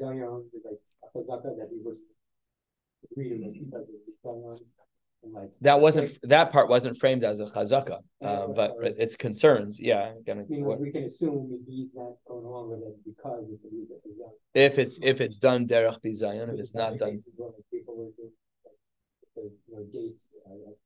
That 5.62 5.82
wasn't 5.82 6.18
that 6.24 6.52
part 6.52 6.70
wasn't 6.70 6.98
framed 6.98 7.24
as 7.24 7.40
a 7.40 7.46
chazaka, 7.46 8.00
um, 8.22 8.54
but 8.56 8.74
it's 8.82 9.16
concerns. 9.16 9.80
Yeah, 9.80 10.14
gonna, 10.26 10.44
we 10.48 10.92
can 10.92 11.04
assume 11.04 11.60
he's 11.68 11.90
not 11.94 12.14
going 12.28 12.46
along 12.46 12.70
with 12.70 12.80
it 12.80 12.96
because 13.06 13.46
it's 13.52 13.64
a 13.64 14.30
If 14.54 14.80
it's 14.80 15.00
if 15.02 15.22
it's 15.22 15.38
done 15.38 15.68
derech 15.68 16.02
bizayon, 16.04 16.54
if 16.54 16.60
it's 16.60 16.76
not 16.76 16.98
done. 16.98 17.24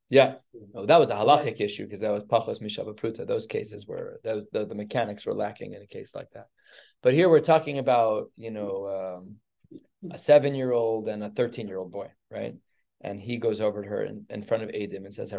Yeah, 0.09 0.35
no, 0.73 0.85
that 0.85 0.99
was 0.99 1.09
a 1.09 1.15
halachic 1.15 1.61
issue 1.61 1.85
because 1.85 2.01
that 2.01 2.11
was 2.11 2.23
pachos 2.23 2.61
mishava 2.61 2.93
pruta. 2.93 3.25
Those 3.25 3.47
cases 3.47 3.87
were 3.87 4.19
the, 4.23 4.45
the, 4.51 4.65
the 4.65 4.75
mechanics 4.75 5.25
were 5.25 5.33
lacking 5.33 5.73
in 5.73 5.81
a 5.81 5.87
case 5.87 6.13
like 6.13 6.29
that. 6.33 6.47
But 7.01 7.13
here 7.13 7.29
we're 7.29 7.39
talking 7.39 7.77
about 7.77 8.31
you 8.35 8.51
know 8.51 9.17
um, 9.19 9.35
a 10.09 10.17
seven 10.17 10.55
year 10.55 10.71
old 10.71 11.07
and 11.07 11.23
a 11.23 11.29
thirteen 11.29 11.67
year 11.67 11.77
old 11.77 11.91
boy, 11.91 12.07
right? 12.29 12.55
and 13.03 13.19
he 13.19 13.37
goes 13.37 13.61
over 13.61 13.81
to 13.81 13.89
her 13.89 14.03
in, 14.03 14.25
in 14.29 14.43
front 14.43 14.63
of 14.63 14.69
Adim 14.69 15.05
and 15.05 15.13
says, 15.13 15.33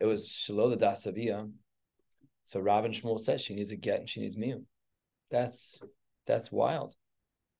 It 0.00 0.06
was 0.06 0.28
Shalom 0.28 0.78
Dasavia. 0.78 1.50
So 2.44 2.60
Rav 2.60 2.84
and 2.84 2.94
Shmuel 2.94 3.20
says 3.20 3.42
she 3.42 3.54
needs 3.54 3.70
a 3.70 3.76
get 3.76 4.00
and 4.00 4.08
she 4.08 4.20
needs 4.20 4.36
miun. 4.36 4.64
That's 5.30 5.80
that's 6.26 6.50
wild. 6.50 6.94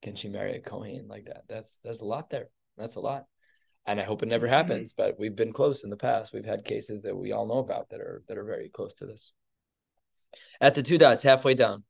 Can 0.02 0.16
she 0.16 0.28
marry 0.28 0.56
a 0.56 0.60
Kohen 0.60 1.06
like 1.08 1.26
that? 1.26 1.44
That's 1.48 1.78
there's 1.84 2.00
a 2.00 2.04
lot 2.06 2.30
there. 2.30 2.48
That's 2.76 2.96
a 2.96 3.00
lot. 3.00 3.26
And 3.86 4.00
I 4.00 4.04
hope 4.04 4.22
it 4.22 4.28
never 4.28 4.46
happens, 4.46 4.92
but 4.92 5.18
we've 5.18 5.36
been 5.36 5.52
close 5.52 5.84
in 5.84 5.90
the 5.90 5.96
past. 5.96 6.32
We've 6.32 6.44
had 6.44 6.64
cases 6.64 7.02
that 7.02 7.16
we 7.16 7.32
all 7.32 7.46
know 7.46 7.58
about 7.58 7.90
that 7.90 8.00
are 8.00 8.22
that 8.28 8.38
are 8.38 8.44
very 8.44 8.70
close 8.70 8.94
to 8.94 9.06
this. 9.06 9.32
At 10.60 10.74
the 10.74 10.82
two 10.82 10.98
dots, 10.98 11.22
halfway 11.22 11.54
down. 11.54 11.84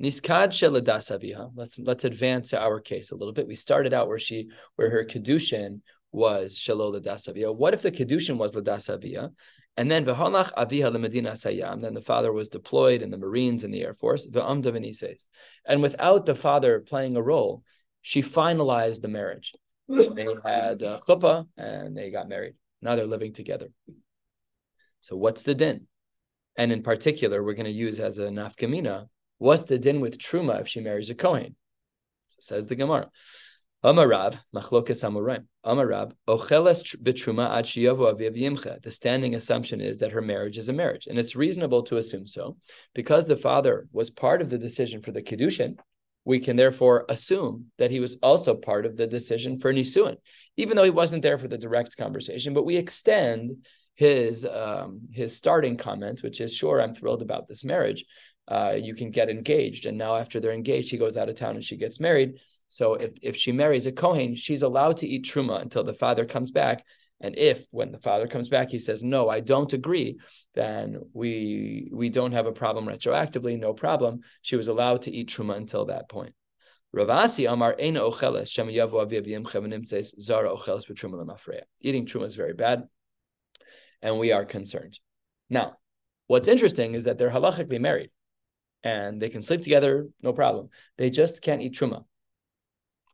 Niskad 0.00 0.48
sheladas 0.48 1.50
Let's 1.54 1.78
let's 1.78 2.04
advance 2.04 2.54
our 2.54 2.80
case 2.80 3.10
a 3.10 3.16
little 3.16 3.32
bit. 3.32 3.46
We 3.46 3.56
started 3.56 3.92
out 3.92 4.08
where 4.08 4.18
she 4.18 4.50
where 4.76 4.90
her 4.90 5.04
kedushin 5.04 5.80
was 6.10 6.58
shalol 6.58 6.94
ladas 6.94 7.56
What 7.56 7.74
if 7.74 7.82
the 7.82 7.90
kedushin 7.92 8.36
was 8.36 8.56
ladas 8.56 9.30
And 9.76 9.90
then 9.90 10.04
v'holach 10.04 10.52
aviha 10.54 10.90
lemedina 10.90 11.32
sayam. 11.32 11.80
Then 11.80 11.94
the 11.94 12.00
father 12.00 12.32
was 12.32 12.48
deployed 12.48 13.02
in 13.02 13.10
the 13.10 13.18
Marines 13.18 13.64
and 13.64 13.72
the 13.72 13.82
Air 13.82 13.94
Force. 13.94 14.26
V'amda 14.26 14.66
v'nises. 14.66 15.26
And 15.66 15.82
without 15.82 16.26
the 16.26 16.34
father 16.34 16.80
playing 16.80 17.16
a 17.16 17.22
role, 17.22 17.62
she 18.00 18.22
finalized 18.22 19.02
the 19.02 19.08
marriage. 19.08 19.54
They 19.88 20.26
had 20.44 20.82
a 20.82 21.00
chuppah 21.08 21.46
and 21.56 21.96
they 21.96 22.10
got 22.10 22.28
married. 22.28 22.54
Now 22.80 22.96
they're 22.96 23.06
living 23.06 23.32
together. 23.32 23.68
So 25.00 25.16
what's 25.16 25.42
the 25.42 25.54
din? 25.54 25.86
And 26.56 26.72
in 26.72 26.82
particular, 26.82 27.42
we're 27.42 27.54
going 27.54 27.66
to 27.66 27.72
use 27.72 27.98
as 28.00 28.18
a 28.18 28.28
nafkamina 28.28 29.08
What's 29.42 29.64
the 29.64 29.76
din 29.76 30.00
with 30.00 30.18
truma 30.18 30.60
if 30.60 30.68
she 30.68 30.80
marries 30.80 31.10
a 31.10 31.16
kohen? 31.16 31.56
Says 32.38 32.68
the 32.68 32.76
Gemara. 32.76 33.10
Amarav, 33.84 34.38
machlokas 34.54 35.02
amoraim. 35.02 35.46
Amarav, 35.66 36.12
ocheles 36.28 36.96
betruma 37.02 37.50
ad 37.50 37.64
shiyavu 37.64 38.14
aviv 38.14 38.36
yimcha. 38.40 38.80
The 38.80 38.92
standing 38.92 39.34
assumption 39.34 39.80
is 39.80 39.98
that 39.98 40.12
her 40.12 40.22
marriage 40.22 40.58
is 40.58 40.68
a 40.68 40.72
marriage, 40.72 41.08
and 41.08 41.18
it's 41.18 41.34
reasonable 41.34 41.82
to 41.84 41.96
assume 41.96 42.28
so, 42.28 42.56
because 42.94 43.26
the 43.26 43.36
father 43.36 43.88
was 43.90 44.10
part 44.10 44.42
of 44.42 44.48
the 44.48 44.58
decision 44.58 45.02
for 45.02 45.10
the 45.10 45.22
kiddushin. 45.22 45.76
We 46.24 46.38
can 46.38 46.54
therefore 46.54 47.04
assume 47.08 47.72
that 47.78 47.90
he 47.90 47.98
was 47.98 48.18
also 48.22 48.54
part 48.54 48.86
of 48.86 48.96
the 48.96 49.08
decision 49.08 49.58
for 49.58 49.74
nisuin, 49.74 50.18
even 50.56 50.76
though 50.76 50.84
he 50.84 50.90
wasn't 50.90 51.24
there 51.24 51.38
for 51.38 51.48
the 51.48 51.58
direct 51.58 51.96
conversation. 51.96 52.54
But 52.54 52.64
we 52.64 52.76
extend 52.76 53.66
his 53.94 54.46
um, 54.46 55.00
his 55.10 55.36
starting 55.36 55.76
comment, 55.76 56.22
which 56.22 56.40
is, 56.40 56.54
"Sure, 56.54 56.80
I'm 56.80 56.94
thrilled 56.94 57.22
about 57.22 57.48
this 57.48 57.64
marriage," 57.64 58.04
uh, 58.48 58.74
you 58.76 58.94
can 58.94 59.10
get 59.10 59.30
engaged. 59.30 59.86
And 59.86 59.98
now 59.98 60.16
after 60.16 60.40
they're 60.40 60.52
engaged, 60.52 60.90
he 60.90 60.98
goes 60.98 61.16
out 61.16 61.28
of 61.28 61.36
town 61.36 61.54
and 61.54 61.64
she 61.64 61.76
gets 61.76 62.00
married. 62.00 62.38
So 62.68 62.94
if, 62.94 63.12
if 63.22 63.36
she 63.36 63.52
marries 63.52 63.86
a 63.86 63.92
Kohen, 63.92 64.34
she's 64.34 64.62
allowed 64.62 64.98
to 64.98 65.06
eat 65.06 65.24
truma 65.24 65.60
until 65.60 65.84
the 65.84 65.92
father 65.94 66.24
comes 66.24 66.50
back. 66.50 66.84
And 67.20 67.38
if 67.38 67.64
when 67.70 67.92
the 67.92 67.98
father 67.98 68.26
comes 68.26 68.48
back, 68.48 68.70
he 68.70 68.80
says, 68.80 69.04
no, 69.04 69.28
I 69.28 69.40
don't 69.40 69.72
agree, 69.72 70.18
then 70.54 70.98
we 71.12 71.88
we 71.92 72.08
don't 72.08 72.32
have 72.32 72.46
a 72.46 72.52
problem 72.52 72.86
retroactively, 72.86 73.58
no 73.58 73.72
problem. 73.72 74.22
She 74.42 74.56
was 74.56 74.66
allowed 74.66 75.02
to 75.02 75.12
eat 75.12 75.28
truma 75.28 75.56
until 75.56 75.84
that 75.86 76.08
point. 76.08 76.34
Ravasi 76.94 77.50
Amar 77.50 77.74
Eina 77.74 78.10
Ocheles 78.10 78.50
Shem 78.50 78.66
Yavu 78.66 79.06
Aviv 79.06 79.86
says 79.86 80.14
Zara 80.20 80.50
Ocheles 80.50 80.84
Truma 80.90 81.24
Lemafreya. 81.24 81.62
Eating 81.80 82.06
truma 82.06 82.26
is 82.26 82.34
very 82.34 82.54
bad, 82.54 82.82
and 84.02 84.18
we 84.18 84.32
are 84.32 84.44
concerned. 84.44 84.98
Now, 85.48 85.76
what's 86.26 86.48
interesting 86.48 86.94
is 86.94 87.04
that 87.04 87.18
they're 87.18 87.30
halachically 87.30 87.80
married 87.80 88.10
and 88.84 89.20
they 89.20 89.28
can 89.28 89.42
sleep 89.42 89.62
together, 89.62 90.08
no 90.22 90.32
problem. 90.32 90.68
They 90.98 91.10
just 91.10 91.42
can't 91.42 91.62
eat 91.62 91.74
truma. 91.74 92.04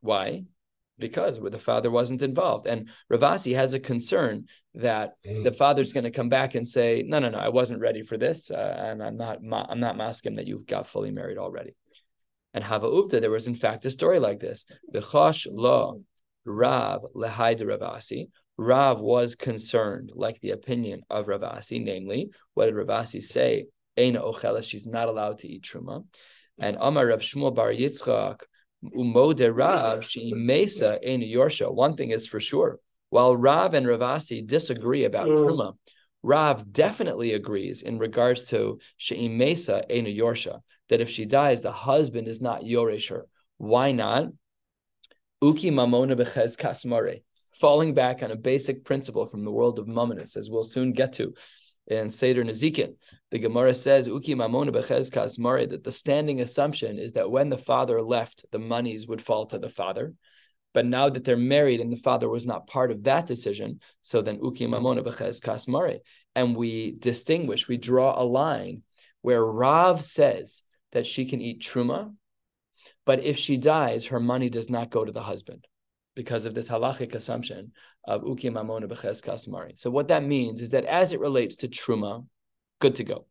Why? 0.01 0.43
Because 0.97 1.39
the 1.39 1.59
father 1.59 1.91
wasn't 1.91 2.21
involved. 2.21 2.67
And 2.67 2.89
Ravasi 3.11 3.55
has 3.55 3.73
a 3.73 3.79
concern 3.79 4.47
that 4.75 5.13
mm. 5.25 5.43
the 5.43 5.53
father's 5.53 5.93
going 5.93 6.03
to 6.03 6.11
come 6.11 6.29
back 6.29 6.55
and 6.55 6.67
say, 6.67 7.03
"No, 7.05 7.19
no, 7.19 7.29
no, 7.29 7.37
I 7.37 7.49
wasn't 7.49 7.81
ready 7.81 8.03
for 8.03 8.17
this, 8.17 8.51
uh, 8.51 8.75
and 8.77 9.01
I'm 9.01 9.17
not, 9.17 9.39
I'm 9.69 9.79
not 9.79 9.97
masking 9.97 10.35
that 10.35 10.47
you've 10.47 10.67
got 10.67 10.87
fully 10.87 11.11
married 11.11 11.37
already." 11.37 11.75
And 12.53 12.63
Hava 12.63 12.87
Uvda, 12.87 13.21
there 13.21 13.31
was 13.31 13.47
in 13.47 13.55
fact 13.55 13.85
a 13.85 13.91
story 13.91 14.19
like 14.19 14.39
this. 14.39 14.65
V'chosh 14.93 15.47
lo 15.51 16.01
Rav 16.45 17.05
lehaida 17.15 17.61
Ravasi. 17.61 18.29
Rav 18.57 18.99
was 18.99 19.35
concerned, 19.35 20.11
like 20.15 20.39
the 20.41 20.51
opinion 20.51 21.03
of 21.09 21.27
Ravasi, 21.27 21.81
namely, 21.81 22.31
what 22.55 22.65
did 22.65 22.75
Ravasi 22.75 23.23
say? 23.23 23.67
Eina 23.99 24.21
Ochela, 24.23 24.63
she's 24.63 24.85
not 24.85 25.09
allowed 25.09 25.39
to 25.39 25.47
eat 25.47 25.63
Truma. 25.63 26.05
And 26.59 26.77
Amar 26.79 27.07
Rav 27.07 27.19
Shmuel 27.19 27.53
Bar 27.53 27.71
Yitzchak, 27.71 28.41
Umode 28.83 29.49
Rav, 29.53 30.05
she 30.05 30.33
Mesa 30.33 30.99
Eina 31.05 31.29
Yorsha. 31.29 31.73
One 31.73 31.95
thing 31.95 32.11
is 32.11 32.27
for 32.27 32.39
sure, 32.39 32.79
while 33.09 33.35
Rav 33.35 33.73
and 33.73 33.85
Ravasi 33.85 34.45
disagree 34.45 35.05
about 35.05 35.27
mm. 35.27 35.37
Truma, 35.37 35.73
Rav 36.23 36.71
definitely 36.71 37.33
agrees 37.33 37.81
in 37.81 37.97
regards 37.99 38.45
to 38.49 38.79
She'im 38.97 39.37
Mesa 39.37 39.83
Eina 39.89 40.15
Yorsha, 40.17 40.61
that 40.89 41.01
if 41.01 41.09
she 41.09 41.25
dies, 41.25 41.61
the 41.61 41.71
husband 41.71 42.27
is 42.27 42.41
not 42.41 42.65
Yoresher. 42.65 43.25
Why 43.57 43.91
not? 43.91 44.27
Uki 45.43 45.71
Mamona 45.71 46.15
Bechezkas 46.19 46.85
Mare. 46.85 47.17
Falling 47.59 47.93
back 47.93 48.23
on 48.23 48.31
a 48.31 48.37
basic 48.37 48.85
principle 48.85 49.25
from 49.25 49.43
the 49.43 49.51
world 49.51 49.79
of 49.79 49.85
Mamonis, 49.85 50.37
as 50.37 50.49
we'll 50.49 50.63
soon 50.63 50.93
get 50.93 51.13
to 51.13 51.33
in 51.89 52.09
Seder 52.09 52.43
Nezikin. 52.43 52.95
The 53.31 53.39
Gemara 53.39 53.73
says, 53.73 54.07
Uki 54.07 54.35
Mamona 54.35 54.69
Bechezkas 54.69 55.39
Mare, 55.39 55.67
that 55.67 55.83
the 55.83 55.91
standing 55.91 56.39
assumption 56.41 56.97
is 56.97 57.13
that 57.13 57.29
when 57.29 57.49
the 57.49 57.57
father 57.57 58.01
left, 58.01 58.45
the 58.51 58.59
monies 58.59 59.07
would 59.07 59.21
fall 59.21 59.47
to 59.47 59.59
the 59.59 59.69
father. 59.69 60.13
But 60.73 60.85
now 60.85 61.09
that 61.09 61.23
they're 61.23 61.35
married 61.35 61.79
and 61.79 61.91
the 61.91 61.97
father 61.97 62.29
was 62.29 62.45
not 62.45 62.67
part 62.67 62.91
of 62.91 63.03
that 63.03 63.25
decision, 63.25 63.79
so 64.01 64.21
then 64.21 64.39
Uki 64.39 64.67
Mamona 64.67 65.03
Bechezkas 65.03 65.67
Mare. 65.67 65.99
And 66.35 66.55
we 66.55 66.91
distinguish, 66.91 67.67
we 67.67 67.77
draw 67.77 68.21
a 68.21 68.23
line 68.23 68.83
where 69.21 69.43
Rav 69.43 70.03
says 70.05 70.61
that 70.91 71.07
she 71.07 71.25
can 71.25 71.41
eat 71.41 71.61
truma, 71.61 72.13
but 73.05 73.23
if 73.23 73.37
she 73.37 73.57
dies, 73.57 74.07
her 74.07 74.19
money 74.19 74.49
does 74.49 74.69
not 74.69 74.91
go 74.91 75.03
to 75.03 75.11
the 75.11 75.21
husband 75.21 75.65
because 76.15 76.45
of 76.45 76.53
this 76.53 76.69
halachic 76.69 77.15
assumption 77.15 77.71
of 78.05 78.23
uki 78.23 78.51
mamona 78.51 78.87
b'ches 78.87 79.23
kasmari. 79.23 79.77
So 79.77 79.89
what 79.89 80.07
that 80.07 80.23
means 80.23 80.61
is 80.61 80.71
that 80.71 80.85
as 80.85 81.13
it 81.13 81.19
relates 81.19 81.57
to 81.57 81.67
truma, 81.67 82.25
good 82.79 82.95
to 82.95 83.03
go. 83.03 83.25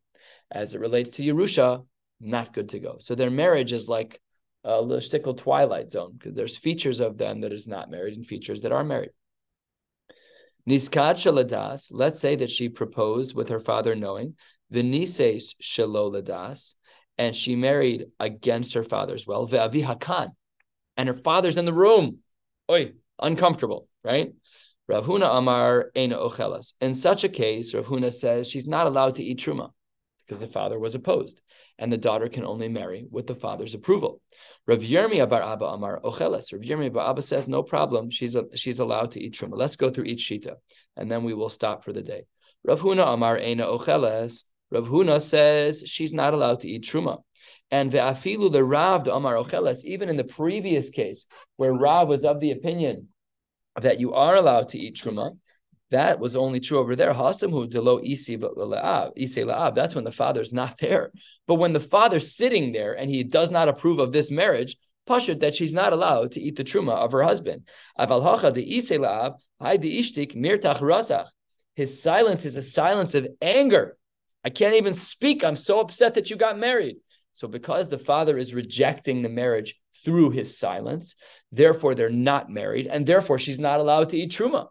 As 0.51 0.73
it 0.73 0.79
relates 0.79 1.11
to 1.11 1.23
Yerusha, 1.23 1.85
not 2.19 2.53
good 2.53 2.69
to 2.69 2.79
go. 2.79 2.97
So 2.99 3.15
their 3.15 3.29
marriage 3.29 3.71
is 3.73 3.87
like 3.87 4.21
a 4.63 4.81
little 4.81 5.33
twilight 5.33 5.91
zone 5.91 6.15
because 6.17 6.35
there's 6.35 6.57
features 6.57 6.99
of 6.99 7.17
them 7.17 7.41
that 7.41 7.53
is 7.53 7.67
not 7.67 7.89
married 7.89 8.15
and 8.15 8.25
features 8.25 8.61
that 8.61 8.71
are 8.71 8.83
married. 8.83 9.11
Niskat 10.67 11.15
shaladas, 11.15 11.87
let's 11.91 12.21
say 12.21 12.35
that 12.35 12.49
she 12.49 12.69
proposed 12.69 13.35
with 13.35 13.49
her 13.49 13.59
father 13.59 13.95
knowing, 13.95 14.35
v'nises 14.71 15.55
shaloladas, 15.61 16.75
and 17.17 17.35
she 17.35 17.55
married 17.55 18.05
against 18.19 18.73
her 18.73 18.83
father's 18.83 19.25
will, 19.25 19.47
ve'avi 19.47 19.83
hakan, 19.85 20.31
and 20.97 21.07
her 21.07 21.15
father's 21.15 21.57
in 21.57 21.65
the 21.65 21.73
room. 21.73 22.19
Oi, 22.69 22.93
uncomfortable, 23.21 23.87
right? 24.03 24.33
Rav 24.87 25.05
Huna 25.05 25.37
Amar 25.37 25.91
Eina 25.95 26.17
Ochelas. 26.17 26.73
In 26.81 26.95
such 26.95 27.23
a 27.23 27.29
case, 27.29 27.75
Rav 27.75 27.85
Huna 27.85 28.11
says 28.11 28.49
she's 28.49 28.67
not 28.67 28.87
allowed 28.87 29.15
to 29.15 29.23
eat 29.23 29.39
truma 29.39 29.71
because 30.25 30.39
the 30.39 30.47
father 30.47 30.79
was 30.79 30.95
opposed, 30.95 31.41
and 31.77 31.93
the 31.93 31.97
daughter 31.97 32.27
can 32.27 32.43
only 32.45 32.67
marry 32.67 33.05
with 33.11 33.27
the 33.27 33.35
father's 33.35 33.75
approval. 33.75 34.21
Rav 34.65 34.79
Yirmi 34.79 35.27
Bar 35.29 35.41
Abba 35.41 35.65
Amar 35.65 35.99
Ochelas. 36.03 36.51
Rav 36.53 36.61
Yirmi 36.61 36.91
Bar 36.91 37.09
Abba 37.09 37.21
says 37.21 37.47
no 37.47 37.61
problem. 37.61 38.09
She's 38.09 38.35
a, 38.35 38.45
she's 38.55 38.79
allowed 38.79 39.11
to 39.11 39.21
eat 39.21 39.33
truma. 39.33 39.57
Let's 39.57 39.75
go 39.75 39.89
through 39.89 40.05
each 40.05 40.27
shita, 40.27 40.55
and 40.97 41.11
then 41.11 41.23
we 41.23 41.35
will 41.35 41.49
stop 41.49 41.83
for 41.83 41.93
the 41.93 42.01
day. 42.01 42.23
Rav 42.63 42.79
Huna 42.81 43.13
Amar 43.13 43.37
Eina 43.37 43.65
Ochelas. 43.77 44.43
Rav 44.71 44.87
Huna 44.87 45.21
says 45.21 45.83
she's 45.85 46.13
not 46.13 46.33
allowed 46.33 46.61
to 46.61 46.67
eat 46.67 46.83
truma. 46.83 47.21
And 47.71 47.91
ve'afilu 47.91 48.51
the 48.51 48.63
Rav 48.63 49.07
Amar 49.07 49.35
Ocheles, 49.35 49.83
even 49.83 50.09
in 50.09 50.17
the 50.17 50.23
previous 50.23 50.89
case 50.89 51.25
where 51.57 51.73
Rav 51.73 52.07
was 52.07 52.25
of 52.25 52.39
the 52.39 52.51
opinion 52.51 53.09
that 53.79 53.99
you 53.99 54.13
are 54.13 54.35
allowed 54.35 54.69
to 54.69 54.79
eat 54.79 54.95
truma, 54.95 55.37
That 55.91 56.19
was 56.19 56.35
only 56.35 56.59
true 56.59 56.79
over 56.79 56.95
there. 56.95 57.13
That's 57.13 57.41
when 59.95 60.03
the 60.03 60.11
father's 60.11 60.53
not 60.53 60.77
there. 60.77 61.11
But 61.47 61.55
when 61.55 61.73
the 61.73 61.79
father's 61.79 62.35
sitting 62.35 62.71
there 62.71 62.93
and 62.93 63.09
he 63.09 63.23
does 63.23 63.51
not 63.51 63.69
approve 63.69 63.99
of 63.99 64.11
this 64.11 64.29
marriage, 64.31 64.77
pashut 65.07 65.39
that 65.39 65.55
she's 65.55 65.73
not 65.73 65.93
allowed 65.93 66.33
to 66.33 66.41
eat 66.41 66.55
the 66.55 66.63
truma 66.63 66.93
of 66.93 67.11
her 67.11 67.23
husband. 67.23 67.67
His 71.75 72.01
silence 72.01 72.45
is 72.45 72.55
a 72.55 72.61
silence 72.61 73.15
of 73.15 73.27
anger. 73.41 73.97
I 74.43 74.49
can't 74.49 74.75
even 74.75 74.93
speak. 74.93 75.43
I'm 75.43 75.55
so 75.55 75.79
upset 75.79 76.13
that 76.13 76.29
you 76.29 76.35
got 76.35 76.59
married. 76.59 76.97
So, 77.39 77.47
because 77.47 77.87
the 77.87 77.97
father 77.97 78.37
is 78.37 78.53
rejecting 78.53 79.21
the 79.21 79.29
marriage 79.29 79.79
through 80.03 80.31
his 80.31 80.59
silence, 80.59 81.15
therefore 81.53 81.95
they're 81.95 82.09
not 82.09 82.49
married, 82.49 82.85
and 82.85 83.05
therefore 83.05 83.39
she's 83.39 83.57
not 83.57 83.79
allowed 83.79 84.09
to 84.09 84.17
eat 84.17 84.33
truma. 84.33 84.67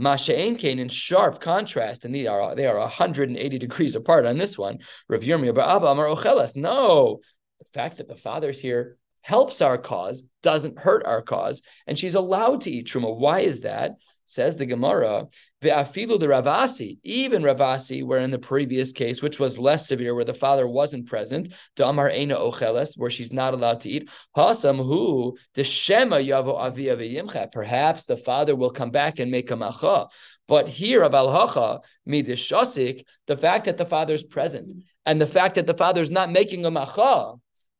Masha'en 0.00 0.58
Kain 0.58 0.78
in 0.78 0.88
sharp 0.88 1.38
contrast, 1.38 2.06
and 2.06 2.14
they 2.14 2.26
are 2.26 2.54
they 2.54 2.64
are 2.64 2.78
180 2.78 3.58
degrees 3.58 3.94
apart 3.94 4.24
on 4.24 4.38
this 4.38 4.56
one. 4.56 4.78
Rav 5.10 5.20
Yirmiyah 5.20 5.50
Abba 5.50 5.86
Amar 5.86 6.06
Ochelas. 6.06 6.56
No, 6.56 7.18
the 7.58 7.66
fact 7.74 7.98
that 7.98 8.08
the 8.08 8.16
father's 8.16 8.58
here 8.58 8.96
helps 9.20 9.60
our 9.60 9.76
cause, 9.76 10.24
doesn't 10.42 10.78
hurt 10.78 11.04
our 11.04 11.20
cause, 11.20 11.60
and 11.86 11.98
she's 11.98 12.14
allowed 12.14 12.62
to 12.62 12.70
eat 12.70 12.86
truma. 12.86 13.14
Why 13.14 13.40
is 13.40 13.60
that? 13.60 13.96
Says 14.28 14.56
the 14.56 14.66
Gemara, 14.66 15.26
Ve'afilu 15.62 16.20
the 16.20 16.26
Ravasi, 16.26 16.98
even 17.02 17.42
Ravasi, 17.42 18.04
where 18.04 18.20
in 18.20 18.30
the 18.30 18.38
previous 18.38 18.92
case, 18.92 19.22
which 19.22 19.40
was 19.40 19.58
less 19.58 19.88
severe, 19.88 20.14
where 20.14 20.26
the 20.26 20.34
father 20.34 20.68
wasn't 20.68 21.06
present, 21.06 21.48
Damar 21.76 22.10
Eina 22.10 22.36
Ocheles, 22.36 22.92
where 22.98 23.08
she's 23.08 23.32
not 23.32 23.54
allowed 23.54 23.80
to 23.80 23.88
eat, 23.88 24.10
Hasam 24.36 24.76
hu 24.76 25.38
Deshema 25.54 26.22
Yavo 26.22 26.60
Avia. 26.60 27.48
Perhaps 27.50 28.04
the 28.04 28.18
father 28.18 28.54
will 28.54 28.68
come 28.68 28.90
back 28.90 29.18
and 29.18 29.30
make 29.30 29.50
a 29.50 29.56
macha. 29.56 30.08
But 30.46 30.68
here, 30.68 31.04
of 31.04 31.12
Aval 31.12 31.32
Hacha, 31.32 31.80
Midishasik, 32.06 33.04
the 33.28 33.36
fact 33.38 33.64
that 33.64 33.78
the 33.78 33.86
father's 33.86 34.24
present 34.24 34.84
and 35.06 35.18
the 35.18 35.26
fact 35.26 35.54
that 35.54 35.66
the 35.66 35.72
father's 35.72 36.10
not 36.10 36.30
making 36.30 36.66
a 36.66 36.70
macha, 36.70 37.32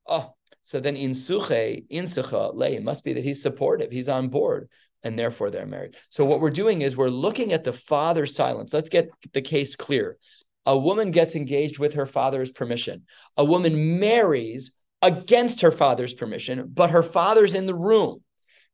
oh, 0.06 0.34
so 0.62 0.80
then 0.80 0.96
in 0.96 1.10
suche, 1.10 1.84
in 1.90 2.04
sucha, 2.04 2.54
lay, 2.54 2.78
must 2.78 3.04
be 3.04 3.12
that 3.12 3.24
he's 3.24 3.42
supportive, 3.42 3.90
he's 3.90 4.08
on 4.08 4.28
board 4.28 4.70
and 5.08 5.18
therefore 5.18 5.50
they're 5.50 5.66
married. 5.66 5.96
So 6.10 6.26
what 6.26 6.40
we're 6.40 6.50
doing 6.50 6.82
is 6.82 6.94
we're 6.94 7.08
looking 7.08 7.54
at 7.54 7.64
the 7.64 7.72
father's 7.72 8.36
silence. 8.36 8.74
Let's 8.74 8.90
get 8.90 9.08
the 9.32 9.40
case 9.40 9.74
clear. 9.74 10.18
A 10.66 10.76
woman 10.76 11.12
gets 11.12 11.34
engaged 11.34 11.78
with 11.78 11.94
her 11.94 12.04
father's 12.04 12.52
permission. 12.52 13.04
A 13.38 13.44
woman 13.44 13.98
marries 13.98 14.70
against 15.00 15.62
her 15.62 15.70
father's 15.70 16.12
permission, 16.12 16.70
but 16.72 16.90
her 16.90 17.02
father's 17.02 17.54
in 17.54 17.64
the 17.64 17.74
room. 17.74 18.22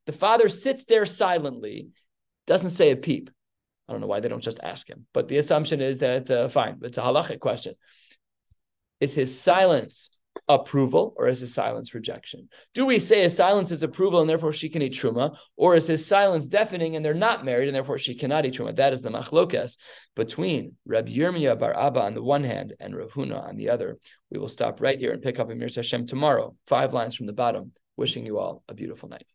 The 0.06 0.12
father 0.12 0.48
sits 0.48 0.86
there 0.86 1.06
silently, 1.06 1.90
doesn't 2.48 2.70
say 2.70 2.90
a 2.90 2.96
peep. 2.96 3.30
I 3.88 3.92
don't 3.92 4.00
know 4.00 4.08
why 4.08 4.18
they 4.18 4.28
don't 4.28 4.42
just 4.42 4.60
ask 4.60 4.90
him, 4.90 5.06
but 5.14 5.28
the 5.28 5.36
assumption 5.36 5.80
is 5.80 6.00
that 6.00 6.28
uh, 6.30 6.48
fine, 6.48 6.78
it's 6.82 6.98
a 6.98 7.02
halachic 7.02 7.38
question. 7.38 7.74
Is 8.98 9.14
his 9.14 9.38
silence 9.38 10.10
approval 10.48 11.14
or 11.16 11.28
is 11.28 11.40
his 11.40 11.54
silence 11.54 11.94
rejection? 11.94 12.48
Do 12.74 12.86
we 12.86 12.98
say 12.98 13.22
his 13.22 13.36
silence 13.36 13.70
is 13.70 13.82
approval 13.82 14.20
and 14.20 14.28
therefore 14.28 14.52
she 14.52 14.68
can 14.68 14.82
eat 14.82 14.94
truma, 14.94 15.36
or 15.56 15.74
is 15.76 15.86
his 15.86 16.06
silence 16.06 16.48
deafening 16.48 16.96
and 16.96 17.04
they're 17.04 17.14
not 17.14 17.44
married 17.44 17.68
and 17.68 17.74
therefore 17.74 17.98
she 17.98 18.14
cannot 18.14 18.44
eat 18.46 18.54
truma? 18.54 18.74
That 18.76 18.92
is 18.92 19.02
the 19.02 19.10
machlokes 19.10 19.78
between 20.16 20.76
Rabbi 20.86 21.10
Yirmiyah 21.10 21.58
bar 21.58 21.76
Abba 21.76 22.00
on 22.00 22.14
the 22.14 22.22
one 22.22 22.44
hand 22.44 22.74
and 22.80 22.96
Rav 22.96 23.10
Huna 23.12 23.48
on 23.48 23.56
the 23.56 23.70
other. 23.70 23.98
We 24.30 24.38
will 24.38 24.48
stop 24.48 24.80
right 24.80 24.98
here 24.98 25.12
and 25.12 25.22
pick 25.22 25.38
up 25.38 25.50
Amir 25.50 25.68
Hashem 25.74 26.06
tomorrow, 26.06 26.56
five 26.66 26.92
lines 26.92 27.16
from 27.16 27.26
the 27.26 27.32
bottom. 27.32 27.72
Wishing 27.96 28.26
you 28.26 28.38
all 28.38 28.64
a 28.68 28.74
beautiful 28.74 29.08
night. 29.08 29.33